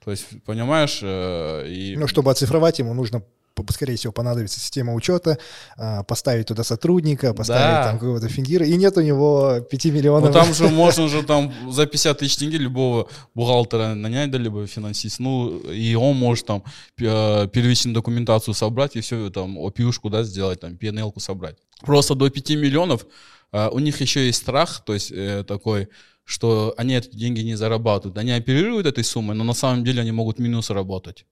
То 0.03 0.11
есть, 0.11 0.43
понимаешь? 0.47 1.01
Э, 1.03 1.68
и... 1.68 1.95
Ну, 1.97 2.09
чтобы 2.09 2.31
оцифровать, 2.31 2.78
ему 2.78 2.95
нужно 2.95 3.22
скорее 3.70 3.96
всего, 3.96 4.12
понадобится 4.12 4.61
система 4.61 4.94
учета, 4.94 5.38
а, 5.76 6.03
поставить 6.03 6.46
туда 6.46 6.64
сотрудника, 6.64 7.34
поставить 7.34 7.62
да. 7.62 7.84
там 7.84 7.98
какого-то 7.98 8.28
финдира, 8.28 8.66
и 8.66 8.76
нет 8.76 8.96
у 8.96 9.01
него 9.01 9.61
5 9.61 9.84
миллионов. 9.86 10.34
Ну 10.34 10.40
там 10.40 10.55
же 10.55 10.68
можно 10.70 11.09
же 11.09 11.22
там 11.22 11.53
за 11.70 11.86
50 11.86 12.18
тысяч 12.18 12.36
тенге 12.36 12.59
любого 12.59 13.09
бухгалтера 13.34 13.94
нанять, 13.94 14.30
да, 14.30 14.38
либо 14.38 14.66
финансист, 14.66 15.20
ну, 15.20 15.59
и 15.70 15.94
он 15.94 16.16
может 16.16 16.46
там 16.46 16.64
э, 16.98 17.48
первичную 17.48 17.94
документацию 17.94 18.55
собрать 18.55 18.96
и 18.96 19.01
все 19.01 19.30
там 19.30 19.59
опиушку, 19.59 20.11
да, 20.11 20.22
сделать, 20.22 20.61
там, 20.61 20.72
pnl 20.72 21.12
собрать. 21.20 21.57
Просто 21.80 22.14
до 22.14 22.28
5 22.30 22.51
миллионов 22.51 23.07
а, 23.53 23.68
у 23.70 23.78
них 23.78 24.01
еще 24.01 24.26
есть 24.26 24.40
страх, 24.40 24.82
то 24.84 24.94
есть 24.94 25.11
э, 25.12 25.44
такой, 25.46 25.88
что 26.24 26.74
они 26.76 26.94
эти 26.94 27.16
деньги 27.16 27.40
не 27.40 27.57
зарабатывают. 27.57 28.18
Они 28.18 28.30
оперируют 28.30 28.86
этой 28.86 29.05
суммой, 29.05 29.36
но 29.36 29.44
на 29.44 29.55
самом 29.55 29.84
деле 29.84 30.01
они 30.01 30.12
могут 30.12 30.38
минус 30.38 30.70
работать. 30.70 31.26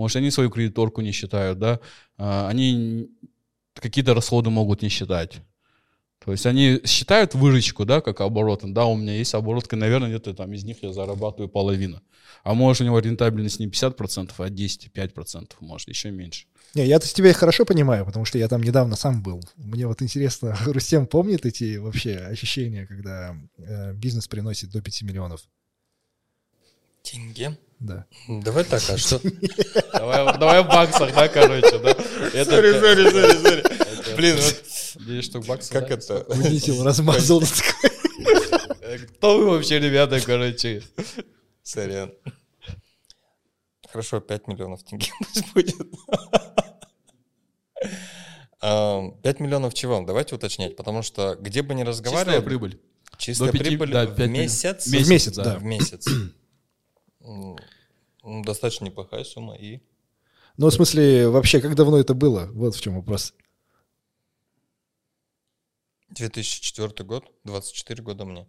Может, 0.00 0.16
они 0.16 0.30
свою 0.30 0.48
кредиторку 0.48 1.02
не 1.02 1.12
считают, 1.12 1.58
да, 1.58 1.78
а, 2.16 2.48
они 2.48 3.10
какие-то 3.74 4.14
расходы 4.14 4.48
могут 4.48 4.80
не 4.80 4.88
считать. 4.88 5.42
То 6.24 6.32
есть 6.32 6.46
они 6.46 6.80
считают 6.86 7.34
выручку, 7.34 7.84
да, 7.84 8.00
как 8.00 8.22
оборот. 8.22 8.62
Да, 8.64 8.86
у 8.86 8.96
меня 8.96 9.12
есть 9.12 9.34
оборотка, 9.34 9.76
наверное, 9.76 10.08
где-то 10.08 10.32
там 10.32 10.54
из 10.54 10.64
них 10.64 10.82
я 10.82 10.94
зарабатываю 10.94 11.50
половину. 11.50 12.00
А 12.44 12.54
может, 12.54 12.80
у 12.80 12.84
него 12.84 12.98
рентабельность 12.98 13.60
не 13.60 13.66
50%, 13.66 14.30
а 14.38 14.48
10-5%, 14.48 15.52
может, 15.60 15.88
еще 15.88 16.10
меньше. 16.10 16.46
Не, 16.74 16.86
я-то 16.86 17.06
тебя 17.06 17.34
хорошо 17.34 17.66
понимаю, 17.66 18.06
потому 18.06 18.24
что 18.24 18.38
я 18.38 18.48
там 18.48 18.62
недавно 18.62 18.96
сам 18.96 19.22
был. 19.22 19.42
Мне 19.56 19.86
вот 19.86 20.00
интересно, 20.00 20.56
Рустем 20.64 21.06
помнит 21.06 21.44
эти 21.44 21.76
вообще 21.76 22.16
ощущения, 22.16 22.86
когда 22.86 23.36
э, 23.58 23.92
бизнес 23.92 24.28
приносит 24.28 24.70
до 24.70 24.80
5 24.80 25.02
миллионов? 25.02 25.42
Тенге? 27.02 27.58
Да. 27.80 28.04
Давай 28.28 28.64
так, 28.64 28.82
а 28.90 28.98
что? 28.98 29.18
Давай, 29.92 30.38
давай 30.38 30.62
в 30.62 30.68
баксах, 30.68 31.14
да, 31.14 31.28
короче, 31.28 31.78
да? 31.78 31.94
Sorry, 32.44 32.78
sorry, 32.78 33.10
sorry, 33.10 33.32
sorry. 33.42 34.14
Блин, 34.16 34.36
вот 34.36 34.64
10 35.06 35.24
штук 35.24 35.46
баксов. 35.46 35.72
Как 35.72 35.90
это? 35.90 36.24
Вынесил, 36.28 36.84
размазал. 36.84 37.42
Кто 39.16 39.38
вы 39.38 39.50
вообще, 39.50 39.78
ребята, 39.78 40.20
короче? 40.20 40.82
Сорян. 41.62 42.12
Хорошо, 43.88 44.20
5 44.20 44.46
миллионов 44.46 44.84
тенге 44.84 45.10
пусть 45.18 45.52
будет. 45.54 45.76
5 48.60 49.40
миллионов 49.40 49.72
чего? 49.72 50.00
Давайте 50.02 50.34
уточнять, 50.34 50.76
потому 50.76 51.02
что 51.02 51.34
где 51.40 51.62
бы 51.62 51.74
ни 51.74 51.82
разговаривали... 51.82 52.36
Чистая 52.36 52.42
прибыль. 52.42 52.80
Чистая 53.16 53.52
прибыль 53.52 54.06
в 54.06 54.28
месяц? 54.28 54.86
В 54.86 55.08
месяц, 55.08 55.34
да. 55.34 55.56
В 55.56 55.64
месяц. 55.64 56.06
Ну, 58.22 58.42
достаточно 58.42 58.84
неплохая 58.84 59.24
сумма 59.24 59.54
и... 59.56 59.80
Ну, 60.56 60.66
в 60.66 60.72
смысле, 60.72 61.28
вообще, 61.28 61.60
как 61.60 61.74
давно 61.74 61.98
это 61.98 62.14
было? 62.14 62.46
Вот 62.52 62.74
в 62.74 62.80
чем 62.80 62.96
вопрос. 62.96 63.34
2004 66.10 67.04
год, 67.06 67.24
24 67.44 68.02
года 68.02 68.24
мне. 68.24 68.46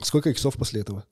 Сколько 0.00 0.30
иксов 0.30 0.56
после 0.56 0.82
этого? 0.82 1.06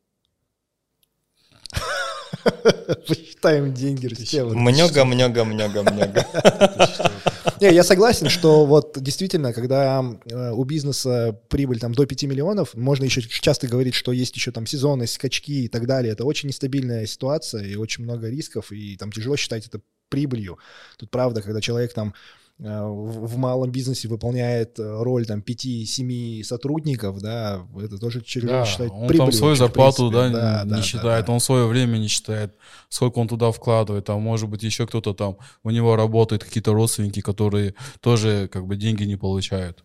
Посчитаем 3.07 3.75
деньги. 3.75 4.09
Много, 4.55 5.05
много, 5.05 5.45
много, 5.45 5.83
много. 5.83 6.27
Не, 7.61 7.75
я 7.75 7.83
согласен, 7.83 8.29
что 8.29 8.67
вот 8.67 8.97
действительно, 9.01 9.53
когда 9.53 10.05
э, 10.27 10.51
у 10.53 10.65
бизнеса 10.65 11.41
прибыль 11.49 11.81
там 11.81 11.93
до 11.93 12.07
5 12.07 12.23
миллионов, 12.25 12.75
можно 12.75 13.05
еще 13.05 13.21
часто 13.21 13.67
говорить, 13.67 13.95
что 13.95 14.13
есть 14.13 14.37
еще 14.37 14.53
там 14.53 14.67
сезонность, 14.67 15.15
скачки 15.15 15.65
и 15.65 15.69
так 15.69 15.87
далее. 15.87 16.13
Это 16.13 16.25
очень 16.25 16.49
нестабильная 16.49 17.07
ситуация 17.07 17.65
и 17.65 17.75
очень 17.75 18.05
много 18.05 18.29
рисков, 18.29 18.71
и 18.71 18.97
там 18.97 19.11
тяжело 19.11 19.37
считать 19.37 19.67
это 19.67 19.81
прибылью. 20.09 20.59
Тут 20.99 21.11
правда, 21.11 21.43
когда 21.43 21.61
человек 21.61 21.93
там 21.93 22.15
в 22.59 23.37
малом 23.37 23.71
бизнесе 23.71 24.09
выполняет 24.09 24.81
э, 24.81 25.03
роль 25.03 25.27
там 25.27 25.41
5-7 25.41 26.43
сотрудников, 26.43 27.21
да, 27.21 27.65
это 27.81 27.99
тоже 27.99 28.21
тяжело 28.21 28.53
да, 28.53 28.65
считать 28.65 28.91
он 28.91 29.09
там 29.09 29.31
свою 29.31 29.55
зарплату, 29.55 30.11
да, 30.11 30.29
да, 30.29 30.63
не 30.65 30.71
да, 30.71 30.83
считает, 30.83 31.27
да, 31.27 31.33
он 31.33 31.39
свое 31.39 31.67
время 31.67 31.99
не 31.99 32.09
считает, 32.09 32.57
сколько 32.89 33.21
он 33.21 33.29
туда 33.29 33.53
вкладывает, 33.53 34.07
там, 34.07 34.21
может 34.21 34.49
быть, 34.49 34.65
еще 34.65 34.89
кто-то 34.89 35.15
там, 35.15 35.37
у 35.63 35.71
него 35.71 35.95
работают 35.95 36.43
какие-то 36.43 36.73
родственники, 36.73 37.21
которые 37.21 37.75
тоже 38.01 38.49
как 38.53 38.67
бы 38.67 38.75
деньги 38.75 39.05
не 39.05 39.17
получают. 39.17 39.85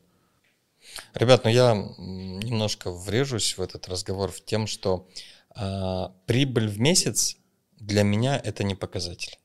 Ребят, 1.14 1.44
ну 1.44 1.52
я 1.52 1.74
немножко 1.76 2.92
врежусь 2.92 3.56
в 3.56 3.62
этот 3.62 3.88
разговор 3.88 4.32
в 4.32 4.44
тем, 4.44 4.66
что 4.66 5.08
э, 5.56 6.06
прибыль 6.26 6.68
в 6.68 6.80
месяц 6.80 7.38
для 7.80 8.02
меня 8.02 8.42
это 8.44 8.64
не 8.64 8.74
показатель. 8.74 9.38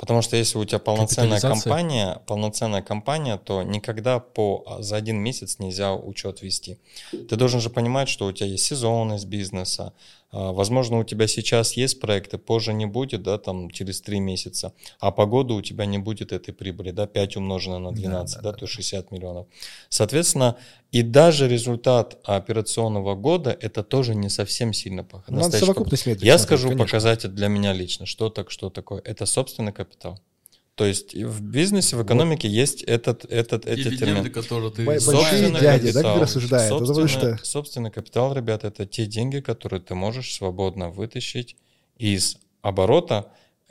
Потому 0.00 0.22
что 0.22 0.34
если 0.34 0.56
у 0.56 0.64
тебя 0.64 0.78
полноценная 0.78 1.38
компания, 1.40 2.22
полноценная 2.26 2.80
компания, 2.80 3.36
то 3.36 3.62
никогда 3.62 4.18
по, 4.18 4.64
а, 4.66 4.82
за 4.82 4.96
один 4.96 5.18
месяц 5.18 5.58
нельзя 5.58 5.92
учет 5.92 6.40
вести. 6.40 6.78
Ты 7.10 7.36
должен 7.36 7.60
же 7.60 7.68
понимать, 7.68 8.08
что 8.08 8.24
у 8.24 8.32
тебя 8.32 8.46
есть 8.46 8.64
сезонность 8.64 9.26
бизнеса, 9.26 9.92
возможно, 10.32 10.98
у 10.98 11.04
тебя 11.04 11.26
сейчас 11.26 11.72
есть 11.74 12.00
проекты, 12.00 12.38
позже 12.38 12.72
не 12.72 12.86
будет, 12.86 13.22
да, 13.22 13.38
там 13.38 13.70
через 13.70 14.00
3 14.00 14.20
месяца, 14.20 14.72
а 14.98 15.10
по 15.10 15.26
году 15.26 15.56
у 15.56 15.62
тебя 15.62 15.86
не 15.86 15.98
будет 15.98 16.32
этой 16.32 16.52
прибыли, 16.52 16.90
да, 16.90 17.06
5 17.06 17.36
умножено 17.36 17.78
на 17.78 17.92
12, 17.92 18.36
да, 18.36 18.42
да, 18.42 18.52
да, 18.52 18.58
то 18.58 18.66
60 18.66 19.10
миллионов. 19.12 19.46
Соответственно, 19.88 20.56
и 20.92 21.02
даже 21.02 21.48
результат 21.48 22.18
операционного 22.24 23.14
года 23.14 23.56
это 23.60 23.82
тоже 23.82 24.14
не 24.14 24.28
совсем 24.28 24.72
сильно 24.72 25.04
похоже. 25.04 25.38
Я 26.26 26.38
смотреть, 26.38 26.40
скажу 26.40 26.68
конечно. 26.68 26.84
показатель 26.84 27.28
для 27.28 27.48
меня 27.48 27.72
лично, 27.72 28.06
что 28.06 28.28
так, 28.28 28.50
что 28.50 28.70
такое. 28.70 29.00
Это 29.04 29.26
собственный 29.26 29.72
капитал. 29.72 30.18
То 30.80 30.86
есть 30.86 31.14
в 31.14 31.42
бизнесе, 31.42 31.94
в 31.94 32.02
экономике 32.02 32.48
вот. 32.48 32.54
есть 32.54 32.82
этот, 32.84 33.26
этот, 33.26 33.66
эти 33.66 33.94
термины. 33.94 34.30
которые 34.30 34.70
ты... 34.70 34.86
Большие 34.86 35.50
дяди, 35.50 35.88
капитал, 35.88 36.02
да, 36.02 36.12
как 36.14 36.22
рассуждают? 36.22 36.68
Собственный, 36.70 37.08
что... 37.08 37.38
собственный 37.42 37.90
капитал, 37.90 38.32
ребята, 38.32 38.68
это 38.68 38.86
те 38.86 39.04
деньги, 39.04 39.40
которые 39.40 39.82
ты 39.82 39.94
можешь 39.94 40.32
свободно 40.32 40.88
вытащить 40.88 41.58
из 41.98 42.38
оборота, 42.62 43.30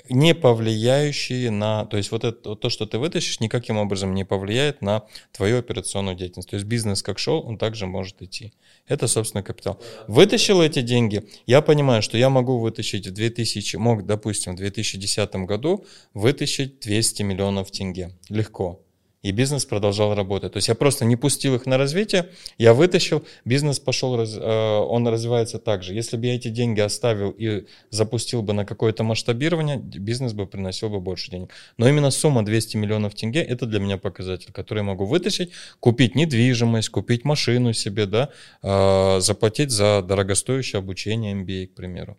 не 0.10 0.34
повлияющие 0.34 1.52
на, 1.52 1.86
то 1.86 1.98
есть 1.98 2.12
вот 2.12 2.24
это, 2.24 2.56
то, 2.56 2.70
что 2.70 2.86
ты 2.86 2.98
вытащишь, 2.98 3.40
никаким 3.40 3.78
образом 3.78 4.14
не 4.14 4.24
повлияет 4.24 4.82
на 4.82 5.04
твою 5.32 5.60
операционную 5.60 6.16
деятельность. 6.16 6.50
То 6.50 6.56
есть 6.56 6.66
бизнес 6.66 7.04
как 7.04 7.20
шел, 7.20 7.46
он 7.46 7.58
также 7.58 7.86
может 7.86 8.22
идти. 8.22 8.54
Это 8.88 9.08
собственный 9.08 9.44
капитал. 9.44 9.82
Вытащил 10.08 10.62
эти 10.62 10.82
деньги, 10.82 11.28
я 11.46 11.62
понимаю, 11.62 12.02
что 12.02 12.18
я 12.18 12.30
могу 12.30 12.60
вытащить 12.60 13.08
в 13.08 13.12
2000, 13.12 13.78
мог, 13.78 14.06
допустим, 14.06 14.56
в 14.56 14.58
2010 14.58 15.36
году 15.46 15.86
вытащить 16.14 16.80
200 16.80 17.24
миллионов 17.24 17.72
тенге. 17.72 18.12
Легко. 18.30 18.82
И 19.22 19.32
бизнес 19.32 19.66
продолжал 19.66 20.16
работать. 20.16 20.54
То 20.54 20.58
есть 20.58 20.68
я 20.68 20.76
просто 20.76 21.06
не 21.06 21.16
пустил 21.16 21.56
их 21.56 21.66
на 21.66 21.78
развитие, 21.78 22.30
я 22.58 22.74
вытащил, 22.74 23.24
бизнес 23.46 23.80
пошел, 23.80 24.20
э, 24.20 24.78
он 24.80 25.08
развивается 25.08 25.60
так 25.60 25.84
же. 25.84 25.94
Если 25.94 26.18
бы 26.18 26.28
я 26.28 26.36
эти 26.36 26.48
деньги 26.48 26.80
оставил 26.80 27.32
и 27.32 27.66
запустил 27.90 28.42
бы 28.42 28.54
на 28.54 28.66
какое-то 28.66 29.04
масштабирование, 29.04 29.78
бизнес 29.78 30.34
бы 30.34 30.48
приносил 30.48 30.90
бы 30.90 31.00
больше 31.00 31.32
денег. 31.32 31.50
Но 31.78 31.88
именно 31.88 32.12
сумма 32.12 32.46
200 32.46 32.78
миллионов 32.78 33.14
тенге, 33.14 33.42
это 33.42 33.66
для 33.66 33.80
меня 33.80 33.98
показатель, 33.98 34.52
который 34.54 34.80
я 34.80 34.84
могу 34.84 35.06
вытащить, 35.06 35.52
купить 35.80 36.16
недвижимость, 36.16 36.90
купить 36.90 37.26
машину 37.26 37.74
себе, 37.74 38.06
да, 38.06 38.30
э, 38.64 39.20
заплатить 39.20 39.72
за 39.72 40.02
дорогостоящее 40.02 40.80
обучение 40.80 41.34
MBA, 41.34 41.68
к 41.68 41.76
примеру. 41.76 42.18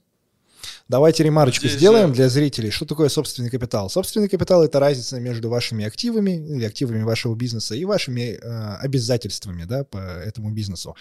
Давайте 0.88 1.22
ремарочку 1.22 1.66
Здесь 1.66 1.78
сделаем 1.78 2.08
же... 2.08 2.14
для 2.14 2.28
зрителей. 2.28 2.70
Что 2.70 2.84
такое 2.84 3.08
собственный 3.08 3.50
капитал? 3.50 3.88
Собственный 3.88 4.28
капитал— 4.28 4.62
это 4.64 4.80
разница 4.80 5.20
между 5.20 5.48
вашими 5.48 5.84
активами 5.84 6.32
или 6.32 6.64
активами 6.64 7.02
вашего 7.02 7.34
бизнеса 7.34 7.74
и 7.74 7.84
вашими 7.84 8.38
э, 8.40 8.76
обязательствами 8.80 9.64
да, 9.64 9.84
по 9.84 9.98
этому 9.98 10.50
бизнесу. 10.50 10.96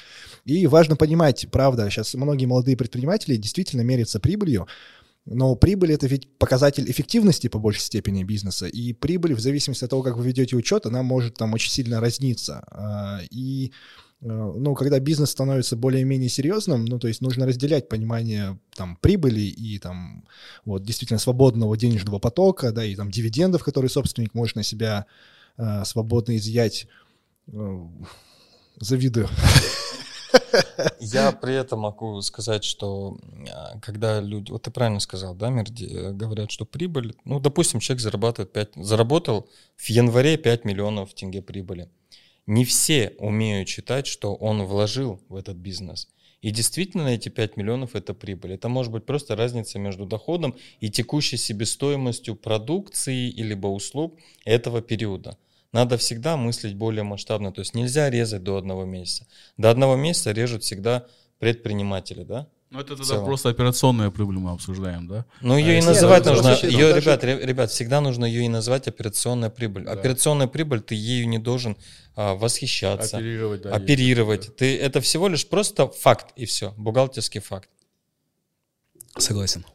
И 0.46 0.68
важно 0.68 0.96
понимать, 0.96 1.48
правда, 1.52 1.90
сейчас 1.90 2.14
многие 2.14 2.46
молодые 2.46 2.78
предприниматели 2.78 3.36
действительно 3.36 3.82
мерятся 3.82 4.20
прибылью, 4.20 4.68
но 5.26 5.56
прибыль— 5.56 5.92
это 5.94 6.08
ведь 6.08 6.38
показатель 6.38 6.90
эффективности 6.90 7.48
по 7.48 7.60
большей 7.60 7.82
степени 7.82 8.24
бизнеса, 8.24 8.68
и 8.68 8.94
прибыль, 8.94 9.36
в 9.36 9.40
зависимости 9.40 9.84
от 9.84 9.90
того, 9.90 10.02
как 10.02 10.18
вы 10.18 10.26
ведете 10.26 10.56
учет, 10.56 10.86
она 10.86 11.04
может 11.04 11.36
там 11.36 11.54
очень 11.54 11.72
сильно 11.72 12.00
разниться. 12.00 12.64
Э, 12.72 13.26
и 13.30 13.72
ну, 14.22 14.76
когда 14.76 15.00
бизнес 15.00 15.32
становится 15.32 15.78
более-менее 15.78 16.30
серьезным, 16.30 16.86
ну, 16.86 17.00
то 17.00 17.08
есть 17.08 17.22
нужно 17.22 17.46
разделять 17.46 17.88
понимание 17.88 18.60
там 18.76 18.98
прибыли 18.98 19.42
и 19.42 19.80
там 19.80 20.26
вот 20.66 20.84
действительно 20.84 21.20
свободного 21.20 21.78
денежного 21.78 22.20
потока, 22.20 22.72
да, 22.72 22.84
и 22.84 22.96
там 22.96 23.12
дивидендов, 23.12 23.64
которые 23.64 23.90
собственник 23.90 24.34
может 24.34 24.58
на 24.58 24.64
себя 24.64 25.06
э, 25.58 25.86
свободно 25.86 26.36
изъять. 26.36 26.88
Э, 27.48 27.88
завидую. 28.80 29.30
Я 31.00 31.32
при 31.32 31.56
этом 31.56 31.80
могу 31.80 32.22
сказать, 32.22 32.64
что 32.64 33.18
а, 33.52 33.80
когда 33.80 34.20
люди, 34.20 34.52
вот 34.52 34.64
ты 34.64 34.72
правильно 34.72 35.00
сказал, 35.00 35.36
да, 35.36 35.50
Мирди, 35.50 35.86
э, 35.86 36.12
говорят, 36.12 36.52
что 36.52 36.66
прибыль, 36.66 37.16
ну, 37.26 37.40
допустим, 37.40 37.80
человек 37.80 38.02
зарабатывает 38.02 38.52
5, 38.52 38.70
заработал 38.76 39.50
в 39.76 39.90
январе 39.90 40.38
5 40.38 40.66
миллионов 40.66 41.14
тенге 41.14 41.42
прибыли 41.42 41.90
не 42.50 42.66
все 42.66 43.14
умеют 43.20 43.68
читать, 43.68 44.08
что 44.08 44.34
он 44.34 44.64
вложил 44.64 45.22
в 45.30 45.36
этот 45.36 45.58
бизнес. 45.58 46.08
И 46.42 46.50
действительно 46.50 47.10
эти 47.10 47.30
5 47.30 47.58
миллионов 47.58 47.96
это 47.96 48.16
прибыль. 48.16 48.54
Это 48.54 48.70
может 48.70 48.92
быть 48.92 49.06
просто 49.06 49.36
разница 49.36 49.78
между 49.78 50.08
доходом 50.08 50.56
и 50.80 50.90
текущей 50.90 51.38
себестоимостью 51.38 52.36
продукции 52.36 53.30
или 53.30 53.54
услуг 53.54 54.18
этого 54.46 54.82
периода. 54.82 55.38
Надо 55.74 55.98
всегда 55.98 56.38
мыслить 56.38 56.76
более 56.76 57.04
масштабно. 57.04 57.52
То 57.52 57.60
есть 57.60 57.76
нельзя 57.76 58.10
резать 58.10 58.42
до 58.42 58.58
одного 58.58 58.84
месяца. 58.84 59.28
До 59.58 59.70
одного 59.70 59.96
месяца 59.96 60.32
режут 60.32 60.64
всегда 60.64 61.06
предприниматели, 61.38 62.24
да? 62.24 62.48
Ну, 62.72 62.80
это 62.80 62.96
тогда 62.96 63.22
просто 63.24 63.50
операционная 63.50 64.12
прибыль 64.12 64.38
мы 64.38 64.52
обсуждаем, 64.52 65.08
да? 65.08 65.26
Ну, 65.42 65.58
ее 65.58 65.78
а 65.78 65.80
и 65.80 65.82
называть 65.82 66.26
нет, 66.26 66.36
нужно, 66.36 66.50
ее, 66.68 66.94
даже... 66.94 67.02
ребят, 67.02 67.24
ребят, 67.24 67.72
всегда 67.72 68.00
нужно 68.00 68.26
ее 68.26 68.46
и 68.46 68.48
назвать 68.48 68.88
операционная 68.88 69.50
прибыль. 69.50 69.86
Да. 69.86 69.94
Операционная 69.94 70.46
прибыль, 70.46 70.82
ты 70.82 70.94
ею 70.94 71.28
не 71.28 71.40
должен 71.40 71.78
а, 72.16 72.36
восхищаться, 72.36 73.18
оперировать. 73.18 73.64
Да, 73.64 73.74
оперировать. 73.74 74.46
Есть, 74.46 74.56
ты, 74.58 74.78
это 74.78 75.02
всего 75.02 75.28
лишь 75.28 75.48
просто 75.48 75.88
факт 75.88 76.32
и 76.36 76.46
все, 76.46 76.76
бухгалтерский 76.78 77.42
факт. 77.42 77.70
Согласен. 79.18 79.66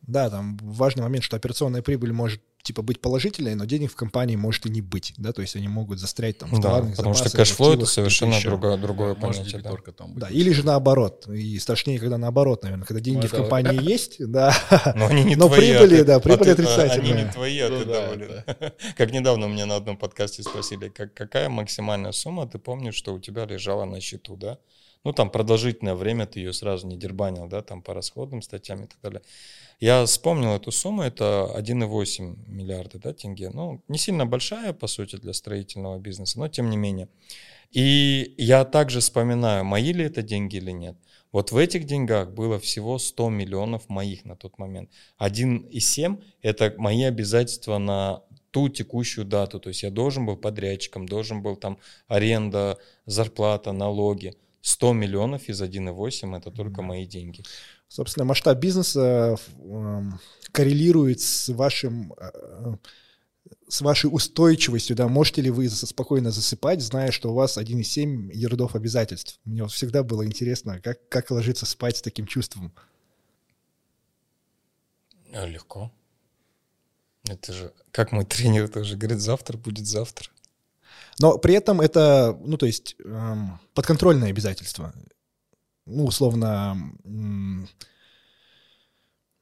Да, 0.00 0.30
там 0.30 0.56
важный 0.62 1.02
момент, 1.02 1.24
что 1.24 1.36
операционная 1.36 1.82
прибыль 1.82 2.12
может 2.12 2.42
типа 2.64 2.82
быть 2.82 3.00
положительной, 3.00 3.54
но 3.54 3.66
денег 3.66 3.92
в 3.92 3.94
компании 3.94 4.36
может 4.36 4.64
и 4.64 4.70
не 4.70 4.80
быть, 4.80 5.12
да, 5.18 5.32
то 5.32 5.42
есть 5.42 5.54
они 5.54 5.68
могут 5.68 6.00
застрять 6.00 6.38
там 6.38 6.50
в 6.50 6.60
да, 6.60 6.80
потому 6.80 7.14
что 7.14 7.30
cash 7.30 7.52
flow 7.52 7.74
это 7.74 7.84
совершенно 7.84 8.40
другое, 8.40 8.78
другое 8.78 9.14
понятие. 9.14 9.60
Да. 9.60 9.74
Там 9.96 10.18
да, 10.18 10.28
или 10.30 10.50
же 10.50 10.64
наоборот, 10.64 11.28
и 11.28 11.58
страшнее, 11.58 11.98
когда 11.98 12.16
наоборот, 12.16 12.62
наверное, 12.62 12.86
когда 12.86 13.00
деньги 13.00 13.22
ну, 13.22 13.28
в 13.28 13.30
компании 13.32 13.82
есть, 13.82 14.16
да, 14.18 14.56
но 14.96 15.08
они 15.08 15.24
не 15.24 15.36
но 15.36 15.48
твои, 15.48 15.72
прибыли, 15.72 16.00
а 16.00 16.04
да, 16.04 16.20
прибыль 16.20 16.48
а 16.48 16.52
отрицательная. 16.52 17.12
Они 17.12 17.22
не 17.24 17.30
твои, 17.30 17.58
а 17.60 17.68
ну, 17.68 17.78
ты 17.80 17.84
да, 17.84 18.00
доволен. 18.00 18.44
Да. 18.46 18.72
Как 18.96 19.12
недавно 19.12 19.46
мне 19.46 19.66
на 19.66 19.76
одном 19.76 19.98
подкасте 19.98 20.42
спросили, 20.42 20.88
как, 20.88 21.12
какая 21.12 21.50
максимальная 21.50 22.12
сумма, 22.12 22.46
ты 22.46 22.58
помнишь, 22.58 22.94
что 22.94 23.12
у 23.12 23.20
тебя 23.20 23.44
лежала 23.44 23.84
на 23.84 24.00
счету, 24.00 24.36
да? 24.36 24.58
Ну, 25.04 25.12
там 25.12 25.28
продолжительное 25.28 25.94
время 25.94 26.26
ты 26.26 26.40
ее 26.40 26.54
сразу 26.54 26.86
не 26.86 26.96
дербанил, 26.96 27.46
да, 27.46 27.60
там 27.60 27.82
по 27.82 27.92
расходным 27.92 28.40
статьям 28.40 28.84
и 28.84 28.86
так 28.86 28.98
далее. 29.02 29.22
Я 29.80 30.04
вспомнил 30.06 30.54
эту 30.54 30.70
сумму, 30.70 31.02
это 31.02 31.50
1,8 31.56 32.48
миллиарда 32.48 32.98
да, 32.98 33.12
тенге. 33.12 33.50
Ну, 33.50 33.82
не 33.88 33.98
сильно 33.98 34.26
большая, 34.26 34.72
по 34.72 34.86
сути, 34.86 35.16
для 35.16 35.32
строительного 35.32 35.98
бизнеса, 35.98 36.38
но 36.38 36.48
тем 36.48 36.70
не 36.70 36.76
менее. 36.76 37.08
И 37.70 38.34
я 38.38 38.64
также 38.64 39.00
вспоминаю, 39.00 39.64
мои 39.64 39.92
ли 39.92 40.04
это 40.04 40.22
деньги 40.22 40.56
или 40.56 40.70
нет. 40.70 40.96
Вот 41.32 41.50
в 41.50 41.56
этих 41.56 41.84
деньгах 41.84 42.30
было 42.30 42.60
всего 42.60 42.98
100 42.98 43.30
миллионов 43.30 43.88
моих 43.88 44.24
на 44.24 44.36
тот 44.36 44.58
момент. 44.58 44.90
1,7– 45.18 46.22
это 46.42 46.72
мои 46.78 47.02
обязательства 47.02 47.78
на 47.78 48.22
ту 48.52 48.68
текущую 48.68 49.24
дату. 49.24 49.58
То 49.58 49.70
есть 49.70 49.82
я 49.82 49.90
должен 49.90 50.26
был 50.26 50.36
подрядчиком, 50.36 51.06
должен 51.06 51.42
был 51.42 51.56
там 51.56 51.78
аренда, 52.06 52.78
зарплата, 53.04 53.72
налоги. 53.72 54.36
100 54.64 54.94
миллионов 54.94 55.50
из 55.50 55.60
1,8– 55.60 56.36
это 56.38 56.50
только 56.50 56.80
мои 56.80 57.04
деньги. 57.04 57.42
Собственно, 57.86 58.24
масштаб 58.24 58.58
бизнеса 58.58 59.36
э, 59.58 60.02
коррелирует 60.52 61.20
с 61.20 61.50
вашим 61.50 62.14
э, 62.14 62.76
с 63.68 63.82
вашей 63.82 64.06
устойчивостью, 64.06 64.96
да, 64.96 65.06
можете 65.06 65.42
ли 65.42 65.50
вы 65.50 65.68
спокойно 65.68 66.30
засыпать, 66.30 66.80
зная, 66.80 67.10
что 67.10 67.30
у 67.30 67.34
вас 67.34 67.58
1,7 67.58 68.30
ярдов 68.32 68.74
обязательств? 68.74 69.38
Мне 69.44 69.62
вот 69.62 69.72
всегда 69.72 70.02
было 70.02 70.24
интересно, 70.24 70.80
как, 70.80 71.06
как 71.10 71.30
ложиться 71.30 71.66
спать 71.66 71.98
с 71.98 72.02
таким 72.02 72.26
чувством. 72.26 72.72
А, 75.34 75.46
легко. 75.46 75.92
Это 77.28 77.52
же, 77.52 77.72
как 77.90 78.12
мой 78.12 78.24
тренер 78.24 78.68
тоже 78.68 78.96
говорит, 78.96 79.20
завтра 79.20 79.58
будет 79.58 79.86
завтра. 79.86 80.30
Но 81.20 81.38
при 81.38 81.54
этом 81.54 81.80
это, 81.80 82.38
ну, 82.44 82.56
то 82.56 82.66
есть, 82.66 82.96
эм, 83.04 83.60
подконтрольное 83.74 84.30
обязательство 84.30 84.92
ну, 85.86 86.06
условно, 86.06 86.76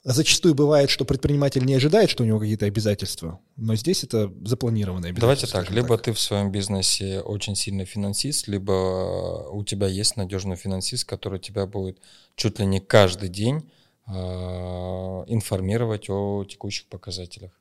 зачастую 0.03 0.55
бывает, 0.55 0.91
что 0.91 1.05
предприниматель 1.05 1.65
не 1.65 1.75
ожидает, 1.75 2.11
что 2.11 2.25
у 2.25 2.27
него 2.27 2.41
какие-то 2.41 2.67
обязательства, 2.67 3.41
но 3.57 3.77
здесь 3.77 4.03
это 4.03 4.33
запланированные 4.45 5.11
обязательства. 5.11 5.49
Давайте 5.53 5.69
так, 5.69 5.71
либо 5.71 5.97
так. 5.97 6.07
ты 6.07 6.13
в 6.13 6.21
своем 6.21 6.51
бизнесе 6.51 7.21
очень 7.21 7.55
сильный 7.55 7.85
финансист, 7.85 8.49
либо 8.49 9.49
у 9.51 9.65
тебя 9.65 9.87
есть 9.87 10.17
надежный 10.17 10.57
финансист, 10.57 11.05
который 11.05 11.39
тебя 11.39 11.67
будет 11.67 11.99
чуть 12.35 12.59
ли 12.59 12.67
не 12.67 12.81
каждый 12.81 13.29
день 13.29 13.71
э, 14.09 14.13
информировать 14.13 16.11
о 16.11 16.45
текущих 16.45 16.89
показателях. 16.89 17.53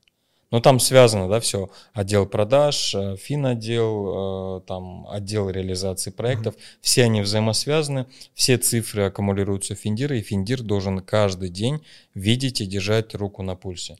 Но 0.52 0.60
там 0.60 0.80
связано, 0.80 1.30
да, 1.30 1.40
все. 1.40 1.70
Отдел 1.94 2.26
продаж, 2.26 2.94
э, 2.94 3.16
финотдел, 3.16 4.58
э, 4.58 4.62
там 4.68 5.08
отдел 5.10 5.50
реализации 5.50 6.12
проектов. 6.12 6.56
Mm-hmm. 6.56 6.78
Все 6.82 7.04
они 7.06 7.22
взаимосвязаны, 7.22 8.06
все 8.34 8.58
цифры 8.58 9.04
аккумулируются 9.04 9.76
в 9.76 9.80
Финдир, 9.80 10.12
и 10.14 10.22
Финдир 10.22 10.62
должен 10.62 11.00
каждый 11.00 11.50
день 11.50 11.84
видеть 12.14 12.60
и 12.60 12.66
держать 12.66 13.16
руку 13.16 13.44
на 13.44 13.56
пульсе. 13.56 13.98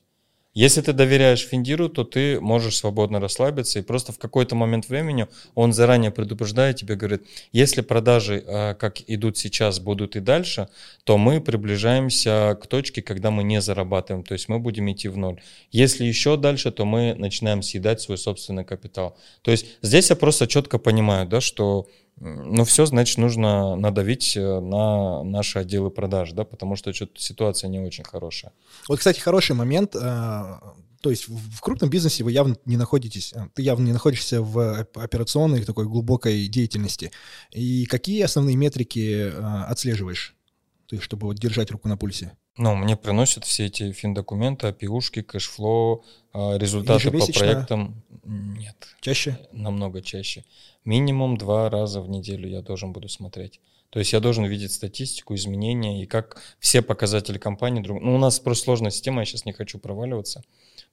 Если 0.54 0.82
ты 0.82 0.92
доверяешь 0.92 1.48
Финдиру, 1.48 1.88
то 1.88 2.04
ты 2.04 2.42
можешь 2.42 2.78
свободно 2.78 3.22
расслабиться, 3.22 3.80
и 3.80 3.82
просто 3.82 4.12
в 4.12 4.20
какой-то 4.20 4.54
момент 4.54 4.90
времени 4.90 5.28
он 5.56 5.72
заранее 5.72 6.12
предупреждает 6.12 6.76
тебе, 6.76 6.96
говорит, 6.96 7.24
если 7.54 7.82
продажи, 7.82 8.44
а, 8.46 8.74
как 8.74 9.02
идут 9.08 9.38
сейчас, 9.38 9.80
будут 9.80 10.18
и 10.18 10.20
дальше, 10.20 10.68
то 11.06 11.18
мы 11.18 11.40
приближаемся 11.40 12.58
к 12.62 12.68
точке, 12.68 13.02
когда 13.02 13.32
мы 13.32 13.44
не 13.44 13.62
зарабатываем, 13.62 14.26
то 14.26 14.34
есть 14.34 14.50
мы 14.50 14.60
будем 14.60 14.92
идти 14.92 15.08
в 15.08 15.18
ноль. 15.18 15.42
Если 15.72 16.04
еще 16.04 16.36
дальше, 16.36 16.72
то 16.72 16.84
мы 16.84 17.16
начинаем 17.18 17.62
съедать 17.62 18.02
свой 18.02 18.18
собственный 18.18 18.66
капитал. 18.66 19.18
То 19.44 19.52
есть 19.52 19.66
здесь 19.82 20.10
я 20.10 20.18
просто 20.18 20.48
четко 20.48 20.80
понимаю, 20.80 21.28
да, 21.28 21.40
что 21.40 21.88
ну, 22.24 22.66
все, 22.66 22.86
значит, 22.86 23.18
нужно 23.18 23.76
надавить 23.76 24.38
э, 24.38 24.60
на 24.60 25.24
наши 25.24 25.58
отделы 25.58 25.90
продаж, 25.90 26.34
да, 26.34 26.44
потому 26.44 26.76
что 26.76 26.94
что-то 26.94 27.20
ситуация 27.20 27.68
не 27.68 27.80
очень 27.80 28.04
хорошая. 28.04 28.54
Вот, 28.88 29.00
кстати, 29.00 29.20
хороший 29.20 29.56
момент. 29.56 29.96
Э, 29.96 30.60
то 31.02 31.10
есть 31.10 31.28
в 31.28 31.60
крупном 31.62 31.90
бизнесе 31.90 32.24
вы 32.24 32.32
явно 32.32 32.58
не 32.66 32.78
находитесь, 32.78 33.34
э, 33.34 33.48
ты 33.56 33.64
явно 33.64 33.86
не 33.86 33.92
находишься 33.92 34.44
в 34.44 34.88
операционной 34.94 35.66
такой 35.66 35.86
глубокой 35.86 36.48
деятельности. 36.48 37.12
И 37.54 37.86
какие 37.86 38.22
основные 38.22 38.56
метрики 38.56 39.34
отслеживаешь, 39.68 40.36
ты, 40.88 41.00
чтобы 41.00 41.26
вот 41.26 41.40
держать 41.40 41.72
руку 41.72 41.88
на 41.88 41.98
пульсе? 41.98 42.34
Ну, 42.58 42.76
мне 42.76 42.98
приносят 42.98 43.46
все 43.46 43.68
эти 43.68 43.92
финдокументы, 43.92 44.68
P&L 44.68 44.84
-ушки, 44.84 45.22
cash 45.22 45.58
flow, 45.58 46.04
результаты 46.34 47.10
по 47.12 47.26
проектам. 47.26 48.04
Нет. 48.24 48.76
Чаще? 49.00 49.40
Намного 49.52 50.02
чаще 50.02 50.44
минимум 50.86 51.38
два 51.38 51.70
раза 51.70 52.02
в 52.02 52.10
неделю 52.10 52.50
я 52.50 52.62
должен 52.62 52.92
буду 52.92 53.08
смотреть. 53.08 53.60
То 53.90 54.00
есть 54.00 54.14
я 54.14 54.22
должен 54.22 54.46
видеть 54.46 54.72
статистику, 54.72 55.36
изменения 55.36 56.02
и 56.02 56.06
как 56.06 56.42
все 56.60 56.82
показатели 56.82 57.38
компании 57.38 57.82
друг... 57.82 58.02
Ну, 58.02 58.16
у 58.16 58.18
нас 58.18 58.40
просто 58.40 58.66
сложная 58.66 58.92
система, 58.92 59.22
я 59.22 59.26
сейчас 59.26 59.44
не 59.44 59.52
хочу 59.52 59.80
проваливаться. 59.80 60.44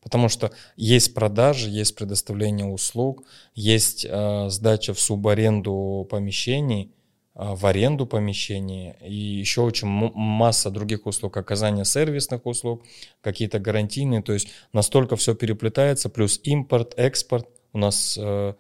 Потому 0.02 0.28
что 0.28 0.50
есть 0.76 1.14
продажи, 1.14 1.70
есть 1.70 1.94
предоставление 1.94 2.66
услуг, 2.66 3.24
есть 3.54 4.04
э, 4.09 4.48
сдача 4.48 4.94
в 4.94 5.00
субаренду 5.00 6.09
помещений, 6.11 6.90
в 7.39 7.66
аренду 7.66 8.05
помещений 8.07 8.95
и 9.01 9.14
еще 9.14 9.62
очень 9.62 9.86
масса 9.86 10.70
других 10.70 11.07
услуг, 11.07 11.36
оказание 11.36 11.84
сервисных 11.84 12.45
услуг, 12.47 12.82
какие-то 13.22 13.59
гарантийные. 13.59 14.22
То 14.22 14.32
есть 14.32 14.49
настолько 14.72 15.16
все 15.16 15.34
переплетается, 15.34 16.09
плюс 16.11 16.41
импорт, 16.43 16.95
экспорт. 16.97 17.49
У 17.72 17.78
нас 17.78 18.18
э, 18.20 18.55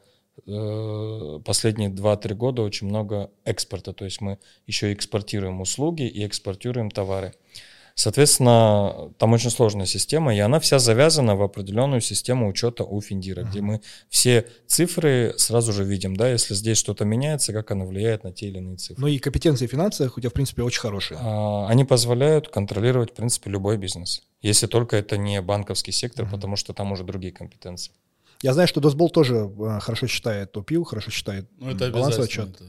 Э, 0.46 1.40
последние 1.44 1.90
2-3 1.90 2.34
года 2.34 2.62
очень 2.62 2.86
много 2.86 3.30
экспорта, 3.44 3.92
то 3.92 4.04
есть 4.04 4.20
мы 4.20 4.38
еще 4.66 4.92
экспортируем 4.92 5.60
услуги 5.60 6.02
и 6.02 6.26
экспортируем 6.26 6.90
товары. 6.90 7.34
Соответственно, 7.98 9.12
там 9.18 9.32
очень 9.32 9.50
сложная 9.50 9.86
система, 9.86 10.32
и 10.32 10.38
она 10.38 10.60
вся 10.60 10.78
завязана 10.78 11.34
в 11.34 11.42
определенную 11.42 12.00
систему 12.00 12.48
учета 12.48 12.84
у 12.84 13.00
Финдира, 13.00 13.42
где 13.42 13.60
мы 13.60 13.80
все 14.08 14.46
цифры 14.68 15.34
сразу 15.36 15.72
же 15.72 15.82
видим, 15.82 16.14
да, 16.14 16.30
если 16.30 16.54
здесь 16.54 16.78
что-то 16.78 17.04
меняется, 17.04 17.52
как 17.52 17.72
оно 17.72 17.86
влияет 17.86 18.22
на 18.22 18.32
те 18.32 18.46
или 18.46 18.58
иные 18.58 18.76
цифры. 18.76 19.00
Ну 19.00 19.08
и 19.08 19.18
компетенции 19.18 19.66
в 19.66 19.70
финансах 19.72 20.16
у 20.16 20.20
тебя, 20.20 20.30
в 20.30 20.32
принципе, 20.32 20.62
очень 20.62 20.80
хорошие. 20.80 21.18
А, 21.20 21.66
они 21.66 21.84
позволяют 21.84 22.50
контролировать, 22.50 23.10
в 23.10 23.14
принципе, 23.14 23.50
любой 23.50 23.78
бизнес, 23.78 24.22
если 24.42 24.68
только 24.68 24.96
это 24.96 25.18
не 25.18 25.42
банковский 25.42 25.90
сектор, 25.90 26.24
uh-huh. 26.24 26.30
потому 26.30 26.54
что 26.54 26.72
там 26.72 26.92
уже 26.92 27.02
другие 27.02 27.32
компетенции. 27.32 27.90
Я 28.42 28.54
знаю, 28.54 28.68
что 28.68 28.80
Досбол 28.80 29.10
тоже 29.10 29.50
э, 29.58 29.80
хорошо 29.80 30.06
читает 30.06 30.52
ТОПИУ, 30.52 30.84
хорошо 30.84 31.10
читает 31.10 31.50
ну, 31.58 31.72
это 31.72 31.90
балансовый 31.90 32.26
отчет. 32.26 32.50
Это... 32.50 32.64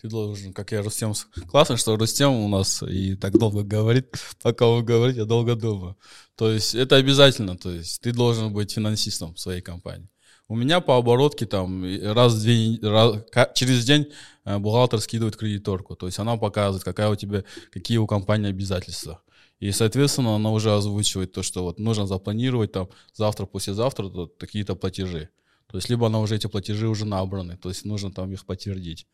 Ты 0.00 0.08
должен, 0.08 0.52
как 0.52 0.72
я 0.72 0.82
Рустем... 0.82 1.14
Классно, 1.50 1.76
что 1.76 1.96
Рустем 1.96 2.32
у 2.32 2.48
нас 2.48 2.82
и 2.82 3.16
так 3.16 3.38
долго 3.38 3.62
говорит, 3.62 4.08
пока 4.42 4.66
он 4.66 4.84
говорит, 4.84 5.16
я 5.16 5.24
долго 5.24 5.54
думаю. 5.54 5.96
То 6.34 6.50
есть 6.50 6.74
это 6.74 6.96
обязательно, 6.96 7.56
то 7.56 7.70
есть 7.70 8.02
ты 8.02 8.12
должен 8.12 8.52
быть 8.52 8.72
финансистом 8.72 9.34
в 9.34 9.40
своей 9.40 9.62
компании. 9.62 10.08
У 10.48 10.54
меня 10.54 10.80
по 10.80 10.96
оборотке 10.96 11.46
там 11.46 11.84
раз 12.02 12.34
в 12.34 12.44
день, 12.44 12.78
раз, 12.80 13.16
через 13.54 13.84
день 13.84 14.06
э, 14.44 14.58
бухгалтер 14.58 15.00
скидывает 15.00 15.36
кредиторку. 15.36 15.96
То 15.96 16.06
есть 16.06 16.18
она 16.20 16.36
показывает, 16.36 16.84
какая 16.84 17.08
у 17.08 17.16
тебя, 17.16 17.42
какие 17.72 17.98
у 17.98 18.06
компании 18.06 18.50
обязательства. 18.50 19.22
И, 19.58 19.72
соответственно, 19.72 20.36
она 20.36 20.52
уже 20.52 20.72
озвучивает 20.72 21.32
то, 21.32 21.42
что 21.42 21.64
вот 21.64 21.80
нужно 21.80 22.06
запланировать 22.06 22.72
там 22.72 22.88
завтра, 23.14 23.46
послезавтра 23.46 24.08
то, 24.08 24.26
какие-то 24.26 24.76
платежи. 24.76 25.30
То 25.66 25.78
есть, 25.78 25.88
либо 25.88 26.06
она 26.06 26.20
уже 26.20 26.36
эти 26.36 26.46
платежи 26.46 26.86
уже 26.86 27.06
набраны, 27.06 27.56
то 27.56 27.70
есть 27.70 27.84
нужно 27.84 28.12
там 28.12 28.32
их 28.32 28.44
подтвердить. 28.46 29.08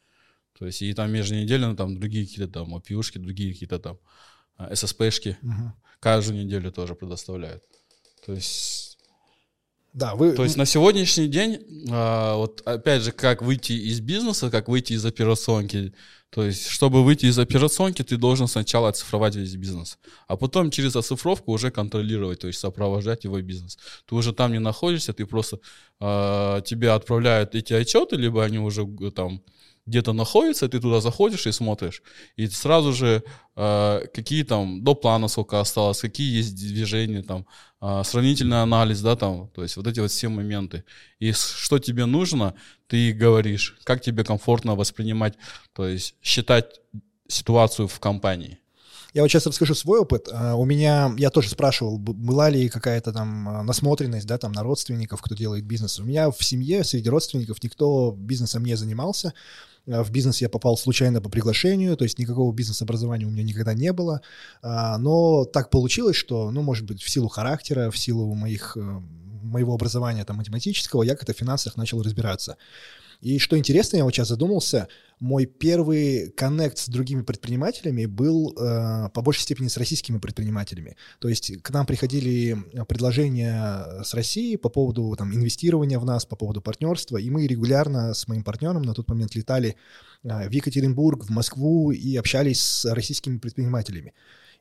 То 0.59 0.67
есть, 0.67 0.83
и 0.83 0.93
там 0.95 1.13
еженедельно 1.13 1.77
там 1.77 1.99
другие 1.99 2.27
какие-то 2.27 2.53
там 2.53 2.75
опиушки, 2.75 3.19
другие 3.19 3.53
какие-то 3.53 3.79
там 3.79 3.99
а, 4.57 4.75
ССПшки 4.75 5.39
угу. 5.43 5.73
каждую 6.01 6.45
неделю 6.45 6.71
тоже 6.73 6.95
предоставляют. 6.95 7.63
То 8.25 8.33
есть 8.33 8.93
да, 9.93 10.15
вы... 10.15 10.33
То 10.33 10.45
есть 10.45 10.57
на 10.57 10.65
сегодняшний 10.65 11.29
день, 11.29 11.61
а, 11.91 12.37
вот 12.37 12.63
опять 12.65 13.03
же, 13.03 13.13
как 13.13 13.43
выйти 13.43 13.73
из 13.73 14.01
бизнеса, 14.01 14.51
как 14.51 14.69
выйти 14.69 14.95
из 14.95 15.05
операционки, 15.05 15.93
то 16.31 16.45
есть, 16.45 16.67
чтобы 16.67 17.05
выйти 17.05 17.27
из 17.27 17.39
операционки, 17.39 18.03
ты 18.03 18.17
должен 18.17 18.49
сначала 18.49 18.89
оцифровать 18.89 19.37
весь 19.37 19.55
бизнес, 19.55 19.99
а 20.27 20.39
потом 20.39 20.71
через 20.71 20.97
оцифровку 20.97 21.53
уже 21.53 21.71
контролировать, 21.71 22.39
то 22.41 22.47
есть 22.47 22.59
сопровождать 22.59 23.25
его 23.25 23.39
бизнес. 23.43 23.79
Ты 24.07 24.15
уже 24.15 24.33
там 24.33 24.53
не 24.53 24.59
находишься, 24.59 25.13
ты 25.13 25.27
просто 25.27 25.59
э, 26.01 26.63
тебе 26.65 26.93
отправляют 26.93 27.55
эти 27.55 27.75
отчеты, 27.75 28.17
либо 28.17 28.43
они 28.43 28.59
уже 28.59 28.89
э, 29.03 29.11
там 29.11 29.43
где-то 29.87 30.13
находится, 30.13 30.69
ты 30.69 30.81
туда 30.81 31.01
заходишь 31.01 31.47
и 31.47 31.53
смотришь, 31.53 32.03
и 32.37 32.47
сразу 32.47 32.93
же 32.93 33.23
э, 33.57 34.07
какие 34.15 34.45
там 34.45 34.85
до 34.85 34.95
плана 34.95 35.29
сколько 35.29 35.61
осталось, 35.61 36.01
какие 36.01 36.37
есть 36.37 36.55
движения 36.55 37.23
там, 37.23 37.47
э, 37.81 38.03
сравнительный 38.05 38.63
анализ, 38.63 39.01
да, 39.01 39.17
там, 39.17 39.49
то 39.49 39.63
есть 39.63 39.77
вот 39.77 39.87
эти 39.87 40.01
вот 40.01 40.11
все 40.11 40.29
моменты. 40.29 40.85
И 41.19 41.33
что 41.33 41.79
тебе 41.79 42.07
нужно, 42.07 42.55
ты 42.87 43.13
говоришь, 43.13 43.77
как 43.85 44.01
тебе 44.03 44.25
комфортно 44.25 44.77
воспринимать, 44.77 45.35
то 45.73 45.87
есть 45.87 46.15
считать 46.23 46.81
ситуацию 47.29 47.89
в 47.89 47.99
компании. 47.99 48.59
Я 49.15 49.21
вот 49.23 49.29
сейчас 49.29 49.47
расскажу 49.47 49.75
свой 49.75 50.01
опыт. 50.01 50.29
А, 50.33 50.55
у 50.55 50.65
меня, 50.65 51.15
я 51.19 51.29
тоже 51.31 51.51
спрашивал, 51.51 51.99
была 51.99 52.49
ли 52.49 52.69
какая-то 52.69 53.13
там 53.13 53.49
а, 53.49 53.63
насмотренность, 53.63 54.27
да, 54.27 54.39
там 54.39 54.53
на 54.53 54.63
родственников, 54.63 55.21
кто 55.21 55.35
делает 55.35 55.65
бизнес. 55.65 55.99
У 55.99 56.05
меня 56.05 56.31
в 56.31 56.43
семье 56.43 56.83
среди 56.83 57.11
родственников 57.11 57.63
никто 57.63 58.13
бизнесом 58.17 58.65
не 58.65 58.75
занимался. 58.75 59.35
А, 59.89 60.03
в 60.03 60.11
бизнес 60.11 60.41
я 60.41 60.49
попал 60.49 60.77
случайно 60.77 61.21
по 61.21 61.29
приглашению, 61.29 61.97
то 61.97 62.05
есть 62.05 62.19
никакого 62.19 62.53
бизнес-образования 62.53 63.27
у 63.27 63.31
меня 63.31 63.43
никогда 63.43 63.75
не 63.75 63.93
было. 63.93 64.21
А, 64.63 64.99
но 64.99 65.45
так 65.45 65.71
получилось, 65.71 66.17
что, 66.17 66.51
ну, 66.51 66.63
может 66.63 66.87
быть, 66.87 67.03
в 67.03 67.09
силу 67.09 67.29
характера, 67.29 67.91
в 67.91 67.99
силу 67.99 68.35
моих, 68.35 68.77
э, 68.77 68.81
моего 68.81 69.75
образования 69.75 70.25
там, 70.25 70.37
математического, 70.37 71.03
я 71.03 71.15
как-то 71.15 71.35
в 71.35 71.39
финансах 71.39 71.77
начал 71.77 72.03
разбираться. 72.03 72.57
И 73.21 73.39
что 73.39 73.57
интересно, 73.57 73.97
я 73.97 74.05
вот 74.05 74.13
сейчас 74.13 74.29
задумался, 74.29 74.89
мой 75.23 75.47
первый 75.47 76.31
коннект 76.33 76.79
с 76.79 76.89
другими 76.89 77.23
предпринимателями 77.23 78.07
был 78.07 78.53
э, 78.59 79.09
по 79.15 79.23
большей 79.23 79.43
степени 79.43 79.69
с 79.69 79.77
российскими 79.77 80.19
предпринимателями. 80.19 80.97
То 81.21 81.29
есть 81.29 81.63
к 81.63 81.71
нам 81.71 81.87
приходили 81.87 82.57
предложения 82.89 84.03
с 84.03 84.15
России 84.15 84.57
по 84.57 84.69
поводу 84.69 85.15
там, 85.17 85.33
инвестирования 85.33 86.01
в 86.01 86.05
нас, 86.05 86.27
по 86.27 86.35
поводу 86.35 86.61
партнерства, 86.61 87.19
и 87.19 87.31
мы 87.31 87.47
регулярно 87.47 88.15
с 88.15 88.27
моим 88.27 88.43
партнером 88.43 88.83
на 88.83 88.95
тот 88.95 89.09
момент 89.09 89.37
летали 89.37 89.77
э, 90.25 90.49
в 90.49 90.51
Екатеринбург, 90.51 91.25
в 91.25 91.31
Москву 91.31 91.93
и 91.93 92.17
общались 92.17 92.61
с 92.61 92.93
российскими 92.93 93.39
предпринимателями. 93.39 94.15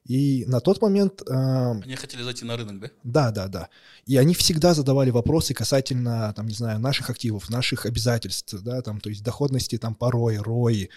И 0.06 0.46
на 0.48 0.60
тот 0.60 0.82
момент... 0.82 1.22
Э, 1.28 1.72
они 1.72 1.96
хотели 1.96 2.24
зайти 2.24 2.44
на 2.44 2.58
рынок, 2.58 2.80
да? 2.80 2.90
Да, 3.04 3.32
да, 3.32 3.48
да. 3.48 3.70
И 4.06 4.18
они 4.18 4.34
всегда 4.34 4.74
задавали 4.74 5.12
вопросы 5.12 5.54
касательно, 5.54 6.34
там, 6.36 6.48
не 6.48 6.56
знаю, 6.56 6.80
наших 6.80 7.10
активов, 7.10 7.50
наших 7.50 7.86
обязательств, 7.86 8.56
да, 8.62 8.82
там, 8.82 9.00
то 9.00 9.10
есть 9.10 9.24
доходности, 9.24 9.78
там, 9.78 9.94
порой, 9.94 10.38
рои, 10.38 10.88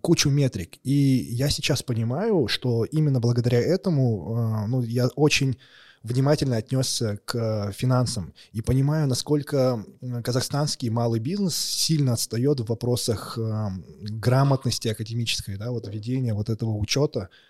кучу 0.00 0.30
метрик. 0.30 0.78
И 0.82 0.92
я 1.30 1.50
сейчас 1.50 1.82
понимаю, 1.82 2.48
что 2.48 2.84
именно 2.84 3.20
благодаря 3.20 3.60
этому, 3.60 4.64
э, 4.64 4.66
ну, 4.68 4.82
я 4.82 5.08
очень 5.08 5.58
внимательно 6.02 6.56
отнесся 6.56 7.18
к 7.24 7.72
финансам 7.72 8.32
и 8.52 8.62
понимаю, 8.62 9.08
насколько 9.08 9.84
казахстанский 10.24 10.88
малый 10.90 11.18
бизнес 11.18 11.56
сильно 11.56 12.14
отстает 12.14 12.60
в 12.60 12.66
вопросах 12.66 13.36
э, 13.36 13.66
грамотности 14.00 14.88
академической, 14.88 15.56
да, 15.58 15.70
вот 15.70 15.86
ведения 15.86 16.32
вот 16.32 16.48
этого 16.48 16.70
учета, 16.76 17.28
Э, 17.28 17.47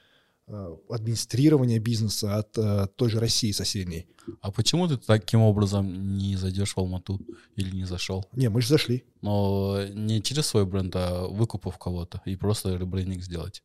администрирования 0.88 1.78
бизнеса 1.78 2.36
от 2.36 2.56
э, 2.56 2.86
той 2.96 3.10
же 3.10 3.20
России 3.20 3.52
соседней. 3.52 4.06
А 4.40 4.50
почему 4.50 4.88
ты 4.88 4.96
таким 4.96 5.40
образом 5.40 6.16
не 6.16 6.36
зайдешь 6.36 6.74
в 6.74 6.78
Алмату 6.78 7.20
или 7.56 7.74
не 7.74 7.84
зашел? 7.84 8.26
Не, 8.32 8.48
мы 8.48 8.62
же 8.62 8.68
зашли. 8.68 9.04
Но 9.20 9.84
не 9.92 10.22
через 10.22 10.46
свой 10.46 10.64
бренд, 10.64 10.94
а 10.96 11.26
выкупив 11.26 11.76
кого-то 11.78 12.22
и 12.24 12.36
просто 12.36 12.76
ребрендинг 12.76 13.22
сделать. 13.22 13.62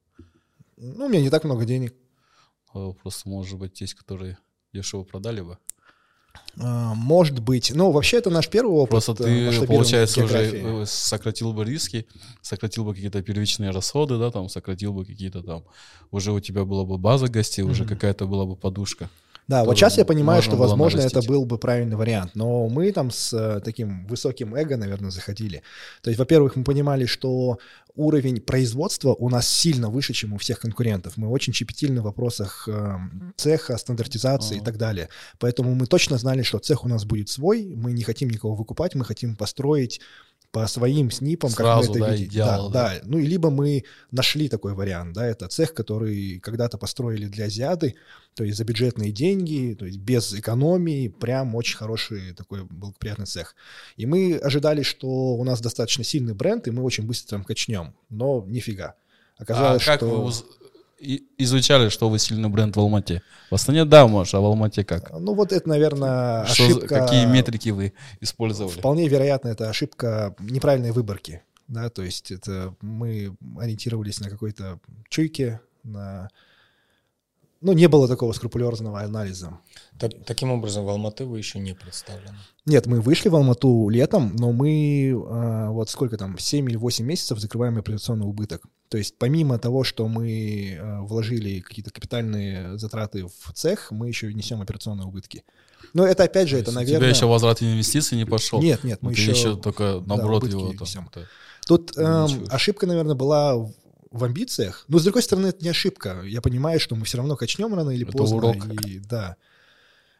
Ну, 0.77 1.05
у 1.05 1.09
меня 1.09 1.21
не 1.21 1.29
так 1.29 1.43
много 1.43 1.65
денег. 1.65 1.95
Э, 2.73 2.93
просто, 3.01 3.29
может 3.29 3.57
быть, 3.57 3.79
есть, 3.81 3.93
которые 3.93 4.37
дешево 4.73 5.03
продали 5.03 5.41
бы. 5.41 5.57
А, 6.59 6.93
может 6.93 7.39
быть. 7.39 7.71
Ну, 7.73 7.91
вообще, 7.91 8.17
это 8.17 8.29
наш 8.29 8.47
первый 8.47 8.75
опыт. 8.75 8.91
Просто 8.91 9.15
ты, 9.15 9.65
получается, 9.65 10.23
уже 10.23 10.85
сократил 10.85 11.53
бы 11.53 11.65
риски, 11.65 12.05
сократил 12.41 12.85
бы 12.85 12.93
какие-то 12.93 13.21
первичные 13.21 13.71
расходы, 13.71 14.17
да, 14.17 14.31
там, 14.31 14.49
сократил 14.49 14.93
бы 14.93 15.05
какие-то 15.05 15.41
там... 15.41 15.63
Уже 16.11 16.31
у 16.31 16.39
тебя 16.39 16.63
была 16.63 16.85
бы 16.85 16.97
база 16.97 17.27
гостей, 17.27 17.63
mm-hmm. 17.63 17.71
уже 17.71 17.85
какая-то 17.85 18.27
была 18.27 18.45
бы 18.45 18.55
подушка. 18.55 19.09
Да, 19.47 19.63
вот 19.65 19.75
сейчас 19.75 19.97
я 19.97 20.05
понимаю, 20.05 20.41
что, 20.41 20.55
возможно, 20.55 21.01
это 21.01 21.21
был 21.21 21.45
бы 21.45 21.57
правильный 21.57 21.95
вариант. 21.95 22.31
Но 22.35 22.69
мы 22.69 22.91
там 22.91 23.11
с 23.11 23.33
э, 23.33 23.61
таким 23.61 24.05
высоким 24.07 24.55
эго, 24.55 24.77
наверное, 24.77 25.11
заходили. 25.11 25.63
То 26.01 26.09
есть, 26.09 26.19
во-первых, 26.19 26.55
мы 26.55 26.63
понимали, 26.63 27.05
что 27.05 27.59
уровень 27.95 28.41
производства 28.41 29.13
у 29.13 29.29
нас 29.29 29.47
сильно 29.47 29.89
выше, 29.89 30.13
чем 30.13 30.33
у 30.33 30.37
всех 30.37 30.59
конкурентов. 30.59 31.17
Мы 31.17 31.27
очень 31.27 31.53
щепетильны 31.53 32.01
в 32.01 32.05
вопросах 32.05 32.67
э, 32.67 32.97
цеха, 33.35 33.77
стандартизации 33.77 34.57
uh-huh. 34.57 34.61
и 34.61 34.65
так 34.65 34.77
далее. 34.77 35.09
Поэтому 35.39 35.75
мы 35.75 35.85
точно 35.85 36.17
знали, 36.17 36.41
что 36.41 36.59
цех 36.59 36.85
у 36.85 36.87
нас 36.87 37.05
будет 37.05 37.29
свой, 37.29 37.73
мы 37.75 37.91
не 37.91 38.03
хотим 38.03 38.29
никого 38.29 38.55
выкупать, 38.55 38.95
мы 38.95 39.05
хотим 39.05 39.35
построить 39.35 40.01
по 40.53 40.67
своим 40.67 41.09
снипам, 41.09 41.49
Сразу, 41.49 41.91
как 41.93 41.99
мы 41.99 42.05
это 42.05 42.05
да, 42.05 42.15
видим. 42.15 42.31
Идеал, 42.31 42.69
да, 42.69 42.89
да. 42.89 42.99
да. 42.99 43.01
Ну 43.05 43.17
и 43.17 43.25
либо 43.25 43.49
мы 43.49 43.85
нашли 44.11 44.47
такой 44.47 44.75
вариант, 44.75 45.13
да, 45.15 45.25
это 45.25 45.47
цех, 45.47 45.73
который 45.73 46.39
когда-то 46.41 46.77
построили 46.77 47.25
для 47.25 47.45
Азиады, 47.45 47.95
то 48.35 48.43
есть 48.43 48.59
за 48.59 48.63
бюджетные 48.63 49.11
деньги, 49.11 49.75
то 49.77 49.87
есть 49.87 49.97
без 49.97 50.31
экономии, 50.31 51.07
прям 51.07 51.55
очень 51.55 51.75
хороший 51.75 52.35
такой 52.35 52.65
благоприятный 52.65 53.25
цех. 53.25 53.55
И 53.97 54.05
мы 54.05 54.37
ожидали, 54.37 54.83
что 54.83 55.07
у 55.07 55.43
нас 55.43 55.59
достаточно 55.59 56.03
сильный 56.03 56.35
бренд, 56.35 56.67
и 56.67 56.71
мы 56.71 56.83
очень 56.83 57.07
быстро 57.07 57.37
там 57.37 57.43
качнем, 57.43 57.95
но 58.09 58.45
нифига. 58.47 58.93
Оказалось, 59.37 59.81
а 59.81 59.85
как 59.85 60.01
что... 60.01 60.21
вы 60.21 60.31
изучали, 61.37 61.89
что 61.89 62.09
вы 62.09 62.19
сильный 62.19 62.49
бренд 62.49 62.75
в 62.75 62.79
Алмате? 62.79 63.21
В 63.51 63.55
Астане 63.55 63.85
да, 63.85 64.07
может, 64.07 64.33
а 64.33 64.39
в 64.39 64.45
Алмате 64.45 64.83
как? 64.83 65.11
Ну 65.11 65.33
вот 65.33 65.51
это, 65.51 65.67
наверное, 65.67 66.45
что, 66.45 66.65
ошибка... 66.65 66.87
Какие 66.87 67.25
метрики 67.25 67.69
вы 67.69 67.93
использовали? 68.21 68.73
Вполне 68.77 69.07
вероятно, 69.07 69.49
это 69.49 69.69
ошибка 69.69 70.35
неправильной 70.39 70.91
выборки. 70.91 71.41
да, 71.67 71.89
то 71.89 72.01
есть 72.03 72.31
это 72.31 72.75
мы 72.81 73.35
ориентировались 73.59 74.19
на 74.19 74.29
какой-то 74.29 74.79
чуйке, 75.09 75.61
на... 75.83 76.29
Ну, 77.61 77.71
не 77.71 77.87
было 77.87 78.09
такого 78.09 78.33
скрупулезного 78.33 78.99
анализа. 78.99 79.57
Так, 79.97 80.11
таким 80.25 80.51
образом, 80.51 80.83
в 80.83 80.89
Алматы 80.89 81.23
вы 81.23 81.37
еще 81.37 81.59
не 81.59 81.73
представлены? 81.73 82.37
Нет, 82.65 82.87
мы 82.87 82.99
вышли 82.99 83.29
в 83.29 83.35
Алмату 83.35 83.87
летом, 83.87 84.35
но 84.35 84.51
мы 84.51 85.11
э, 85.11 85.69
вот 85.69 85.89
сколько 85.89 86.17
там, 86.17 86.37
7 86.37 86.69
или 86.69 86.75
8 86.75 87.05
месяцев 87.05 87.39
закрываем 87.39 87.77
операционный 87.77 88.25
убыток. 88.27 88.65
То 88.93 88.99
есть 88.99 89.15
помимо 89.17 89.57
того, 89.57 89.83
что 89.83 90.07
мы 90.07 90.73
э, 90.79 90.99
вложили 90.99 91.61
какие-то 91.61 91.89
капитальные 91.89 92.77
затраты 92.77 93.25
в 93.25 93.51
цех, 93.55 93.89
мы 93.89 94.07
еще 94.07 94.31
несем 94.31 94.61
операционные 94.61 95.07
убытки. 95.07 95.43
Но 95.95 96.05
это 96.05 96.25
опять 96.25 96.47
же, 96.47 96.57
То 96.57 96.61
это, 96.61 96.71
наверное... 96.73 96.97
У 96.97 97.01
тебя 97.01 97.09
еще 97.09 97.25
возврат 97.25 97.63
инвестиций 97.63 98.19
не 98.19 98.25
пошел? 98.25 98.61
Нет, 98.61 98.83
нет, 98.83 98.99
мы 99.01 99.13
еще... 99.13 99.31
еще 99.31 99.55
только 99.55 100.03
наоборот 100.05 100.43
убытки 100.43 100.59
его 100.75 100.85
там. 100.85 101.09
это- 101.11 101.27
Тут 101.65 101.97
эм, 101.97 102.25
увеличиваешь. 102.25 102.53
ошибка, 102.53 102.85
наверное, 102.85 103.15
была 103.15 103.55
в- 103.55 103.73
в 104.11 104.23
амбициях. 104.23 104.85
Но, 104.87 104.99
с 104.99 105.03
другой 105.03 105.23
стороны, 105.23 105.47
это 105.47 105.63
не 105.63 105.69
ошибка. 105.71 106.21
Я 106.23 106.41
понимаю, 106.41 106.79
что 106.79 106.95
мы 106.95 107.03
все 107.05 107.17
равно 107.17 107.35
качнем 107.35 107.73
рано 107.73 107.89
или 107.89 108.03
Это 108.07 108.15
поздно. 108.15 108.37
урок. 108.37 108.57
И, 108.85 108.99
да. 108.99 109.37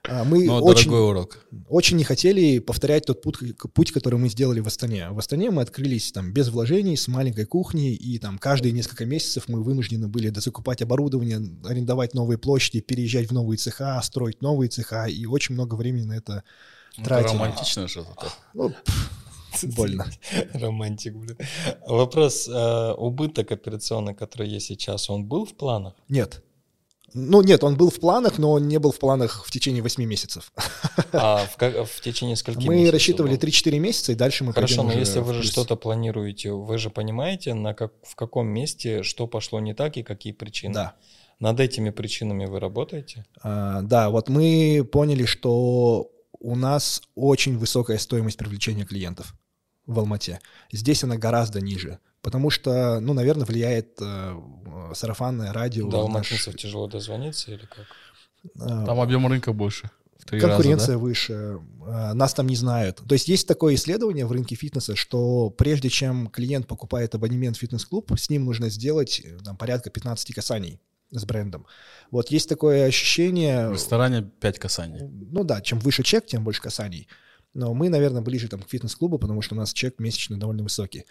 А 0.05 0.25
мы 0.25 0.43
Но 0.43 0.61
очень, 0.61 0.89
дорогой 0.89 1.09
урок. 1.09 1.45
очень 1.69 1.95
не 1.95 2.03
хотели 2.03 2.59
повторять 2.59 3.05
тот 3.05 3.21
путь, 3.21 3.37
путь, 3.73 3.91
который 3.93 4.19
мы 4.19 4.27
сделали 4.27 4.59
в 4.59 4.67
Астане. 4.67 5.09
В 5.11 5.19
Астане 5.19 5.49
мы 5.49 5.61
открылись 5.61 6.11
там 6.11 6.33
без 6.33 6.49
вложений, 6.49 6.97
с 6.97 7.07
маленькой 7.07 7.45
кухней, 7.45 7.95
и 7.95 8.19
там 8.19 8.37
каждые 8.37 8.73
несколько 8.73 9.05
месяцев 9.05 9.45
мы 9.47 9.63
вынуждены 9.63 10.09
были 10.09 10.29
дозакупать 10.29 10.81
оборудование, 10.81 11.41
арендовать 11.63 12.13
новые 12.13 12.37
площади, 12.37 12.81
переезжать 12.81 13.29
в 13.29 13.33
новые 13.33 13.57
цеха, 13.57 14.01
строить 14.03 14.41
новые 14.41 14.69
цеха, 14.69 15.05
и 15.05 15.25
очень 15.25 15.55
много 15.55 15.75
времени 15.75 16.03
на 16.03 16.13
это 16.13 16.43
Ну, 16.97 17.05
тратили. 17.05 17.35
Это 17.35 17.43
романтично 17.43 17.81
это. 17.81 18.33
Ну, 18.53 18.73
больно. 19.75 20.05
Романтик, 20.53 21.15
блин. 21.15 21.37
Вопрос, 21.87 22.49
э, 22.49 22.93
убыток 22.97 23.53
операционный, 23.53 24.15
который 24.15 24.49
есть 24.49 24.67
сейчас, 24.67 25.09
он 25.09 25.25
был 25.25 25.45
в 25.45 25.53
планах? 25.53 25.93
Нет. 26.09 26.43
Ну, 27.13 27.41
нет, 27.41 27.63
он 27.63 27.75
был 27.75 27.89
в 27.89 27.99
планах, 27.99 28.37
но 28.37 28.51
он 28.51 28.67
не 28.67 28.79
был 28.79 28.91
в 28.91 28.99
планах 28.99 29.45
в 29.45 29.51
течение 29.51 29.81
8 29.81 30.03
месяцев. 30.03 30.51
А 31.11 31.45
в, 31.45 31.57
ка- 31.57 31.85
в 31.85 32.01
течение 32.01 32.35
скольки 32.35 32.65
Мы 32.65 32.75
месяцев 32.75 32.93
рассчитывали 32.93 33.35
был? 33.35 33.47
3-4 33.47 33.79
месяца, 33.79 34.11
и 34.11 34.15
дальше 34.15 34.43
мы 34.43 34.53
Хорошо, 34.53 34.83
но 34.83 34.93
если 34.93 35.19
вы 35.19 35.33
же 35.35 35.43
что-то 35.43 35.75
планируете, 35.75 36.51
вы 36.51 36.77
же 36.77 36.89
понимаете, 36.89 37.53
на 37.53 37.73
как, 37.73 37.93
в 38.03 38.15
каком 38.15 38.47
месте 38.47 39.03
что 39.03 39.27
пошло 39.27 39.59
не 39.59 39.73
так 39.73 39.97
и 39.97 40.03
какие 40.03 40.33
причины? 40.33 40.73
Да. 40.73 40.95
Над 41.39 41.59
этими 41.59 41.89
причинами 41.89 42.45
вы 42.45 42.59
работаете? 42.59 43.25
А, 43.41 43.81
да, 43.81 44.09
вот 44.09 44.29
мы 44.29 44.87
поняли, 44.89 45.25
что 45.25 46.09
у 46.39 46.55
нас 46.55 47.01
очень 47.15 47.57
высокая 47.57 47.97
стоимость 47.97 48.37
привлечения 48.37 48.85
клиентов 48.85 49.33
в 49.85 49.99
Алмате. 49.99 50.39
Здесь 50.71 51.03
она 51.03 51.17
гораздо 51.17 51.61
ниже, 51.61 51.99
потому 52.23 52.49
что, 52.49 52.99
ну, 53.01 53.13
наверное, 53.13 53.45
влияет 53.45 54.01
э, 54.01 54.41
сарафанное 54.95 55.53
радио. 55.53 55.87
До 55.89 55.97
наш, 55.97 56.31
алматинцев 56.31 56.55
тяжело 56.55 56.87
дозвониться 56.87 57.51
или 57.51 57.65
как? 57.65 57.85
э, 58.55 58.85
Там 58.85 58.99
объем 58.99 59.27
рынка 59.27 59.53
больше. 59.53 59.91
Конкуренция 60.25 60.93
раза, 60.93 60.97
выше, 60.97 61.33
э, 61.33 62.13
нас 62.13 62.33
там 62.33 62.47
не 62.47 62.55
знают. 62.55 63.01
То 63.07 63.13
есть 63.13 63.27
есть 63.27 63.45
такое 63.45 63.75
исследование 63.75 64.25
в 64.25 64.31
рынке 64.31 64.55
фитнеса, 64.55 64.95
что 64.95 65.49
прежде 65.49 65.89
чем 65.89 66.27
клиент 66.27 66.65
покупает 66.65 67.13
абонемент 67.13 67.57
в 67.57 67.59
фитнес-клуб, 67.59 68.09
с 68.17 68.29
ним 68.29 68.45
нужно 68.45 68.69
сделать 68.69 69.21
э, 69.23 69.37
там, 69.43 69.57
порядка 69.57 69.89
15 69.89 70.33
касаний 70.33 70.79
с 71.11 71.25
брендом. 71.25 71.65
Вот 72.09 72.31
есть 72.31 72.47
такое 72.47 72.85
ощущение... 72.85 73.63
да? 73.63 73.69
В 73.69 73.73
ресторане 73.73 74.31
5 74.39 74.59
касаний. 74.59 75.01
Ну 75.03 75.43
да, 75.43 75.59
чем 75.61 75.79
выше 75.79 76.03
чек, 76.03 76.25
тем 76.25 76.45
больше 76.45 76.61
касаний. 76.61 77.09
Но 77.53 77.73
мы, 77.73 77.89
наверное, 77.89 78.21
ближе 78.21 78.47
там, 78.47 78.61
к 78.61 78.69
фитнес-клубу, 78.69 79.19
потому 79.19 79.41
что 79.41 79.55
у 79.55 79.57
нас 79.57 79.73
чек 79.73 79.99
месячный 79.99 80.37
довольно 80.37 80.63
высокий. 80.63 81.05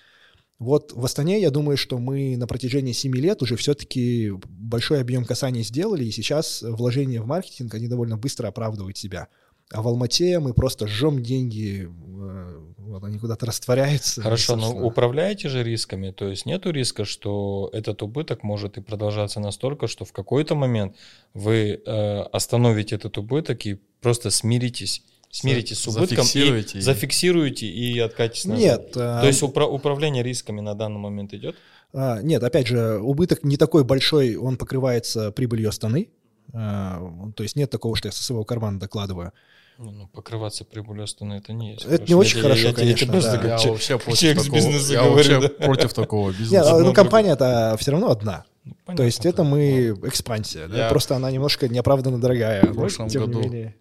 Вот 0.58 0.92
в 0.92 1.04
Астане, 1.04 1.40
я 1.40 1.50
думаю, 1.50 1.76
что 1.76 1.98
мы 1.98 2.36
на 2.36 2.46
протяжении 2.46 2.92
7 2.92 3.14
лет 3.16 3.42
уже 3.42 3.56
все-таки 3.56 4.30
большой 4.46 5.00
объем 5.00 5.24
касаний 5.24 5.64
сделали, 5.64 6.04
и 6.04 6.12
сейчас 6.12 6.62
вложения 6.62 7.20
в 7.20 7.26
маркетинг, 7.26 7.74
они 7.74 7.88
довольно 7.88 8.16
быстро 8.16 8.48
оправдывают 8.48 8.96
себя. 8.96 9.28
А 9.72 9.80
в 9.80 9.88
Алмате 9.88 10.38
мы 10.38 10.52
просто 10.52 10.86
жжем 10.86 11.22
деньги, 11.22 11.88
э, 11.88 12.60
вот 12.78 13.04
они 13.04 13.18
куда-то 13.18 13.46
растворяются. 13.46 14.20
Хорошо, 14.20 14.54
но 14.54 14.62
собственно. 14.62 14.86
управляете 14.86 15.48
же 15.48 15.64
рисками, 15.64 16.10
то 16.10 16.28
есть 16.28 16.46
нету 16.46 16.70
риска, 16.70 17.04
что 17.04 17.70
этот 17.72 18.02
убыток 18.02 18.42
может 18.42 18.76
и 18.76 18.82
продолжаться 18.82 19.40
настолько, 19.40 19.86
что 19.86 20.04
в 20.04 20.12
какой-то 20.12 20.54
момент 20.54 20.96
вы 21.32 21.80
э, 21.84 22.20
остановите 22.32 22.96
этот 22.96 23.16
убыток 23.16 23.64
и 23.66 23.80
просто 24.00 24.30
смиритесь, 24.30 25.02
смиритесь 25.32 25.78
с 25.78 25.88
убытком 25.88 26.18
зафиксируете 26.18 26.78
и 26.78 26.80
зафиксируете 26.82 27.66
и 27.66 27.98
откатитесь 27.98 28.44
назад. 28.44 28.60
Нет. 28.60 28.92
То 28.92 29.26
есть 29.26 29.42
упра- 29.42 29.66
управление 29.66 30.22
рисками 30.22 30.60
на 30.60 30.74
данный 30.74 30.98
момент 31.00 31.32
идет? 31.34 31.56
А, 31.94 32.20
Нет, 32.22 32.42
опять 32.44 32.66
же, 32.68 32.98
убыток 32.98 33.42
не 33.42 33.56
такой 33.56 33.82
большой, 33.84 34.36
он 34.36 34.56
покрывается 34.56 35.32
прибылью 35.32 35.70
Астаны. 35.70 36.08
А, 36.54 37.02
То 37.34 37.42
есть 37.42 37.56
нет 37.56 37.70
такого, 37.70 37.96
что 37.96 38.08
я 38.08 38.12
со 38.12 38.22
своего 38.22 38.44
кармана 38.44 38.78
докладываю. 38.78 39.32
Ну, 39.78 40.06
покрываться 40.08 40.64
прибылью 40.64 41.04
Астаны 41.04 41.34
это 41.34 41.52
не 41.54 41.72
есть. 41.72 41.86
Это 41.86 42.04
не 42.06 42.14
очень 42.14 42.40
хорошо, 42.40 42.72
конечно, 42.74 43.10
просто 43.10 43.38
да. 43.42 43.56
Я 43.58 43.70
вообще 43.70 43.98
против 43.98 44.36
такого, 44.36 44.54
бизнеса 44.54 44.92
я 44.92 44.98
говорю, 45.00 45.14
вообще 45.16 45.40
да. 45.40 45.48
против 45.66 45.92
такого 45.94 46.28
Нет, 46.30 46.38
бизнеса. 46.40 46.70
а, 46.70 46.74
одно 46.76 46.88
ну 46.88 46.94
компания-то 46.94 47.76
все 47.78 47.90
равно 47.90 48.10
одна. 48.10 48.44
Ну, 48.64 48.72
То 48.72 48.76
понятно, 48.84 49.02
есть 49.04 49.26
это 49.26 49.42
мы 49.44 49.88
экспансия. 50.04 50.68
да, 50.68 50.76
Я- 50.84 50.88
Просто 50.90 51.16
она 51.16 51.30
немножко 51.30 51.68
неоправданно 51.68 52.20
дорогая. 52.20 52.62
В 52.64 52.74
прошлом 52.74 53.08
году 53.08 53.40
менее. 53.40 53.74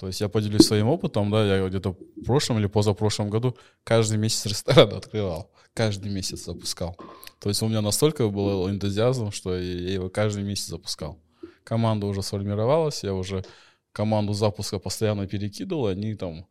То 0.00 0.06
есть 0.06 0.22
я 0.22 0.30
поделюсь 0.30 0.66
своим 0.66 0.88
опытом, 0.88 1.30
да, 1.30 1.44
я 1.44 1.68
где-то 1.68 1.90
в 1.90 2.24
прошлом 2.24 2.58
или 2.58 2.66
позапрошлом 2.66 3.28
году 3.28 3.54
каждый 3.84 4.16
месяц 4.16 4.46
ресторан 4.46 4.94
открывал, 4.96 5.50
каждый 5.74 6.10
месяц 6.10 6.46
запускал. 6.46 6.96
То 7.38 7.50
есть 7.50 7.60
у 7.60 7.68
меня 7.68 7.82
настолько 7.82 8.26
был 8.28 8.70
энтузиазм, 8.70 9.30
что 9.30 9.54
я 9.54 9.92
его 9.92 10.08
каждый 10.08 10.42
месяц 10.42 10.68
запускал. 10.68 11.18
Команда 11.64 12.06
уже 12.06 12.22
сформировалась, 12.22 13.04
я 13.04 13.12
уже 13.12 13.44
команду 13.92 14.32
запуска 14.32 14.78
постоянно 14.78 15.26
перекидывал, 15.26 15.88
они 15.88 16.14
там 16.14 16.46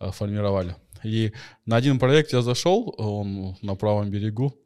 э, 0.00 0.10
формировали. 0.10 0.74
И 1.04 1.32
на 1.66 1.76
один 1.76 2.00
проект 2.00 2.32
я 2.32 2.42
зашел, 2.42 2.92
он 2.98 3.56
на 3.62 3.76
правом 3.76 4.10
берегу, 4.10 4.56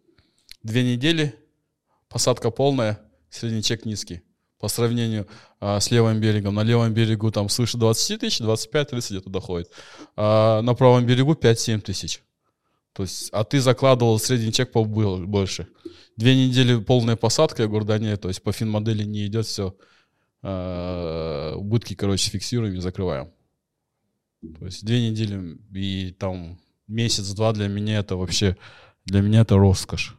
две 0.62 0.91
недели, 0.91 1.35
посадка 2.09 2.51
полная, 2.51 2.99
средний 3.28 3.62
чек 3.62 3.85
низкий. 3.85 4.22
По 4.59 4.68
сравнению 4.68 5.26
а, 5.64 5.78
с 5.78 5.92
левым 5.92 6.18
берегом. 6.18 6.56
На 6.56 6.64
левом 6.64 6.92
берегу 6.92 7.30
там 7.30 7.48
свыше 7.48 7.78
20 7.78 8.18
тысяч, 8.18 8.40
25-30 8.40 9.10
где-то 9.10 9.30
доходит. 9.30 9.70
А 10.16 10.60
на 10.60 10.74
правом 10.74 11.06
берегу 11.06 11.34
5-7 11.34 11.80
тысяч. 11.82 12.20
То 12.92 13.04
есть, 13.04 13.28
а 13.30 13.44
ты 13.44 13.60
закладывал 13.60 14.18
средний 14.18 14.52
чек 14.52 14.72
побыл 14.72 15.24
больше. 15.24 15.68
Две 16.16 16.34
недели 16.34 16.80
полная 16.80 17.14
посадка, 17.14 17.62
я 17.62 17.68
говорю, 17.68 17.84
да 17.84 17.98
нет, 17.98 18.20
то 18.20 18.26
есть 18.26 18.42
по 18.42 18.50
финмодели 18.50 19.04
не 19.04 19.24
идет 19.28 19.46
все. 19.46 19.76
убытки, 20.42 21.94
короче, 21.94 22.28
фиксируем 22.30 22.74
и 22.74 22.80
закрываем. 22.80 23.30
То 24.58 24.64
есть 24.64 24.84
две 24.84 25.08
недели 25.08 25.58
и 25.72 26.10
там 26.10 26.58
месяц-два 26.88 27.52
для 27.52 27.68
меня 27.68 28.00
это 28.00 28.16
вообще, 28.16 28.56
для 29.04 29.20
меня 29.20 29.42
это 29.42 29.56
роскошь. 29.56 30.16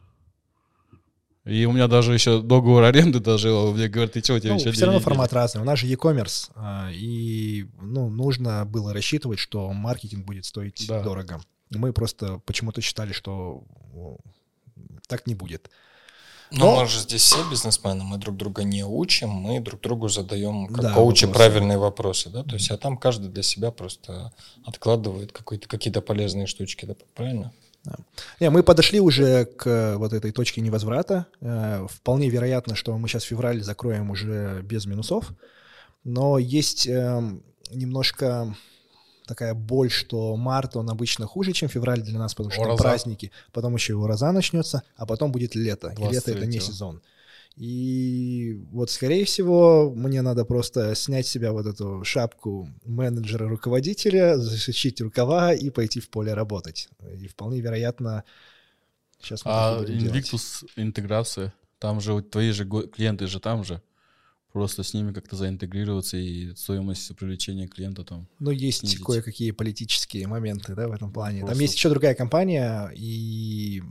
И 1.44 1.66
у 1.66 1.72
меня 1.72 1.88
даже 1.88 2.14
еще 2.14 2.40
договор 2.40 2.84
аренды 2.84 3.20
даже, 3.20 3.50
мне 3.50 3.86
говорят, 3.88 4.12
ты 4.12 4.20
что, 4.24 4.34
у 4.34 4.38
тебя 4.38 4.52
Ну, 4.54 4.58
еще 4.60 4.72
все 4.72 4.86
равно 4.86 4.98
недели?» 4.98 5.04
формат 5.04 5.32
разный. 5.34 5.60
У 5.60 5.64
нас 5.64 5.78
же 5.78 5.86
e-commerce, 5.86 6.50
а, 6.54 6.90
и 6.90 7.66
ну, 7.80 8.08
нужно 8.08 8.64
было 8.64 8.94
рассчитывать, 8.94 9.38
что 9.38 9.70
маркетинг 9.72 10.24
будет 10.24 10.46
стоить 10.46 10.86
Да. 10.88 11.02
дорого. 11.02 11.40
Мы 11.70 11.92
просто 11.92 12.38
почему-то 12.46 12.80
считали, 12.80 13.12
что 13.12 13.62
ну, 13.92 14.18
так 15.06 15.26
не 15.26 15.34
будет. 15.34 15.70
Но 16.50 16.66
Но- 16.76 16.80
мы 16.82 16.86
же 16.86 16.98
здесь 17.00 17.22
все 17.22 17.42
бизнесмены, 17.50 18.04
мы 18.04 18.16
друг 18.16 18.36
друга 18.36 18.62
не 18.64 18.84
учим, 18.84 19.28
мы 19.28 19.60
друг 19.60 19.80
другу 19.80 20.08
задаем 20.08 20.68
как 20.68 20.80
Да, 20.82 20.94
коучи 20.94 21.24
вопросы. 21.24 21.50
правильные 21.50 21.78
вопросы, 21.78 22.30
да, 22.30 22.42
то 22.44 22.54
есть, 22.54 22.70
а 22.70 22.76
там 22.78 22.96
каждый 22.96 23.28
для 23.28 23.42
себя 23.42 23.70
просто 23.70 24.32
откладывает 24.64 25.32
какие-то 25.32 26.00
полезные 26.00 26.46
штучки, 26.46 26.84
да, 26.86 26.94
правильно? 27.14 27.52
Не, 28.40 28.50
мы 28.50 28.62
подошли 28.62 29.00
уже 29.00 29.44
к 29.44 29.66
э, 29.66 29.96
вот 29.96 30.12
этой 30.12 30.32
точке 30.32 30.60
невозврата. 30.60 31.26
Э, 31.40 31.86
Вполне 31.90 32.28
вероятно, 32.30 32.74
что 32.74 32.96
мы 32.96 33.08
сейчас 33.08 33.24
февраль 33.24 33.62
закроем 33.62 34.10
уже 34.10 34.62
без 34.62 34.86
минусов. 34.86 35.32
Но 36.02 36.38
есть 36.38 36.86
эм, 36.86 37.42
немножко 37.70 38.54
такая 39.26 39.54
боль, 39.54 39.90
что 39.90 40.36
март, 40.36 40.76
он 40.76 40.90
обычно 40.90 41.26
хуже, 41.26 41.52
чем 41.52 41.68
февраль 41.68 42.02
для 42.02 42.18
нас, 42.18 42.34
потому 42.34 42.50
что 42.52 42.64
там 42.64 42.76
праздники, 42.76 43.32
потом 43.52 43.74
еще 43.74 43.94
и 43.94 43.96
уроза 43.96 44.32
начнется, 44.32 44.82
а 44.96 45.06
потом 45.06 45.32
будет 45.32 45.54
лето. 45.54 45.94
И 45.98 46.02
лето— 46.02 46.30
это 46.32 46.46
не 46.46 46.58
23-го. 46.58 46.66
сезон. 46.66 47.02
И 47.56 48.58
вот, 48.72 48.90
скорее 48.90 49.24
всего, 49.24 49.92
мне 49.94 50.22
надо 50.22 50.44
просто 50.44 50.94
снять 50.96 51.26
с 51.26 51.30
себя 51.30 51.52
вот 51.52 51.66
эту 51.66 52.02
шапку 52.04 52.68
менеджера-руководителя, 52.84 54.36
засучить 54.38 55.00
рукава 55.00 55.54
и 55.54 55.70
пойти 55.70 56.00
в 56.00 56.08
поле 56.10 56.34
работать. 56.34 56.88
И 57.16 57.28
вполне 57.28 57.60
вероятно, 57.60 58.24
сейчас 59.20 59.44
мы 59.44 59.52
А. 59.54 59.84
Invictus 59.86 60.66
интеграция, 60.76 61.54
там 61.78 62.00
же 62.00 62.22
твои 62.22 62.50
же 62.50 62.66
клиенты 62.66 63.26
же 63.26 63.38
там 63.40 63.62
же. 63.64 63.80
просто 64.52 64.84
с 64.84 64.94
ними 64.94 65.12
как-то 65.12 65.34
заинтегрироваться 65.34 66.16
и 66.16 66.54
стоимость 66.54 67.16
привлечения 67.16 67.66
клиента 67.66 68.04
там. 68.04 68.28
Ну, 68.38 68.52
есть 68.52 68.80
снизить. 68.80 69.02
кое-какие 69.02 69.50
политические 69.50 70.28
моменты, 70.28 70.76
да, 70.76 70.86
в 70.86 70.92
этом 70.92 71.12
плане. 71.12 71.40
Там 71.40 71.46
Просто- 71.48 71.62
есть 71.62 71.74
еще 71.74 71.90
другая 71.90 72.14
компания, 72.14 72.88
и 72.94 73.82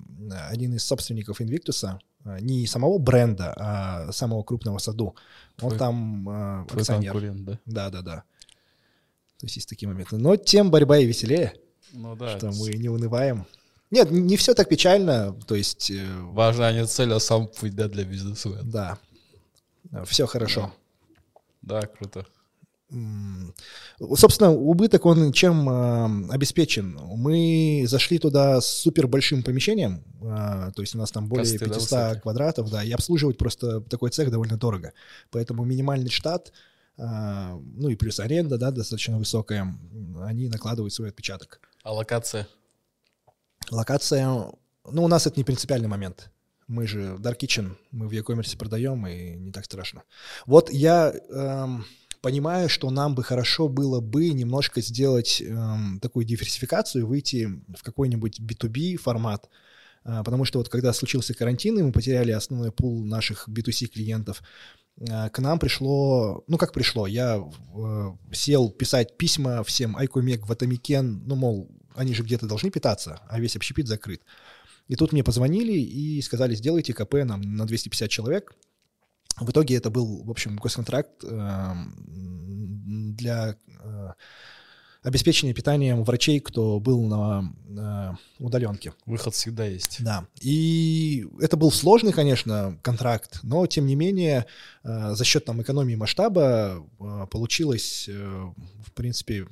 один 0.50 0.74
из 0.74 0.84
собственников 0.86 1.42
Invictus, 1.42 2.00
не 2.40 2.66
самого 2.68 2.98
бренда, 3.00 3.54
а 3.58 4.12
самого 4.12 4.44
крупного 4.44 4.78
саду, 4.78 5.16
он 5.62 5.70
Твой- 5.70 5.78
там 5.78 6.30
а, 6.30 6.66
Твой 6.66 6.82
акционер. 6.82 7.12
конкурент, 7.12 7.44
да? 7.46 7.60
Да, 7.66 7.90
да, 7.90 8.02
да. 8.02 8.16
То 9.40 9.46
есть 9.46 9.58
есть 9.58 9.70
такие 9.70 9.90
моменты. 9.90 10.18
Но 10.18 10.36
тем 10.38 10.72
борьба 10.72 10.98
и 11.00 11.06
веселее, 11.06 11.54
Ну 11.92 12.16
да. 12.16 12.38
что 12.38 12.48
это 12.48 12.58
мы 12.58 12.74
не 12.74 12.90
унываем. 12.90 13.46
Нет, 13.92 14.10
не 14.10 14.38
все 14.38 14.54
так 14.56 14.70
печально. 14.70 15.34
То 15.46 15.56
есть, 15.56 15.92
э, 15.92 16.06
Важная 16.22 16.74
не 16.74 16.88
цель, 16.88 17.14
а 17.14 17.20
сам 17.20 17.48
путь 17.48 17.76
да, 17.76 17.88
для 17.88 18.04
бизнеса. 18.06 18.50
да, 18.64 18.98
все 20.06 20.26
хорошо. 20.26 20.74
Да, 21.62 21.82
круто. 21.82 22.26
Собственно, 24.16 24.52
убыток, 24.52 25.06
он 25.06 25.32
чем 25.32 25.70
э, 25.70 26.32
обеспечен? 26.32 27.00
Мы 27.16 27.86
зашли 27.88 28.20
туда 28.20 28.62
с 28.62 28.68
супер 28.68 29.08
большим 29.08 29.42
помещением, 29.42 30.04
э, 30.22 30.72
то 30.76 30.82
есть 30.82 30.94
у 30.94 30.98
нас 30.98 31.12
там 31.12 31.28
более 31.28 31.46
да, 31.58 31.66
500 31.66 31.82
высокие? 31.82 32.22
квадратов, 32.22 32.70
да, 32.70 32.84
и 32.84 32.92
обслуживать 32.92 33.38
просто 33.38 33.82
такой 33.82 34.12
цех 34.12 34.30
довольно 34.30 34.58
дорого. 34.58 34.94
Поэтому 35.32 35.66
минимальный 35.66 36.12
штат, 36.12 36.52
э, 36.98 37.04
ну 37.04 37.90
и 37.90 37.96
плюс 37.96 38.20
аренда, 38.20 38.58
да, 38.58 38.72
достаточно 38.72 39.18
высокая, 39.18 39.76
они 40.22 40.48
накладывают 40.50 40.94
свой 40.94 41.10
отпечаток. 41.10 41.62
А 41.84 41.94
локация? 41.94 42.48
Локация, 43.72 44.28
ну, 44.28 45.04
у 45.04 45.08
нас 45.08 45.26
это 45.26 45.40
не 45.40 45.44
принципиальный 45.44 45.88
момент. 45.88 46.30
Мы 46.68 46.88
же 46.88 47.18
Dark 47.20 47.40
Kitchen, 47.40 47.76
мы 47.92 48.08
в 48.08 48.12
e-commerce 48.12 48.58
продаем, 48.58 49.06
и 49.08 49.36
не 49.36 49.52
так 49.52 49.66
страшно. 49.66 50.04
Вот 50.46 50.72
я 50.72 51.14
эм, 51.30 51.86
понимаю, 52.24 52.70
что 52.70 52.90
нам 52.90 53.16
бы 53.16 53.24
хорошо 53.24 53.68
было 53.68 54.00
бы 54.00 54.30
немножко 54.30 54.82
сделать 54.82 55.42
эм, 55.42 56.00
такую 56.02 56.26
диверсификацию, 56.26 57.06
выйти 57.06 57.50
в 57.76 57.84
какой-нибудь 57.84 58.40
B2B 58.40 58.96
формат, 58.98 59.50
А, 60.06 60.24
потому 60.24 60.46
что 60.46 60.60
вот 60.60 60.70
когда 60.70 60.94
случился 60.94 61.34
карантин, 61.34 61.80
и 61.80 61.84
мы 61.84 61.92
потеряли 61.92 62.32
основной 62.32 62.72
пул 62.72 63.06
наших 63.06 63.48
B2C 63.50 63.88
клиентов, 63.88 64.42
а, 65.10 65.30
к 65.30 65.40
нам 65.40 65.60
пришло, 65.60 66.44
ну 66.48 66.58
как 66.58 66.74
пришло, 66.74 67.08
я 67.08 67.38
э, 67.76 68.12
сел 68.32 68.70
писать 68.70 69.18
письма 69.18 69.64
всем 69.64 69.96
Айкомек, 69.98 70.48
Ватамикен, 70.48 71.24
ну 71.26 71.36
мол, 71.36 71.70
они 71.96 72.14
же 72.14 72.24
где-то 72.24 72.48
должны 72.48 72.70
питаться, 72.72 73.20
а 73.30 73.40
весь 73.40 73.56
общепит 73.56 73.88
закрыт. 73.88 74.22
И 74.88 74.96
тут 74.96 75.14
мне 75.14 75.24
позвонили 75.24 75.74
и 75.74 76.22
сказали, 76.22 76.56
сделайте 76.56 76.94
КП 76.94 77.14
нам 77.26 77.42
на 77.42 77.66
250 77.66 78.10
человек. 78.10 78.54
В 79.40 79.50
итоге 79.50 79.76
это 79.76 79.90
был, 79.90 80.24
в 80.24 80.30
общем, 80.32 80.56
госконтракт 80.58 81.24
эм, 81.24 81.94
для 83.16 83.56
э, 83.84 84.10
обеспечения 85.02 85.54
питанием 85.54 86.04
врачей, 86.04 86.40
кто 86.40 86.80
был 86.80 87.04
на 87.08 87.52
э, 87.68 88.14
удаленке. 88.44 88.94
Выход 89.06 89.34
всегда 89.34 89.66
есть. 89.66 90.04
Да. 90.04 90.26
И 90.40 91.26
это 91.42 91.58
был 91.58 91.72
сложный, 91.72 92.14
конечно, 92.14 92.78
контракт, 92.84 93.40
но 93.44 93.66
тем 93.68 93.86
не 93.88 93.96
менее 93.96 94.46
э, 94.84 95.16
за 95.16 95.24
счет 95.26 95.46
там 95.46 95.62
экономии 95.62 95.96
масштаба 95.96 96.84
э, 97.00 97.28
получилось, 97.32 98.06
э, 98.08 98.14
в 98.86 98.92
принципе, 98.94 99.48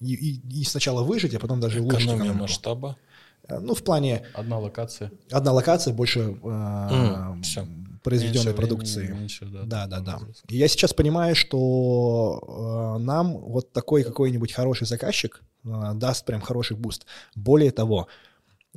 и, 0.00 0.14
и- 0.14 0.60
и 0.60 0.64
сначала 0.64 1.02
выжить, 1.02 1.34
а 1.34 1.38
потом 1.40 1.58
даже 1.60 1.80
улучшить 1.80 2.02
Экономия 2.02 2.22
экономику. 2.24 2.42
масштаба. 2.42 2.96
Э, 3.48 3.58
Ну, 3.60 3.74
в 3.74 3.82
плане 3.82 4.26
Одна 4.34 4.58
локация. 4.58 5.10
одна 5.30 5.52
локация, 5.52 5.94
больше 5.94 6.20
э, 6.20 6.48
М, 6.48 7.42
всё. 7.42 7.66
Произведенной 8.02 8.46
Меньше 8.46 8.56
продукции. 8.56 9.00
времени, 9.00 9.18
меньше, 9.20 9.46
да, 9.46 9.62
Да, 9.64 9.86
да, 9.86 10.00
да. 10.00 10.20
И 10.48 10.56
я 10.56 10.68
сейчас 10.68 10.92
понимаю, 10.92 11.34
что 11.34 12.96
э, 12.98 13.02
нам 13.02 13.38
вот 13.38 13.72
такой 13.72 14.04
какой-нибудь 14.04 14.52
хороший 14.52 14.86
заказчик 14.86 15.42
э, 15.64 15.92
даст 15.94 16.24
прям 16.24 16.40
хороший 16.40 16.76
буст. 16.76 17.06
Более 17.34 17.70
того, 17.70 18.08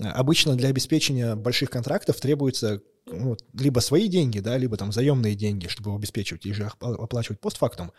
обычно 0.02 0.56
для 0.56 0.70
обеспечения 0.70 1.36
больших 1.36 1.70
контрактов 1.70 2.20
требуется 2.20 2.82
ну, 3.08 3.38
либо 3.54 3.80
свои 3.80 4.08
деньги, 4.08 4.40
да, 4.40 4.58
либо 4.58 4.78
там 4.78 4.92
заемные 4.92 5.36
деньги, 5.36 5.68
чтобы 5.68 5.94
обеспечивать, 5.94 6.46
и 6.46 6.54
же 6.54 6.72
оплачивать 6.80 7.40
постфактум. 7.40 7.92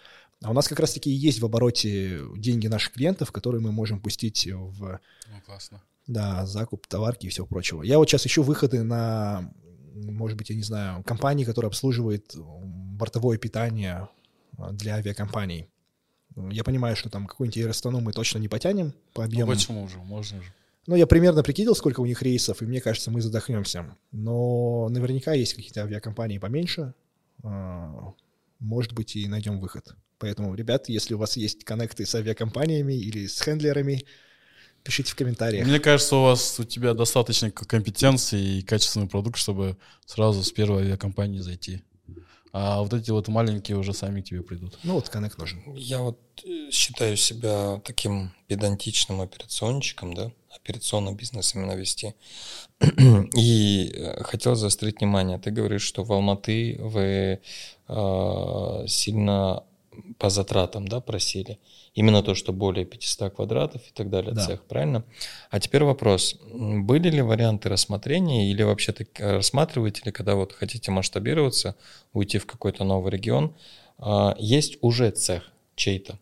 А 0.42 0.50
у 0.50 0.52
нас 0.52 0.68
как 0.68 0.80
раз-таки 0.80 1.10
и 1.10 1.14
есть 1.14 1.40
в 1.40 1.44
обороте 1.44 2.20
деньги 2.36 2.66
наших 2.66 2.92
клиентов, 2.92 3.32
которые 3.32 3.60
мы 3.60 3.72
можем 3.72 4.00
пустить 4.00 4.46
в 4.50 5.00
Ну, 5.28 5.40
классно. 5.46 5.82
да, 6.06 6.44
закуп, 6.44 6.86
товарки 6.86 7.26
и 7.26 7.28
всего 7.28 7.46
прочего. 7.46 7.82
Я 7.82 7.98
вот 7.98 8.08
сейчас 8.08 8.26
ищу 8.26 8.42
выходы 8.42 8.82
на, 8.82 9.50
может 10.05 10.36
быть, 10.38 10.51
я 10.51 10.57
не 10.57 10.62
знаю, 10.62 11.03
компании, 11.05 11.44
которые 11.44 11.68
обслуживают 11.68 12.34
м, 12.34 12.97
бортовое 12.97 13.38
питание 13.38 14.09
а, 14.59 14.72
для 14.72 14.97
авиакомпаний. 14.97 15.68
Я 16.51 16.64
понимаю, 16.64 16.97
что 16.97 17.09
там 17.09 17.26
какой-нибудь 17.26 17.57
Аэростану 17.59 18.01
мы 18.01 18.12
точно 18.12 18.38
не 18.38 18.49
потянем 18.49 18.92
по 19.14 19.22
Ну, 19.22 19.26
объему. 19.26 19.53
почему 19.53 19.88
же? 19.88 19.99
Можно 19.99 20.42
же. 20.42 20.53
Ну, 20.86 20.94
я 20.94 21.07
примерно 21.07 21.42
прикидел, 21.42 21.74
сколько 21.74 22.01
у 22.01 22.07
них 22.07 22.22
рейсов, 22.22 22.62
и 22.62 22.66
мне 22.66 22.80
кажется, 22.80 23.11
мы 23.11 23.20
задохнемся. 23.22 23.97
Но 24.12 24.88
наверняка 24.90 25.32
есть 25.32 25.55
какие-то 25.55 25.82
авиакомпании 25.82 26.38
поменьше. 26.38 26.94
А, 27.42 28.12
Может 28.59 28.92
быть, 28.92 29.16
и 29.16 29.26
найдем 29.28 29.61
выход. 29.61 29.94
Поэтому, 30.18 30.55
ребят, 30.55 30.88
если 30.88 31.12
у 31.14 31.18
вас 31.18 31.36
есть 31.36 31.64
коннекты 31.64 32.07
с 32.07 32.14
авиакомпаниями 32.14 32.94
или 32.94 33.26
с 33.26 33.40
хендлерами, 33.40 34.05
пишите 34.87 35.11
в 35.11 35.16
комментариях. 35.16 35.66
Мне 35.66 35.80
кажется, 35.80 36.16
у 36.16 36.22
вас 36.22 36.61
у 36.61 36.64
тебя 36.64 36.95
достаточно 36.95 37.51
компетенции 37.51 38.59
и 38.59 38.62
качественный 38.62 39.09
продукт, 39.09 39.37
чтобы 39.37 39.76
сразу 40.07 40.45
с 40.45 40.53
первой 40.53 40.82
авиакомпании 40.82 41.41
зайти. 41.41 41.82
А 42.53 42.80
вот 42.80 42.95
эти 42.95 43.11
вот 43.11 43.28
маленькие 43.28 43.76
уже 43.76 43.93
сами 43.93 44.22
к 44.22 44.24
тебе 44.24 44.43
придут. 44.43 44.78
Ну, 44.82 44.95
вот 44.95 45.09
коннект 45.11 45.37
нужен. 45.37 45.61
Я 45.74 45.99
вот 45.99 46.18
э, 46.43 46.70
считаю 46.70 47.16
себя 47.16 47.82
таким 47.84 48.32
педантичным 48.47 49.20
операционщиком, 49.20 50.14
да, 50.14 50.30
операционный 50.49 51.14
бизнес 51.14 51.55
именно 51.55 51.72
вести. 51.72 52.14
И 53.37 53.93
э, 53.95 54.22
хотел 54.22 54.55
заострить 54.55 55.01
внимание. 55.01 55.39
Ты 55.39 55.51
говоришь, 55.51 55.82
что 55.82 56.03
в 56.03 56.12
Алматы 56.12 56.78
вы 56.80 57.41
э, 57.89 58.84
сильно 58.87 59.64
по 60.18 60.30
затратам, 60.30 60.88
да, 60.88 61.00
просили. 61.00 61.58
Именно 61.94 62.22
то, 62.22 62.34
что 62.34 62.52
более 62.52 62.84
500 62.84 63.34
квадратов 63.34 63.82
и 63.82 63.92
так 63.92 64.08
далее, 64.10 64.32
Да. 64.32 64.46
цех, 64.46 64.64
правильно? 64.64 65.04
А 65.50 65.60
теперь 65.60 65.84
вопрос. 65.84 66.36
Были 66.52 67.10
ли 67.10 67.22
варианты 67.22 67.68
рассмотрения 67.68 68.50
или 68.50 68.62
вообще 68.62 68.94
рассматриваете 69.18 70.02
ли, 70.06 70.12
когда 70.12 70.34
вот 70.34 70.52
хотите 70.52 70.90
масштабироваться, 70.90 71.76
уйти 72.12 72.38
в 72.38 72.46
какой-то 72.46 72.84
новый 72.84 73.12
регион, 73.12 73.54
а, 73.98 74.34
есть 74.38 74.78
уже 74.80 75.10
цех 75.10 75.50
чей-то, 75.74 76.18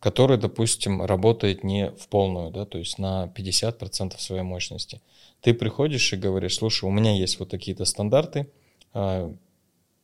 который, 0.00 0.38
допустим, 0.38 1.02
работает 1.02 1.64
не 1.64 1.90
в 1.90 2.08
полную, 2.08 2.50
да, 2.50 2.64
то 2.64 2.78
есть 2.78 2.98
на 2.98 3.28
50% 3.34 4.20
своей 4.20 4.42
мощности. 4.42 5.00
Ты 5.40 5.52
приходишь 5.54 6.12
и 6.12 6.16
говоришь, 6.16 6.56
слушай, 6.56 6.84
у 6.84 6.90
меня 6.90 7.12
есть 7.16 7.38
вот 7.38 7.48
такие-то 7.50 7.84
стандарты 7.84 8.46
а, 8.92 9.32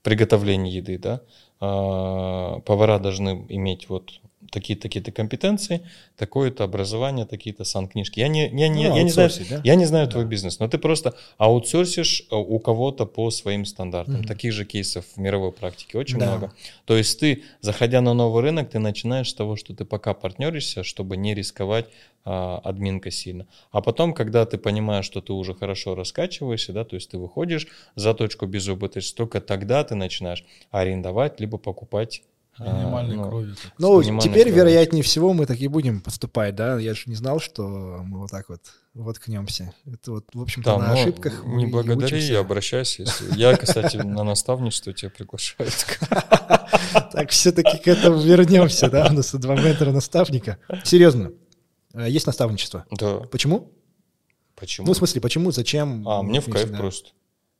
приготовления 0.02 0.70
еды, 0.72 0.98
да, 0.98 1.20
повара 1.62 2.98
должны 2.98 3.46
иметь 3.48 3.88
вот 3.88 4.20
такие-то 4.50 4.82
такие-то 4.82 5.12
компетенции, 5.12 5.80
такое-то 6.16 6.64
образование, 6.64 7.26
такие-то 7.26 7.64
санкнижки. 7.64 8.20
Я 8.20 8.28
не, 8.28 8.48
я 8.48 8.68
не, 8.68 8.88
Ну, 8.88 8.96
я 8.96 9.02
не 9.02 9.10
знаю, 9.10 9.30
да? 9.48 9.60
я 9.64 9.74
не 9.74 9.84
знаю 9.86 10.06
Да. 10.06 10.12
твой 10.12 10.24
бизнес, 10.24 10.58
но 10.58 10.68
ты 10.68 10.78
просто 10.78 11.14
аутсорсишь 11.38 12.26
э, 12.30 12.34
у 12.34 12.58
кого-то 12.58 13.06
по 13.06 13.30
своим 13.30 13.64
стандартам. 13.64 14.16
Мгм. 14.16 14.24
Таких 14.24 14.52
же 14.52 14.64
кейсов 14.64 15.04
в 15.14 15.18
мировой 15.18 15.52
практике 15.52 15.98
очень 15.98 16.18
Да. 16.18 16.26
много. 16.26 16.52
То 16.84 16.96
есть 16.96 17.20
ты, 17.20 17.42
заходя 17.60 18.00
на 18.00 18.14
новый 18.14 18.42
рынок, 18.42 18.70
ты 18.70 18.78
начинаешь 18.78 19.30
с 19.30 19.34
того, 19.34 19.56
что 19.56 19.74
ты 19.74 19.84
пока 19.84 20.14
партнеришься, 20.14 20.82
чтобы 20.84 21.16
не 21.16 21.34
рисковать 21.34 21.86
а, 22.24 22.60
админкой 22.62 23.10
сильно. 23.10 23.48
А 23.72 23.80
потом, 23.80 24.14
когда 24.14 24.46
ты 24.46 24.56
понимаешь, 24.56 25.04
что 25.04 25.20
ты 25.20 25.32
уже 25.32 25.54
хорошо 25.54 25.96
раскачиваешься, 25.96 26.72
да, 26.72 26.84
то 26.84 26.94
есть 26.94 27.10
ты 27.10 27.18
выходишь 27.18 27.66
за 27.96 28.14
точку 28.14 28.46
безубыточности, 28.46 29.16
только 29.16 29.40
тогда 29.40 29.82
ты 29.82 29.96
начинаешь 29.96 30.44
арендовать, 30.70 31.40
либо 31.40 31.58
покупать. 31.58 32.22
А, 32.58 32.64
Минимальной 32.72 33.16
ну, 33.16 33.28
крови. 33.28 33.54
так. 33.62 33.72
Ну, 33.78 34.00
минимальной 34.00 34.22
теперь, 34.22 34.42
кровью. 34.44 34.56
вероятнее 34.56 35.02
всего, 35.02 35.32
мы 35.32 35.46
так 35.46 35.58
и 35.60 35.68
будем 35.68 36.00
поступать, 36.00 36.54
да? 36.54 36.78
Я 36.78 36.94
же 36.94 37.02
не 37.06 37.14
знал, 37.14 37.40
что 37.40 37.62
мы 38.04 38.18
вот 38.20 38.30
так 38.30 38.48
вот 38.48 38.60
воткнемся. 38.94 39.72
Это 39.86 40.12
вот, 40.12 40.26
в 40.34 40.40
общем-то, 40.42 40.70
Да, 40.72 40.78
на 40.78 40.88
но 40.88 40.92
ошибках 41.00 41.42
мы 41.44 41.56
не 41.62 41.66
благодари, 41.66 42.16
учимся. 42.16 42.32
и 42.32 42.36
обращайся. 42.36 43.02
если- 43.02 43.38
Я, 43.38 43.56
кстати, 43.56 43.96
на 43.96 44.22
наставничество 44.24 44.92
тебя 44.92 45.10
приглашаю. 45.10 45.70
Так, 47.12 47.30
все-таки 47.30 47.78
к 47.78 47.88
этому 47.88 48.18
вернемся, 48.20 48.90
да? 48.90 49.08
У 49.10 49.14
нас 49.14 49.34
два 49.34 49.54
ментора 49.54 49.92
наставника. 49.92 50.58
Серьезно, 50.84 51.32
э, 51.94 52.08
есть 52.08 52.26
наставничество. 52.26 52.84
Да, 52.90 53.18
Почему? 53.30 53.70
почему? 54.56 54.86
Ну, 54.86 54.92
в 54.92 54.96
смысле, 54.96 55.20
почему, 55.20 55.50
зачем? 55.52 56.06
А, 56.08 56.22
мне 56.22 56.40
в 56.40 56.50
кайф 56.50 56.70
просто. 56.76 57.10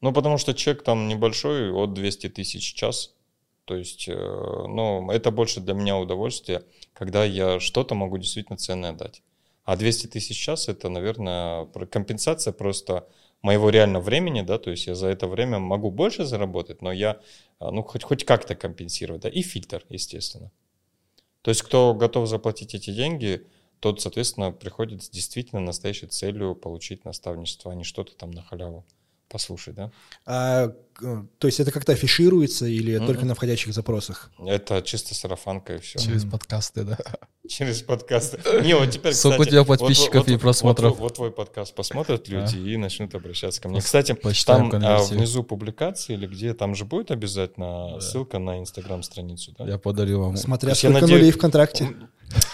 Ну, 0.01 0.12
потому 0.12 0.36
что 0.38 0.53
чек 0.55 0.82
там 0.82 1.09
небольшой, 1.09 1.70
от 1.72 1.95
200 1.95 2.28
тысяч 2.30 2.72
в 2.72 2.76
час. 2.76 3.14
То 3.64 3.76
есть, 3.76 4.08
э, 4.08 4.14
ну, 4.14 5.10
это 5.10 5.30
больше 5.30 5.60
для 5.60 5.74
меня 5.74 5.96
удовольствие, 5.96 6.64
когда 6.92 7.24
я 7.24 7.60
что-то 7.60 7.94
могу 7.94 8.18
действительно 8.18 8.58
ценное 8.58 8.92
дать. 8.92 9.22
А 9.64 9.76
200 9.76 10.08
тысяч 10.08 10.36
час 10.36 10.68
это, 10.68 10.88
наверное, 10.88 11.66
компенсация 11.90 12.52
просто 12.52 13.08
моего 13.42 13.70
реального 13.70 14.02
времени, 14.02 14.42
да, 14.42 14.58
то 14.58 14.70
есть 14.70 14.86
я 14.86 14.94
за 14.94 15.08
это 15.08 15.28
время 15.28 15.58
могу 15.58 15.90
больше 15.90 16.24
заработать, 16.24 16.82
но 16.82 16.92
я, 16.92 17.20
а, 17.58 17.70
ну, 17.70 17.82
хоть, 17.82 18.02
хоть 18.02 18.24
как-то 18.24 18.54
компенсировать, 18.54 19.22
да, 19.22 19.28
и 19.28 19.42
фильтр, 19.42 19.84
естественно. 19.88 20.50
То 21.42 21.50
есть 21.50 21.62
кто 21.62 21.94
готов 21.94 22.28
заплатить 22.28 22.74
эти 22.74 22.92
деньги, 22.92 23.46
тот, 23.80 24.00
соответственно, 24.00 24.52
приходит 24.52 25.02
с 25.02 25.10
действительно 25.10 25.60
настоящей 25.60 26.06
целью 26.06 26.54
получить 26.54 27.04
наставничество, 27.04 27.72
а 27.72 27.74
не 27.74 27.84
что-то 27.84 28.14
там 28.14 28.30
на 28.30 28.42
халяву 28.42 28.84
послушать, 29.33 29.74
да? 29.74 29.91
А, 30.26 30.72
то 31.39 31.47
есть 31.47 31.59
это 31.59 31.72
как-то 31.72 31.93
афишируется 31.93 32.66
или 32.66 32.95
mm-hmm. 32.95 33.07
только 33.07 33.24
на 33.24 33.35
входящих 33.35 33.72
запросах? 33.72 34.30
Это 34.39 34.83
чисто 34.83 35.14
сарафанка 35.14 35.76
и 35.76 35.78
все. 35.78 35.99
Через 35.99 36.24
mm-hmm. 36.24 36.30
подкасты, 36.30 36.85
да. 36.85 36.99
Через 37.49 37.83
подкасты. 37.83 38.39
Не, 38.62 38.76
вот 38.76 38.91
теперь, 38.91 39.14
Сколько 39.14 39.41
у 39.41 39.45
тебя 39.45 39.64
подписчиков 39.64 40.28
и 40.28 40.37
просмотров? 40.37 40.99
Вот 40.99 41.14
твой 41.14 41.33
подкаст 41.33 41.74
посмотрят 41.74 42.28
люди 42.28 42.57
и 42.57 42.76
начнут 42.76 43.14
обращаться 43.14 43.61
ко 43.61 43.68
мне. 43.68 43.80
Кстати, 43.80 44.14
там 44.47 44.70
а, 44.74 45.03
внизу 45.03 45.43
публикации 45.43 46.12
или 46.12 46.26
где, 46.26 46.55
там 46.55 46.74
же 46.74 46.85
будет 46.85 47.11
обязательно 47.11 47.99
ссылка 48.01 48.39
на 48.39 48.61
инстаграм-страницу, 48.61 49.55
да? 49.59 49.64
Я 49.64 49.78
подарю 49.78 50.20
вам. 50.20 50.37
Смотря 50.37 50.74
сколько 50.74 51.07
нулей 51.07 51.30
ВКонтакте. 51.30 51.97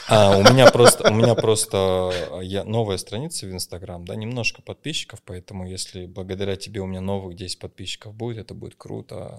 А, 0.09 0.39
у 0.39 0.43
меня 0.43 0.71
просто, 0.71 1.11
у 1.11 1.15
меня 1.15 1.35
просто 1.35 2.41
я, 2.43 2.65
новая 2.65 2.97
страница 2.97 3.47
в 3.47 3.53
Инстаграм, 3.53 4.05
да, 4.05 4.15
немножко 4.15 4.63
подписчиков, 4.63 5.23
поэтому 5.23 5.69
если 5.69 6.07
благодаря 6.07 6.57
тебе 6.57 6.81
у 6.81 6.87
меня 6.87 7.01
новых 7.01 7.37
10 7.37 7.59
подписчиков 7.59 8.15
будет, 8.15 8.39
это 8.39 8.55
будет 8.55 8.75
круто. 8.77 9.39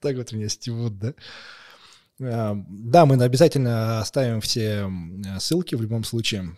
Так 0.00 0.16
вот 0.16 0.32
меня 0.32 0.48
стебут, 0.48 0.98
да? 0.98 1.14
А, 2.20 2.56
да, 2.68 3.06
мы 3.06 3.22
обязательно 3.22 4.00
оставим 4.00 4.40
все 4.40 4.90
ссылки 5.38 5.74
в 5.74 5.82
любом 5.82 6.04
случае. 6.04 6.56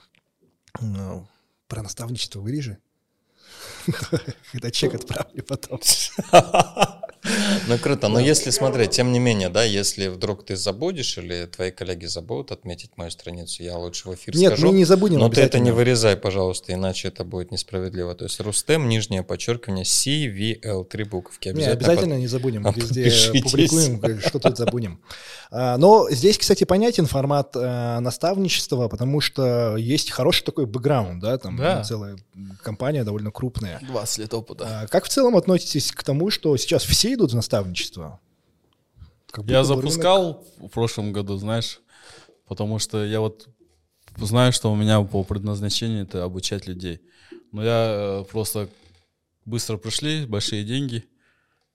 Ну, 0.80 1.28
про 1.66 1.82
наставничество 1.82 2.40
вырежи. 2.40 2.78
Когда 4.52 4.70
чек 4.70 4.94
отправлю 4.94 5.42
потом. 5.44 5.80
Ну 7.66 7.78
круто, 7.78 8.08
но 8.08 8.18
если 8.18 8.50
смотреть, 8.50 8.90
тем 8.90 9.12
не 9.12 9.18
менее, 9.18 9.48
да, 9.48 9.62
если 9.62 10.08
вдруг 10.08 10.44
ты 10.44 10.56
забудешь 10.56 11.18
или 11.18 11.46
твои 11.46 11.70
коллеги 11.70 12.06
забудут 12.06 12.52
отметить 12.52 12.92
мою 12.96 13.10
страницу, 13.10 13.62
я 13.62 13.76
лучше 13.76 14.08
в 14.08 14.14
эфир 14.14 14.34
Нет, 14.36 14.52
скажу. 14.52 14.68
мы 14.68 14.74
не 14.74 14.84
забудем 14.84 15.18
Но 15.18 15.28
ты 15.28 15.40
это 15.40 15.58
не 15.58 15.70
вырезай, 15.70 16.16
пожалуйста, 16.16 16.72
иначе 16.72 17.08
это 17.08 17.24
будет 17.24 17.50
несправедливо. 17.50 18.14
То 18.14 18.24
есть 18.24 18.40
Рустем, 18.40 18.88
нижнее 18.88 19.22
подчеркивание, 19.22 19.84
CVL, 19.84 20.84
три 20.84 21.04
буковки. 21.04 21.48
Обязательно, 21.48 21.70
не, 21.70 21.76
обязательно 21.76 22.14
под... 22.14 22.20
не 22.20 22.26
забудем, 22.26 22.66
везде 22.74 23.42
публикуем, 23.42 24.20
что 24.26 24.38
тут 24.38 24.56
забудем. 24.56 25.00
А, 25.50 25.76
но 25.76 26.08
здесь, 26.10 26.38
кстати, 26.38 26.64
понятен 26.64 27.06
формат 27.06 27.56
э, 27.56 28.00
наставничества, 28.00 28.88
потому 28.88 29.20
что 29.20 29.76
есть 29.76 30.10
хороший 30.10 30.44
такой 30.44 30.66
бэкграунд, 30.66 31.20
да, 31.20 31.38
там 31.38 31.56
да. 31.56 31.82
целая 31.82 32.16
компания 32.62 33.04
довольно 33.04 33.30
крупная. 33.30 33.80
20 33.82 34.18
лет 34.18 34.34
опыта. 34.34 34.66
А, 34.68 34.86
как 34.86 35.04
в 35.04 35.08
целом 35.08 35.36
относитесь 35.36 35.92
к 35.92 36.02
тому, 36.02 36.30
что 36.30 36.56
сейчас 36.56 36.84
все 36.84 37.16
идут 37.18 37.32
в 37.32 37.34
наставничество? 37.34 38.20
Я 39.44 39.64
запускал 39.64 40.44
рынок... 40.56 40.70
в 40.70 40.74
прошлом 40.74 41.12
году, 41.12 41.36
знаешь, 41.36 41.80
потому 42.46 42.78
что 42.78 43.04
я 43.04 43.20
вот 43.20 43.48
знаю, 44.16 44.52
что 44.52 44.72
у 44.72 44.76
меня 44.76 45.02
по 45.02 45.22
предназначению 45.24 46.04
это 46.04 46.24
обучать 46.24 46.66
людей. 46.66 47.00
Но 47.52 47.62
я 47.62 47.88
э, 47.90 48.24
просто 48.30 48.68
быстро 49.44 49.76
пришли, 49.76 50.26
большие 50.26 50.64
деньги, 50.64 51.04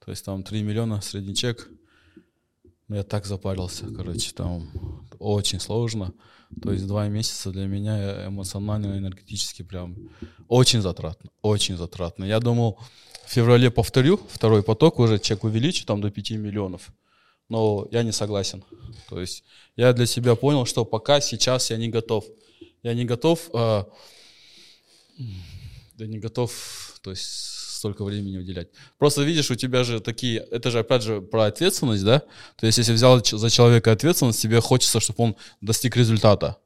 то 0.03 0.11
есть 0.11 0.25
там 0.25 0.43
3 0.43 0.63
миллиона 0.63 1.01
средний 1.01 1.35
чек. 1.35 1.69
Но 2.87 2.97
я 2.97 3.03
так 3.03 3.25
запарился, 3.25 3.85
короче, 3.87 4.33
там 4.33 4.69
очень 5.19 5.59
сложно. 5.59 6.13
То 6.61 6.71
есть 6.71 6.85
два 6.85 7.07
месяца 7.07 7.51
для 7.51 7.65
меня 7.65 8.27
эмоционально, 8.27 8.97
энергетически 8.97 9.63
прям 9.63 9.95
очень 10.47 10.81
затратно, 10.81 11.29
очень 11.41 11.77
затратно. 11.77 12.25
Я 12.25 12.39
думал, 12.39 12.79
в 13.25 13.31
феврале 13.31 13.71
повторю 13.71 14.19
второй 14.29 14.63
поток, 14.63 14.99
уже 14.99 15.19
чек 15.19 15.43
увеличу 15.43 15.85
там 15.85 16.01
до 16.01 16.11
5 16.11 16.31
миллионов. 16.31 16.89
Но 17.49 17.87
я 17.91 18.03
не 18.03 18.11
согласен. 18.11 18.63
То 19.09 19.19
есть 19.19 19.43
я 19.75 19.93
для 19.93 20.05
себя 20.05 20.35
понял, 20.35 20.65
что 20.65 20.85
пока 20.85 21.21
сейчас 21.21 21.69
я 21.71 21.77
не 21.77 21.89
готов. 21.89 22.25
Я 22.83 22.93
не 22.93 23.05
готов, 23.05 23.49
э, 23.53 23.83
да 25.97 26.05
не 26.05 26.19
готов, 26.19 26.99
то 27.01 27.11
есть 27.11 27.23
столько 27.83 28.03
времени 28.03 28.37
уделять. 28.37 28.69
Просто 28.97 29.23
видишь, 29.23 29.51
у 29.51 29.55
тебя 29.55 29.83
же 29.83 29.99
такие, 29.99 30.39
это 30.51 30.71
же 30.71 30.79
опять 30.79 31.03
же 31.03 31.21
про 31.21 31.45
ответственность, 31.45 32.03
да? 32.03 32.21
То 32.55 32.65
есть 32.65 32.77
если 32.77 32.93
взял 32.93 33.23
за 33.23 33.49
человека 33.49 33.91
ответственность, 33.91 34.41
тебе 34.41 34.61
хочется, 34.61 34.99
чтобы 34.99 35.23
он 35.23 35.35
достиг 35.61 35.97
результата. 35.97 36.57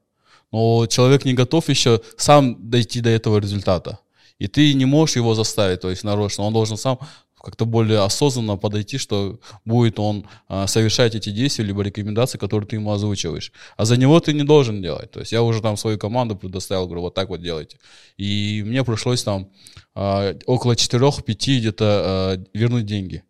Но 0.52 0.86
человек 0.86 1.24
не 1.24 1.34
готов 1.34 1.68
еще 1.68 2.00
сам 2.16 2.70
дойти 2.70 3.00
до 3.00 3.10
этого 3.10 3.38
результата. 3.38 3.98
И 4.38 4.46
ты 4.46 4.74
не 4.74 4.84
можешь 4.84 5.16
его 5.16 5.34
заставить, 5.34 5.80
то 5.80 5.90
есть 5.90 6.04
нарочно. 6.04 6.44
Он 6.44 6.52
должен 6.52 6.76
сам 6.76 6.98
как-то 7.40 7.64
более 7.64 8.00
осознанно 8.00 8.56
подойти, 8.56 8.98
что 8.98 9.38
будет 9.64 9.98
он 9.98 10.26
а, 10.48 10.66
совершать 10.66 11.14
эти 11.14 11.30
действия, 11.30 11.64
либо 11.64 11.82
рекомендации, 11.82 12.38
которые 12.38 12.68
ты 12.68 12.76
ему 12.76 12.92
озвучиваешь. 12.92 13.52
А 13.76 13.84
за 13.84 13.96
него 13.96 14.18
ты 14.20 14.32
не 14.32 14.42
должен 14.42 14.82
делать. 14.82 15.10
То 15.10 15.20
есть 15.20 15.32
я 15.32 15.42
уже 15.42 15.62
там 15.62 15.76
свою 15.76 15.98
команду 15.98 16.36
предоставил, 16.36 16.86
говорю, 16.86 17.02
вот 17.02 17.14
так 17.14 17.28
вот 17.28 17.40
делайте. 17.40 17.78
И 18.16 18.62
мне 18.66 18.84
пришлось 18.84 19.22
там 19.22 19.50
а, 19.94 20.36
около 20.46 20.72
4-5 20.72 21.58
где-то 21.58 21.84
а, 21.84 22.44
вернуть 22.54 22.86
деньги. 22.86 23.22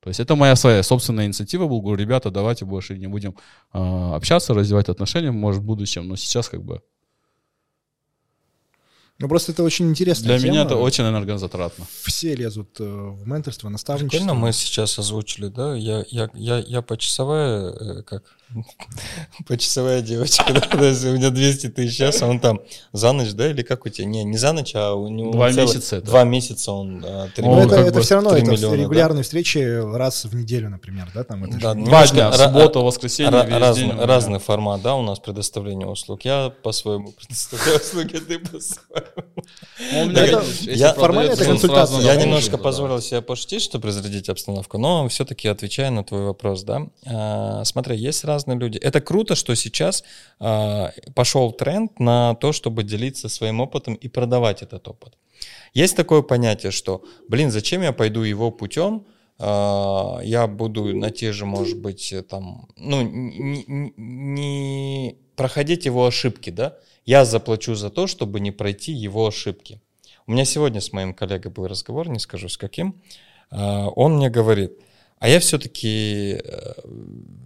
То 0.00 0.08
есть 0.08 0.18
это 0.18 0.34
моя 0.34 0.56
своя 0.56 0.82
собственная 0.82 1.26
инициатива 1.26 1.68
была. 1.68 1.80
Говорю, 1.80 1.96
ребята, 1.96 2.30
давайте 2.30 2.64
больше 2.64 2.98
не 2.98 3.06
будем 3.06 3.36
а, 3.72 4.16
общаться, 4.16 4.54
развивать 4.54 4.88
отношения, 4.88 5.30
может, 5.30 5.62
в 5.62 5.64
будущем. 5.64 6.08
Но 6.08 6.16
сейчас 6.16 6.48
как 6.48 6.64
бы 6.64 6.82
ну, 9.22 9.28
просто 9.28 9.52
это 9.52 9.62
очень 9.62 9.88
интересно. 9.88 10.26
Для 10.26 10.38
тема. 10.38 10.52
меня 10.52 10.62
это 10.64 10.76
очень 10.76 11.04
энергозатратно. 11.04 11.86
Все 12.02 12.34
лезут 12.34 12.80
э, 12.80 12.84
в 12.84 13.26
менторство, 13.26 13.68
наставничество. 13.68 14.18
Прикольно 14.18 14.34
мы 14.34 14.52
сейчас 14.52 14.98
озвучили, 14.98 15.46
да? 15.46 15.74
Я, 15.76 16.04
я, 16.08 16.28
я, 16.34 16.58
я 16.58 16.82
почасовая, 16.82 17.70
э, 17.70 18.02
как 18.02 18.24
Почасовая 19.46 20.02
девочка, 20.02 20.52
да, 20.52 20.60
у 20.60 21.14
меня 21.14 21.30
200 21.30 21.68
тысяч 21.68 21.94
сейчас, 21.94 22.22
а 22.22 22.26
он 22.26 22.40
там 22.40 22.60
за 22.92 23.12
ночь, 23.12 23.32
да, 23.32 23.50
или 23.50 23.62
как 23.62 23.86
у 23.86 23.88
тебя? 23.88 24.06
Не, 24.06 24.24
не 24.24 24.36
за 24.36 24.52
ночь, 24.52 24.72
а 24.74 24.94
у 24.94 25.08
него 25.08 25.32
два 25.32 25.50
месяца. 25.50 26.00
Два 26.00 26.24
месяца 26.24 26.72
он 26.72 27.04
а, 27.06 27.28
3 27.34 27.44
ну, 27.44 27.58
это, 27.58 27.76
это 27.76 28.00
все 28.00 28.14
равно, 28.14 28.36
это 28.36 28.50
миллиона, 28.50 28.74
регулярные 28.74 29.18
да? 29.18 29.22
встречи 29.22 29.58
раз 29.96 30.24
в 30.24 30.34
неделю, 30.34 30.70
например, 30.70 31.10
да, 31.14 31.24
там 31.24 31.44
это 31.44 31.58
да, 31.58 31.74
Два 31.74 32.06
дня, 32.06 32.32
суббота, 32.32 32.80
воскресенье, 32.80 33.30
раз, 33.30 33.76
день, 33.76 33.92
Разный 33.92 34.34
да. 34.34 34.38
формат, 34.38 34.82
да, 34.82 34.94
у 34.94 35.02
нас 35.02 35.18
предоставление 35.18 35.86
услуг. 35.86 36.24
Я 36.24 36.52
по-своему 36.62 37.12
предоставляю 37.18 37.80
услуги, 37.80 38.16
ты 38.18 38.38
по-своему. 38.38 39.06
Я 40.62 40.94
формально 40.94 41.32
это 41.32 41.44
консультация. 41.44 42.00
Я 42.00 42.16
немножко 42.16 42.58
позволил 42.58 43.00
себе 43.00 43.22
пошутить, 43.22 43.62
чтобы 43.62 43.88
разрядить 43.88 44.28
обстановку, 44.28 44.78
но 44.78 45.08
все-таки 45.08 45.48
отвечаю 45.48 45.92
на 45.92 46.04
твой 46.04 46.22
вопрос, 46.22 46.62
да. 46.62 46.88
А, 47.06 47.64
смотри, 47.64 47.96
есть 47.96 48.24
разные 48.24 48.58
люди. 48.58 48.78
Это 48.78 49.00
круто, 49.00 49.34
что 49.34 49.54
сейчас 49.54 50.04
э, 50.40 50.88
пошел 51.14 51.52
тренд 51.52 51.98
на 51.98 52.34
то, 52.34 52.52
чтобы 52.52 52.82
делиться 52.82 53.28
своим 53.28 53.60
опытом 53.60 53.94
и 53.94 54.08
продавать 54.08 54.62
этот 54.62 54.88
опыт. 54.88 55.14
Есть 55.74 55.96
такое 55.96 56.22
понятие, 56.22 56.72
что, 56.72 57.02
блин, 57.28 57.50
зачем 57.50 57.82
я 57.82 57.92
пойду 57.92 58.22
его 58.22 58.50
путем, 58.50 59.06
э, 59.38 60.18
я 60.24 60.46
буду 60.46 60.96
на 60.96 61.10
те 61.10 61.32
же, 61.32 61.46
может 61.46 61.80
быть, 61.80 62.14
там, 62.28 62.68
ну, 62.76 63.02
не, 63.02 63.92
не 63.96 65.16
проходить 65.42 65.86
его 65.86 66.06
ошибки, 66.06 66.50
да? 66.50 66.78
Я 67.04 67.24
заплачу 67.24 67.74
за 67.74 67.90
то, 67.90 68.06
чтобы 68.06 68.38
не 68.38 68.52
пройти 68.52 68.92
его 68.92 69.26
ошибки. 69.26 69.80
У 70.28 70.30
меня 70.30 70.44
сегодня 70.44 70.80
с 70.80 70.92
моим 70.92 71.14
коллегой 71.14 71.50
был 71.50 71.66
разговор, 71.66 72.08
не 72.08 72.20
скажу 72.20 72.48
с 72.48 72.56
каким. 72.56 73.02
Он 73.50 74.18
мне 74.18 74.30
говорит, 74.30 74.78
а 75.18 75.28
я 75.28 75.40
все-таки 75.40 76.40
э, 76.44 76.74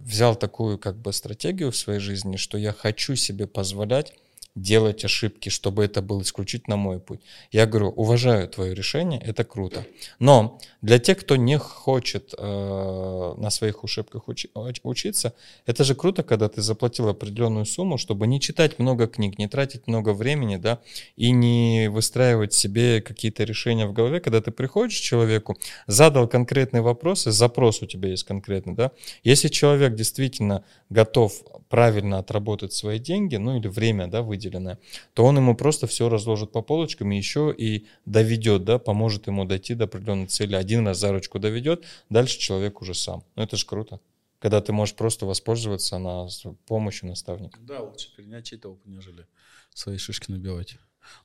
взял 0.05 0.35
такую 0.35 0.77
как 0.77 1.01
бы 1.01 1.11
стратегию 1.11 1.71
в 1.71 1.75
своей 1.75 1.99
жизни, 1.99 2.35
что 2.35 2.59
я 2.59 2.71
хочу 2.71 3.15
себе 3.15 3.47
позволять 3.47 4.13
делать 4.57 5.05
ошибки, 5.05 5.49
чтобы 5.49 5.85
это 5.85 6.01
был 6.01 6.21
исключительно 6.21 6.77
мой 6.77 6.99
путь. 6.99 7.21
Я 7.51 7.65
говорю, 7.65 7.89
уважаю 7.89 8.47
твое 8.47 8.73
решение, 8.73 9.21
это 9.21 9.43
круто. 9.43 9.85
Но 10.19 10.59
для 10.81 10.99
тех, 10.99 11.19
кто 11.19 11.35
не 11.35 11.57
хочет 11.57 12.33
э, 12.37 13.33
на 13.37 13.49
своих 13.49 13.83
ошибках 13.83 14.27
учи, 14.27 14.49
учиться, 14.83 15.33
это 15.65 15.83
же 15.83 15.95
круто, 15.95 16.23
когда 16.23 16.49
ты 16.49 16.61
заплатил 16.61 17.07
определенную 17.07 17.65
сумму, 17.65 17.97
чтобы 17.97 18.25
не 18.27 18.41
читать 18.41 18.79
много 18.79 19.07
книг, 19.07 19.37
не 19.37 19.47
тратить 19.47 19.87
много 19.87 20.13
времени, 20.13 20.57
да, 20.57 20.79
и 21.15 21.31
не 21.31 21.89
выстраивать 21.89 22.53
себе 22.53 23.01
какие-то 23.01 23.43
решения 23.43 23.85
в 23.85 23.93
голове, 23.93 24.19
когда 24.19 24.41
ты 24.41 24.51
приходишь 24.51 24.99
к 24.99 25.03
человеку, 25.03 25.57
задал 25.85 26.27
конкретный 26.27 26.81
вопрос, 26.81 27.27
и 27.27 27.31
запрос 27.31 27.83
у 27.83 27.85
тебя 27.85 28.09
есть 28.09 28.23
конкретный, 28.23 28.73
да. 28.73 28.91
Если 29.23 29.49
человек 29.49 29.93
действительно 29.93 30.63
готов 30.89 31.43
правильно 31.69 32.19
отработать 32.19 32.73
свои 32.73 32.99
деньги, 32.99 33.35
ну 33.35 33.57
или 33.57 33.67
время, 33.67 34.07
да, 34.07 34.21
выделенное, 34.21 34.79
то 35.13 35.25
он 35.25 35.37
ему 35.37 35.55
просто 35.55 35.87
все 35.87 36.09
разложит 36.09 36.51
по 36.51 36.61
полочкам 36.61 37.11
и 37.11 37.17
еще 37.17 37.53
и 37.57 37.87
доведет, 38.05 38.63
да, 38.63 38.79
поможет 38.79 39.27
ему 39.27 39.45
дойти 39.45 39.73
до 39.73 39.85
определенной 39.85 40.27
цели. 40.27 40.55
Один 40.55 40.87
раз 40.87 40.99
за 40.99 41.11
ручку 41.11 41.39
доведет, 41.39 41.83
дальше 42.09 42.39
человек 42.39 42.81
уже 42.81 42.93
сам. 42.93 43.23
Ну 43.35 43.43
это 43.43 43.57
же 43.57 43.65
круто. 43.65 43.99
Когда 44.39 44.61
ты 44.61 44.71
можешь 44.71 44.95
просто 44.95 45.25
воспользоваться 45.25 45.97
на 45.97 46.27
помощью 46.67 47.09
наставника. 47.09 47.59
Да, 47.59 47.81
лучше 47.81 48.15
перенять 48.15 48.45
чей-то 48.45 48.69
опыт, 48.69 48.85
нежели 48.85 49.25
свои 49.73 49.97
шишки 49.97 50.31
набивать. 50.31 50.77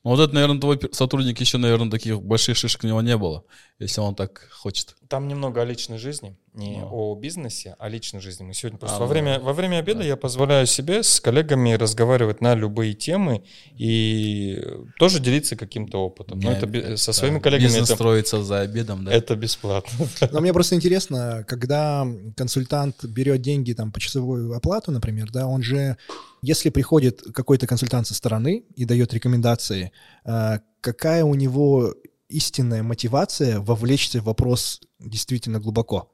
Ну, 0.05 0.11
вот 0.11 0.21
это, 0.21 0.35
наверное, 0.35 0.61
твой 0.61 0.79
сотрудник 0.93 1.41
еще, 1.41 1.59
наверное, 1.59 1.91
таких 1.91 2.23
больших 2.23 2.57
шишек 2.57 2.85
у 2.85 2.87
него 2.87 3.03
не 3.03 3.17
было, 3.17 3.45
если 3.79 4.01
он 4.01 4.15
так 4.15 4.49
хочет. 4.51 4.97
Там 5.09 5.29
немного 5.29 5.61
о 5.61 5.65
личной 5.65 5.99
жизни, 5.99 6.37
не 6.55 6.79
ну. 6.79 6.89
о 6.91 7.15
бизнесе, 7.15 7.77
а 7.79 7.87
о 7.87 7.89
личной 7.89 8.21
жизни. 8.21 8.45
Мы 8.45 8.53
сегодня 8.53 8.79
просто 8.79 8.97
А, 8.97 9.01
во, 9.01 9.07
ну, 9.07 9.13
время, 9.13 9.41
во 9.41 9.53
время 9.55 9.79
обеда 9.79 10.01
да. 10.01 10.05
я 10.05 10.17
позволяю 10.17 10.67
себе 10.67 11.03
с 11.03 11.19
коллегами 11.19 11.73
разговаривать 11.73 12.43
на 12.43 12.55
любые 12.55 12.93
темы 12.93 13.43
и 13.77 14.63
тоже 14.99 15.21
делиться 15.21 15.57
каким-то 15.57 16.05
опытом. 16.05 16.41
Но 16.41 16.51
Не, 16.51 16.57
это 16.57 16.67
бе- 16.67 16.97
со 16.99 17.13
да, 17.13 17.13
своими 17.15 17.39
коллегами 17.39 17.69
Бизнес 17.69 17.89
это, 17.89 17.95
строится 17.95 18.43
за 18.45 18.61
обедом, 18.61 19.05
да. 19.05 19.13
это 19.13 19.35
бесплатно. 19.35 20.07
Но 20.31 20.41
мне 20.41 20.53
просто 20.53 20.75
интересно, 20.75 21.45
когда 21.49 22.07
консультант 22.37 23.03
берет 23.05 23.41
деньги 23.41 23.73
там 23.73 23.91
по 23.91 23.99
часовую 23.99 24.55
оплату, 24.55 24.93
например, 24.93 25.31
да, 25.33 25.47
он 25.47 25.63
же, 25.63 25.97
если 26.43 26.69
приходит 26.69 27.23
какой-то 27.33 27.67
консультант 27.67 28.07
со 28.07 28.15
стороны 28.15 28.65
и 28.77 28.85
дает 28.85 29.15
рекомендации, 29.15 29.93
э, 30.27 30.59
какая 30.83 31.25
у 31.25 31.35
него 31.35 31.95
истинная 32.29 32.83
мотивация 32.83 33.59
вовлечься 33.61 34.21
в 34.21 34.25
вопрос 34.25 34.81
действительно 34.99 35.59
глубоко? 35.59 36.12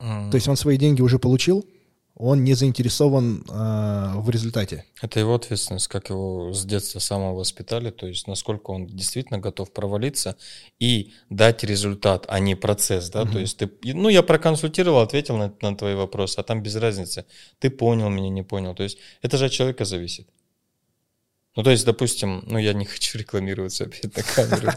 То 0.00 0.34
есть 0.34 0.48
он 0.48 0.56
свои 0.56 0.78
деньги 0.78 1.02
уже 1.02 1.18
получил, 1.18 1.64
он 2.14 2.44
не 2.44 2.54
заинтересован 2.54 3.44
э, 3.48 4.12
в 4.16 4.28
результате. 4.28 4.84
Это 5.00 5.20
его 5.20 5.34
ответственность, 5.34 5.88
как 5.88 6.10
его 6.10 6.52
с 6.52 6.64
детства 6.64 6.98
самого 6.98 7.34
воспитали, 7.34 7.90
то 7.90 8.06
есть 8.06 8.26
насколько 8.26 8.72
он 8.72 8.86
действительно 8.86 9.38
готов 9.38 9.72
провалиться 9.72 10.36
и 10.78 11.12
дать 11.30 11.64
результат, 11.64 12.26
а 12.28 12.38
не 12.38 12.56
процесс, 12.56 13.08
да, 13.08 13.24
Мгм. 13.24 13.32
то 13.32 13.38
есть 13.38 13.56
ты, 13.56 13.70
ну, 13.94 14.10
я 14.10 14.22
проконсультировал, 14.22 15.00
ответил 15.00 15.38
на, 15.38 15.54
на 15.62 15.76
твои 15.76 15.94
вопросы, 15.94 16.38
а 16.38 16.42
там 16.42 16.62
без 16.62 16.76
разницы, 16.76 17.24
ты 17.58 17.70
понял 17.70 18.10
меня, 18.10 18.28
не 18.28 18.42
понял, 18.42 18.74
то 18.74 18.82
есть 18.82 18.98
это 19.22 19.38
же 19.38 19.46
от 19.46 19.52
человека 19.52 19.84
зависит. 19.86 20.28
Ну, 21.56 21.62
то 21.62 21.70
есть, 21.70 21.84
допустим, 21.84 22.44
ну, 22.46 22.58
я 22.58 22.74
не 22.74 22.84
хочу 22.86 23.18
рекламироваться 23.18 23.84
опять 23.84 24.14
на 24.16 24.22
камеру. 24.34 24.72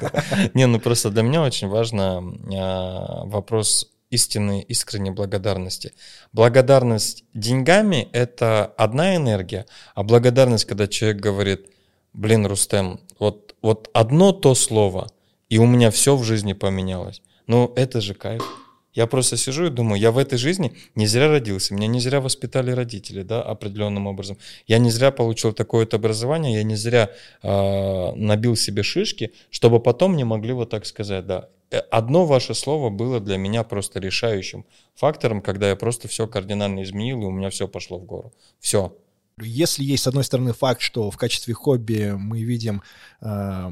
Не, 0.53 0.65
ну, 0.67 0.79
просто 0.79 1.09
для 1.09 1.23
меня 1.23 1.41
очень 1.43 1.67
важно 1.67 2.23
а, 2.55 3.25
вопрос 3.25 3.89
истинной, 4.13 4.61
искренней 4.61 5.11
благодарности. 5.11 5.93
Благодарность 6.31 7.25
деньгами— 7.33 8.07
это 8.13 8.65
одна 8.77 9.15
энергия, 9.15 9.65
а 9.95 10.03
благодарность, 10.03 10.65
когда 10.65 10.87
человек 10.87 11.19
говорит, 11.19 11.67
блин, 12.13 12.45
Рустем, 12.45 12.99
вот, 13.19 13.55
вот 13.61 13.89
одно 13.93 14.31
то 14.31 14.55
слово, 14.55 15.09
и 15.49 15.57
у 15.57 15.65
меня 15.65 15.89
все 15.89 16.15
в 16.15 16.23
жизни 16.23 16.53
поменялось. 16.53 17.21
Ну, 17.47 17.73
это 17.75 18.01
же 18.01 18.13
кайф. 18.13 18.62
Я 18.93 19.07
просто 19.07 19.37
сижу 19.37 19.65
и 19.65 19.69
думаю, 19.69 19.99
я 19.99 20.11
в 20.11 20.17
этой 20.17 20.37
жизни 20.37 20.73
не 20.95 21.07
зря 21.07 21.27
родился, 21.27 21.73
меня 21.73 21.87
не 21.87 21.99
зря 21.99 22.21
воспитали 22.21 22.71
родители, 22.71 23.23
да, 23.23 23.41
определенным 23.41 24.07
образом. 24.07 24.37
Я 24.67 24.77
не 24.77 24.91
зря 24.91 25.11
получил 25.11 25.51
такое-то 25.51 25.97
образование, 25.97 26.55
я 26.55 26.63
не 26.63 26.75
зря 26.75 27.09
э, 27.41 28.11
набил 28.15 28.55
себе 28.55 28.83
шишки, 28.83 29.33
чтобы 29.49 29.79
потом 29.79 30.15
не 30.15 30.23
могли 30.23 30.53
вот 30.53 30.69
так 30.69 30.85
сказать, 30.85 31.25
да. 31.25 31.49
Э, 31.71 31.79
Одно 31.91 32.25
ваше 32.25 32.53
слово 32.53 32.91
было 32.91 33.19
для 33.19 33.37
меня 33.37 33.63
просто 33.63 33.99
решающим 33.99 34.65
фактором, 34.93 35.41
когда 35.41 35.69
я 35.69 35.75
просто 35.75 36.07
все 36.07 36.27
кардинально 36.27 36.83
изменил, 36.83 37.23
и 37.23 37.25
у 37.25 37.31
меня 37.31 37.49
все 37.49 37.67
пошло 37.67 37.97
в 37.97 38.05
гору. 38.05 38.31
Все. 38.59 38.95
Если 39.41 39.83
есть, 39.83 40.03
с 40.03 40.07
одной 40.07 40.23
стороны, 40.23 40.53
факт, 40.53 40.81
что 40.81 41.09
в 41.09 41.17
качестве 41.17 41.55
хобби 41.55 42.13
мы 42.15 42.43
видим 42.43 42.83
э, 43.21 43.71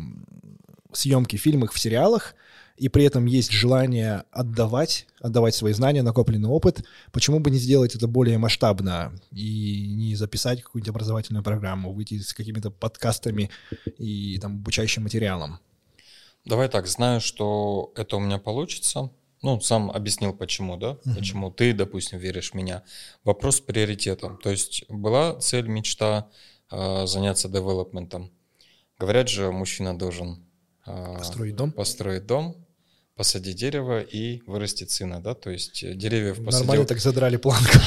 съемки 0.91 1.37
в 1.37 1.41
фильмах, 1.41 1.73
в 1.73 1.79
сериалах, 1.79 2.35
и 2.81 2.89
при 2.89 3.03
этом 3.03 3.25
есть 3.27 3.51
желание 3.51 4.23
отдавать, 4.31 5.05
отдавать 5.19 5.53
свои 5.53 5.71
знания, 5.71 6.01
накопленный 6.01 6.49
опыт, 6.49 6.83
почему 7.11 7.39
бы 7.39 7.51
не 7.51 7.59
сделать 7.59 7.93
это 7.93 8.07
более 8.07 8.39
масштабно 8.39 9.13
и 9.31 9.93
не 9.95 10.15
записать 10.15 10.63
какую-нибудь 10.63 10.89
образовательную 10.89 11.43
программу, 11.43 11.93
выйти 11.93 12.17
с 12.17 12.33
какими-то 12.33 12.71
подкастами 12.71 13.51
и 13.99 14.39
там 14.39 14.53
обучающим 14.53 15.03
материалом? 15.03 15.59
Давай 16.43 16.69
так, 16.69 16.87
знаю, 16.87 17.21
что 17.21 17.93
это 17.95 18.15
у 18.15 18.19
меня 18.19 18.39
получится. 18.39 19.11
Ну, 19.43 19.61
сам 19.61 19.91
объяснил, 19.91 20.33
почему, 20.33 20.75
да? 20.75 20.97
Мгм. 21.05 21.15
Почему 21.15 21.51
ты, 21.51 21.73
допустим, 21.73 22.17
веришь 22.17 22.49
в 22.49 22.55
меня. 22.55 22.81
Вопрос 23.23 23.61
приоритета. 23.61 24.39
То 24.41 24.49
есть 24.49 24.85
была 24.89 25.39
цель, 25.39 25.67
мечта 25.67 26.29
э, 26.71 27.05
заняться 27.05 27.47
девелопментом. 27.47 28.31
Говорят 28.97 29.29
же, 29.29 29.51
мужчина 29.51 29.95
должен 29.95 30.43
э, 30.87 31.17
Построить 31.19 31.55
дом? 31.55 31.71
построить 31.71 32.25
дом, 32.25 32.55
посадить 33.15 33.57
дерево 33.57 34.01
и 34.01 34.41
вырастить 34.47 34.91
сына, 34.91 35.21
да? 35.21 35.33
То 35.35 35.49
есть 35.49 35.83
э, 35.83 35.93
деревьев 35.93 36.37
Нормально 36.37 36.65
посадил... 36.65 36.85
так 36.85 36.99
задрали 36.99 37.37
планку. 37.37 37.77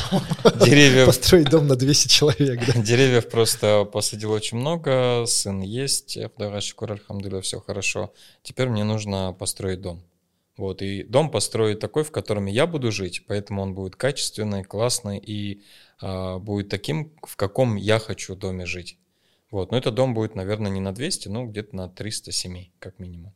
Деревьев 0.65 1.07
Построить 1.07 1.51
дом 1.51 1.67
на 1.67 1.77
200 1.77 2.09
человек, 2.09 2.61
да? 2.67 2.73
Деревьев 2.83 3.29
просто 3.29 3.85
посадил 3.85 4.33
очень 4.33 4.59
много, 4.59 5.25
сын 5.27 5.61
есть, 5.61 6.19
шукур, 6.61 6.93
альхамдулилля, 6.93 7.41
все 7.41 7.61
хорошо. 7.61 8.13
Теперь 8.43 8.69
мне 8.69 8.85
нужно 8.85 9.33
построить 9.33 9.81
дом. 9.81 10.05
Вот, 10.57 10.83
и 10.83 11.03
дом 11.03 11.31
построить 11.31 11.81
такой, 11.81 12.05
в 12.05 12.13
котором 12.13 12.47
я 12.47 12.67
буду 12.69 12.93
жить, 12.93 13.27
поэтому 13.27 13.63
он 13.63 13.75
будет 13.75 13.97
качественный, 13.97 14.63
классный 14.63 15.19
и 15.19 15.65
а, 16.01 16.39
будет 16.39 16.69
таким, 16.69 17.13
в 17.23 17.35
каком 17.35 17.75
я 17.75 17.99
хочу 17.99 18.37
доме 18.37 18.65
жить. 18.65 18.99
Вот, 19.51 19.73
но 19.73 19.79
этот 19.79 19.95
дом 19.95 20.15
будет, 20.15 20.37
наверное, 20.37 20.71
не 20.71 20.81
на 20.81 20.95
200, 20.95 21.29
но 21.29 21.47
где-то 21.47 21.75
на 21.75 21.89
300 21.89 22.31
семей, 22.31 22.73
как 22.79 23.01
минимум. 23.01 23.35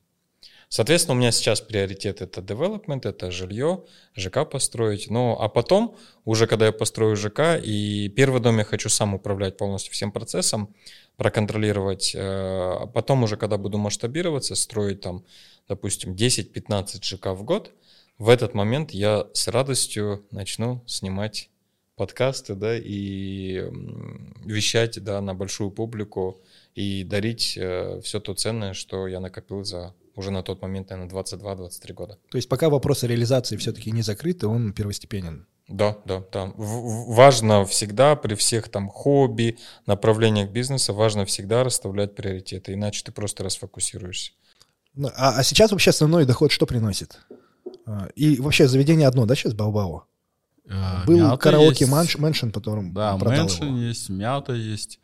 Соответственно, 0.69 1.17
у 1.17 1.19
меня 1.19 1.33
сейчас 1.33 1.63
приоритет 1.63 2.21
это 2.21 2.43
development, 2.43 3.09
это 3.09 3.31
жилье, 3.31 3.85
ЖК 4.15 4.49
построить. 4.49 5.09
Ну, 5.09 5.33
а 5.39 5.49
потом, 5.49 5.97
уже 6.27 6.47
когда 6.47 6.67
я 6.67 6.73
построю 6.73 7.17
ЖК, 7.17 7.59
и 7.63 8.09
первый 8.15 8.41
дом 8.43 8.59
я 8.59 8.65
хочу 8.65 8.91
сам 8.91 9.15
управлять 9.15 9.57
полностью 9.57 9.93
всем 9.95 10.13
процессом, 10.13 10.75
проконтролировать. 11.17 12.15
э, 12.15 12.19
А 12.21 12.87
потом 12.87 13.23
уже, 13.23 13.37
когда 13.39 13.57
буду 13.57 13.79
масштабироваться, 13.79 14.55
строить 14.55 15.01
там, 15.01 15.25
допустим, 15.69 16.15
10-15 16.15 17.03
ЖК 17.03 17.29
в 17.29 17.45
год, 17.45 17.73
в 18.19 18.29
этот 18.29 18.53
момент 18.53 18.91
я 18.91 19.27
с 19.33 19.49
радостью 19.49 20.27
начну 20.31 20.83
снимать 20.87 21.49
подкасты, 21.97 22.55
да, 22.55 22.77
и 22.77 23.65
вещать, 24.45 25.03
да, 25.03 25.21
на 25.21 25.35
большую 25.35 25.71
публику 25.71 26.41
и 26.75 27.05
дарить 27.05 27.59
все 28.03 28.21
то 28.21 28.35
ценное, 28.35 28.75
что 28.75 29.09
я 29.09 29.19
накопил 29.19 29.65
за 29.65 29.95
уже 30.19 30.31
на 30.31 30.43
тот 30.43 30.61
момент, 30.63 30.91
наверное, 30.91 31.11
22-23 31.23 31.93
года. 31.93 32.19
То 32.31 32.37
есть 32.37 32.49
пока 32.49 32.69
вопрос 32.69 33.05
о 33.05 33.07
реализации 33.07 33.57
все-таки 33.57 33.91
не 33.91 34.03
закрыт, 34.03 34.43
и 34.43 34.47
он 34.47 34.73
первостепенен. 34.73 35.47
Да, 35.69 35.99
да, 36.07 36.25
да. 36.33 36.53
Важно 36.57 37.67
всегда 37.67 38.17
при 38.17 38.35
всех 38.35 38.71
там 38.71 38.89
хобби, 38.89 39.59
направлениях 39.87 40.51
бизнеса, 40.51 40.95
важно 40.95 41.27
всегда 41.27 41.63
расставлять 41.63 42.15
приоритеты, 42.15 42.73
иначе 42.73 43.03
ты 43.05 43.13
просто 43.13 43.45
расфокусируешься. 43.45 44.33
Ну, 44.95 45.09
а, 45.15 45.39
а 45.39 45.43
сейчас 45.45 45.71
вообще 45.71 45.91
основной 45.91 46.25
доход 46.25 46.51
что 46.53 46.67
приносит? 46.67 47.21
А, 47.87 48.09
И 48.17 48.41
вообще 48.41 48.67
заведение 48.67 49.07
одно, 49.07 49.27
да, 49.27 49.35
сейчас 49.35 49.53
Баобао? 49.53 50.05
Э, 50.67 51.05
Был 51.07 51.37
караоке 51.37 51.85
есть. 51.85 52.19
Mansion, 52.19 52.51
потом 52.51 52.93
Да, 52.95 53.17
его. 53.61 53.77
есть, 53.77 54.09
мята 54.09 54.55
есть, 54.55 55.01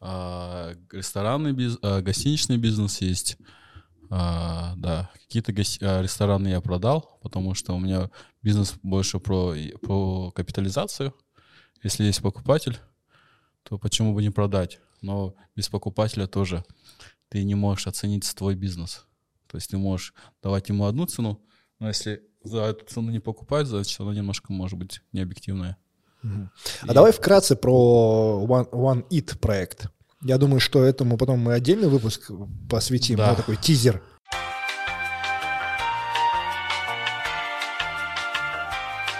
а, 0.00 0.74
ресторанный 0.92 1.52
бизнес, 1.52 2.02
гостиничный 2.02 2.56
бизнес 2.56 3.00
есть. 3.00 3.36
А, 4.16 4.74
да, 4.76 5.10
какие-то 5.14 5.50
гос- 5.50 5.78
а, 5.82 6.00
рестораны 6.00 6.46
я 6.48 6.60
продал, 6.60 7.18
потому 7.20 7.54
что 7.54 7.74
у 7.74 7.80
меня 7.80 8.10
бизнес 8.42 8.74
больше 8.82 9.18
про, 9.18 9.54
про 9.82 10.30
капитализацию. 10.30 11.12
Если 11.82 12.04
есть 12.04 12.22
покупатель, 12.22 12.78
то 13.64 13.76
почему 13.76 14.14
бы 14.14 14.22
не 14.22 14.30
продать? 14.30 14.78
Но 15.02 15.34
без 15.56 15.68
покупателя 15.68 16.28
тоже 16.28 16.64
ты 17.28 17.42
не 17.42 17.56
можешь 17.56 17.88
оценить 17.88 18.22
свой 18.24 18.54
бизнес. 18.54 19.04
То 19.48 19.56
есть 19.56 19.70
ты 19.70 19.78
можешь 19.78 20.14
давать 20.42 20.68
ему 20.68 20.84
одну 20.86 21.06
цену, 21.06 21.40
но 21.80 21.88
если 21.88 22.22
за 22.44 22.58
эту 22.60 22.86
цену 22.86 23.10
не 23.10 23.18
покупать, 23.18 23.66
значит 23.66 24.00
она 24.00 24.14
немножко 24.14 24.52
может 24.52 24.78
быть 24.78 25.00
необъективная. 25.12 25.76
Мгм. 26.22 26.50
И- 26.84 26.88
А 26.88 26.94
давай 26.94 27.10
вкратце 27.12 27.56
про 27.56 28.46
One, 28.48 28.70
One 28.70 29.08
Eat 29.10 29.38
проект. 29.40 29.88
Я 30.24 30.38
думаю, 30.38 30.58
что 30.58 30.82
этому 30.82 31.18
потом 31.18 31.40
мы 31.40 31.52
отдельный 31.52 31.86
выпуск 31.88 32.30
посвятим, 32.70 33.18
Да. 33.18 33.30
ну, 33.30 33.36
такой 33.36 33.56
тизер. 33.56 34.02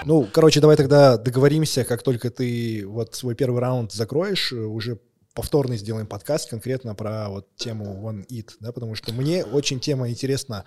Ну, 0.03 0.27
короче, 0.31 0.61
давай 0.61 0.77
тогда 0.77 1.17
договоримся, 1.17 1.83
как 1.83 2.01
только 2.03 2.29
ты 2.31 2.83
вот 2.87 3.15
свой 3.15 3.35
первый 3.35 3.59
раунд 3.59 3.91
закроешь, 3.91 4.51
уже 4.51 4.99
повторный 5.33 5.77
сделаем 5.77 6.07
подкаст 6.07 6.49
конкретно 6.49 6.95
про 6.95 7.29
вот 7.29 7.55
тему 7.55 8.01
One 8.07 8.25
Eat, 8.27 8.51
да, 8.59 8.71
потому 8.71 8.95
что 8.95 9.13
мне 9.13 9.43
очень 9.43 9.79
тема 9.79 10.09
интересна 10.09 10.63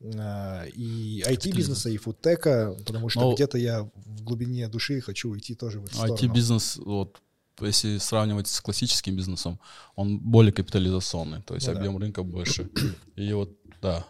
э, 0.00 0.68
и 0.74 1.22
IT-бизнеса, 1.26 1.88
и 1.90 1.96
фудтека, 1.96 2.76
потому 2.86 3.08
что 3.08 3.20
Ну, 3.20 3.34
где-то 3.34 3.58
я 3.58 3.82
в 3.82 4.22
глубине 4.22 4.68
души 4.68 5.00
хочу 5.00 5.30
уйти 5.30 5.54
тоже 5.54 5.80
в 5.80 5.84
эту. 5.86 6.14
IT-бизнес, 6.14 6.76
вот, 6.76 7.18
если 7.60 7.98
сравнивать 7.98 8.48
с 8.48 8.60
классическим 8.60 9.16
бизнесом, 9.16 9.60
он 9.94 10.18
более 10.18 10.52
капитализационный, 10.52 11.42
то 11.42 11.54
есть 11.54 11.66
Ну 11.66 11.74
да. 11.74 11.78
объем 11.78 11.96
рынка 11.98 12.22
больше. 12.22 12.70
И 13.16 13.32
вот, 13.32 13.50
да. 13.80 14.04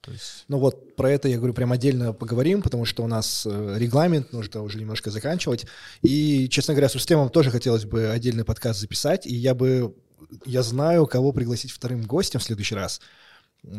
То 0.00 0.12
есть, 0.12 0.44
Ну 0.48 0.58
вот 0.58 0.96
про 0.96 1.10
это, 1.10 1.28
я 1.28 1.36
говорю, 1.36 1.52
прям 1.52 1.72
отдельно 1.72 2.14
поговорим, 2.14 2.62
потому 2.62 2.86
что 2.86 3.04
у 3.04 3.06
нас 3.06 3.46
э, 3.48 3.74
регламент, 3.78 4.32
нужно 4.32 4.62
уже 4.62 4.78
немножко 4.78 5.10
заканчивать. 5.10 5.66
И, 6.00 6.48
честно 6.48 6.72
говоря, 6.72 6.88
с 6.88 6.94
Рустемом 6.94 7.28
тоже 7.28 7.50
хотелось 7.50 7.84
бы 7.84 8.08
отдельный 8.08 8.44
подкаст 8.44 8.80
записать, 8.80 9.26
и 9.26 9.34
я 9.34 9.54
бы 9.54 9.94
я 10.46 10.62
знаю, 10.62 11.06
кого 11.06 11.32
пригласить 11.32 11.70
вторым 11.70 12.02
гостем 12.02 12.40
в 12.40 12.44
следующий 12.44 12.74
раз. 12.74 13.00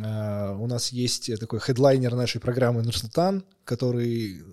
А, 0.04 0.56
у 0.56 0.68
нас 0.68 0.92
есть 0.92 1.40
такой 1.40 1.60
хедлайнер 1.60 2.16
нашей 2.16 2.40
программы 2.40 2.84
Нурсултан, 2.84 3.44
который 3.64 4.44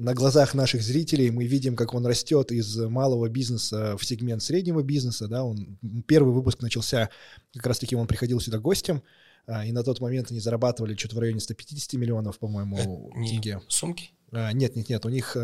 на 0.00 0.14
глазах 0.14 0.54
наших 0.54 0.82
зрителей 0.82 1.30
мы 1.30 1.44
видим, 1.44 1.76
как 1.76 1.92
он 1.92 2.06
растет 2.06 2.52
из 2.52 2.74
малого 2.76 3.28
бизнеса 3.28 3.98
в 3.98 4.04
сегмент 4.04 4.42
среднего 4.42 4.82
бизнеса. 4.82 5.28
Да, 5.28 5.44
он, 5.44 5.78
первый 6.06 6.32
выпуск 6.32 6.62
начался, 6.62 7.10
как 7.52 7.66
раз 7.66 7.78
таки 7.78 7.94
он 7.94 8.06
приходил 8.06 8.40
сюда 8.40 8.58
гостем, 8.58 9.02
а, 9.46 9.66
и 9.66 9.72
на 9.72 9.82
тот 9.82 10.00
момент 10.00 10.30
они 10.30 10.40
зарабатывали 10.40 10.96
что-то 10.96 11.16
в 11.16 11.18
районе 11.18 11.40
150 11.40 12.00
миллионов, 12.00 12.38
по-моему, 12.38 13.12
тенге. 13.14 13.60
Сумки? 13.68 14.12
А, 14.32 14.52
нет, 14.52 14.74
нет, 14.74 14.88
нет, 14.88 15.04
у 15.04 15.10
них 15.10 15.36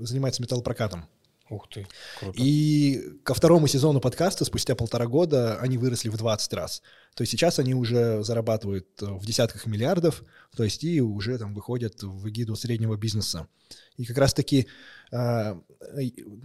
занимается 0.00 0.42
металлопрокатом. 0.42 1.06
Ух 1.50 1.68
ты, 1.68 1.86
круто. 2.18 2.36
И 2.36 3.00
ко 3.24 3.34
второму 3.34 3.66
сезону 3.66 4.00
подкаста 4.00 4.44
спустя 4.44 4.76
полтора 4.76 5.06
года 5.06 5.58
они 5.60 5.78
выросли 5.78 6.08
в 6.08 6.16
20 6.16 6.52
раз. 6.52 6.82
То 7.14 7.22
есть 7.22 7.32
сейчас 7.32 7.58
они 7.58 7.74
уже 7.74 8.22
зарабатывают 8.22 8.86
э, 9.02 9.06
в 9.06 9.26
десятках 9.26 9.66
миллиардов, 9.66 10.22
то 10.56 10.64
есть 10.64 10.84
и 10.84 11.00
уже 11.00 11.38
там 11.38 11.54
выходят 11.54 12.02
в 12.02 12.28
эгиду 12.28 12.56
среднего 12.56 12.96
бизнеса. 12.96 13.48
И 13.96 14.04
как 14.04 14.18
раз-таки 14.18 14.66
э, 15.12 15.56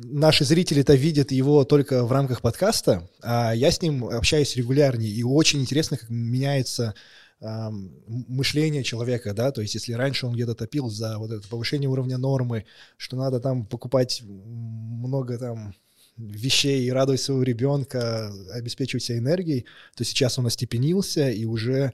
наши 0.04 0.44
зрители-то 0.44 0.96
видят 0.96 1.32
его 1.32 1.64
только 1.66 2.04
в 2.06 2.12
рамках 2.12 2.42
подкаста, 2.42 3.10
а 3.22 3.54
я 3.54 3.72
с 3.72 3.82
ним 3.82 4.06
общаюсь 4.06 4.56
регулярнее, 4.56 5.12
и 5.12 5.24
очень 5.24 5.62
интересно, 5.62 5.98
как 5.98 6.10
меняется 6.10 6.96
мышление 7.42 8.84
человека, 8.84 9.34
да, 9.34 9.52
то 9.52 9.62
есть 9.62 9.76
если 9.76 9.94
раньше 9.94 10.26
он 10.26 10.34
где-то 10.34 10.56
топил 10.56 10.90
за 10.90 11.18
вот 11.20 11.32
это 11.32 11.48
повышение 11.48 11.90
уровня 11.90 12.18
нормы, 12.18 12.66
что 12.98 13.18
надо 13.18 13.40
там 13.40 13.66
покупать 13.66 14.24
много 14.24 15.38
там 15.38 15.76
вещей 16.18 16.86
и 16.86 16.92
радовать 16.92 17.22
своего 17.22 17.44
ребенка, 17.44 18.32
обеспечивать 18.54 19.04
себя 19.04 19.18
энергией, 19.18 19.66
то 19.96 20.04
сейчас 20.04 20.40
он 20.40 20.48
остепенился 20.48 21.30
и 21.30 21.46
уже 21.46 21.94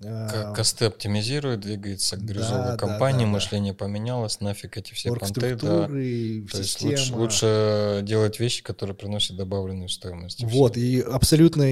как 0.00 0.54
косты 0.54 0.84
оптимизирует, 0.84 1.60
двигается 1.60 2.16
к 2.16 2.22
бирюзовой 2.22 2.62
да, 2.62 2.76
компании, 2.76 3.20
да, 3.20 3.24
да, 3.24 3.30
мышление 3.32 3.72
да. 3.72 3.78
поменялось, 3.78 4.40
нафиг 4.40 4.76
эти 4.76 4.92
все 4.94 5.12
понты. 5.12 5.56
Да. 5.56 5.88
То 5.88 5.98
есть 5.98 6.82
лучше, 6.82 7.14
лучше 7.14 8.00
делать 8.04 8.38
вещи, 8.38 8.62
которые 8.62 8.94
приносят 8.94 9.36
добавленную 9.36 9.88
стоимость. 9.88 10.44
Вот, 10.44 10.72
все. 10.76 10.80
и 10.80 11.00
абсолютно, 11.00 11.64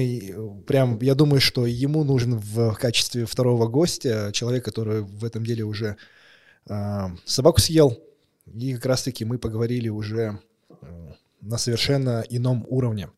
прям, 0.65 0.99
я 1.01 1.15
думаю, 1.15 1.39
что 1.39 1.65
ему 1.65 2.03
нужен 2.03 2.37
в 2.37 2.73
качестве 2.73 3.25
второго 3.25 3.67
гостя 3.67 4.31
человек, 4.33 4.65
который 4.65 5.01
в 5.03 5.23
этом 5.23 5.45
деле 5.45 5.63
уже 5.63 5.95
э, 6.69 7.03
собаку 7.25 7.61
съел, 7.61 7.97
и 8.53 8.73
как 8.75 8.87
раз-таки 8.87 9.23
мы 9.23 9.37
поговорили 9.37 9.87
уже 9.87 10.39
э, 10.81 11.06
на 11.41 11.57
совершенно 11.57 12.23
ином 12.29 12.65
уровне. 12.67 13.09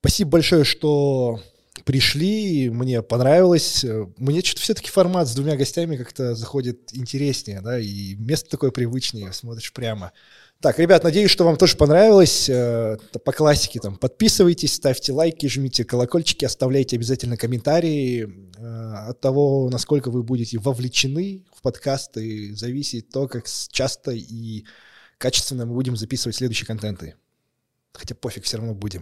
Спасибо 0.00 0.30
большое, 0.32 0.64
что 0.64 1.40
пришли, 1.84 2.70
мне 2.70 3.02
понравилось. 3.02 3.84
Мне 4.16 4.40
что-то 4.42 4.62
все-таки 4.62 4.90
формат 4.90 5.28
с 5.28 5.34
двумя 5.34 5.56
гостями 5.56 5.96
как-то 5.96 6.34
заходит 6.34 6.90
интереснее, 6.92 7.60
да, 7.60 7.78
и 7.78 8.14
место 8.14 8.50
такое 8.50 8.70
привычнее, 8.70 9.32
смотришь 9.32 9.72
прямо. 9.72 10.12
Так, 10.60 10.78
ребят, 10.78 11.04
надеюсь, 11.04 11.30
что 11.30 11.44
вам 11.44 11.56
тоже 11.56 11.76
понравилось. 11.76 12.46
Э, 12.50 12.98
по 13.24 13.32
классике 13.32 13.80
там 13.80 13.96
подписывайтесь, 13.96 14.74
ставьте 14.74 15.10
лайки, 15.10 15.46
жмите 15.46 15.84
колокольчики, 15.84 16.44
оставляйте 16.44 16.96
обязательно 16.96 17.38
комментарии. 17.38 18.50
Э, 18.58 19.08
от 19.08 19.20
того, 19.20 19.70
насколько 19.70 20.10
вы 20.10 20.22
будете 20.22 20.58
вовлечены 20.58 21.46
в 21.56 21.62
подкасты, 21.62 22.54
зависит 22.54 23.08
то, 23.08 23.26
как 23.26 23.46
часто 23.70 24.10
и 24.10 24.64
качественно 25.16 25.64
мы 25.64 25.72
будем 25.72 25.96
записывать 25.96 26.36
следующие 26.36 26.66
контенты. 26.66 27.14
Хотя 27.92 28.14
пофиг, 28.14 28.44
все 28.44 28.56
равно 28.56 28.74
будем. 28.74 28.98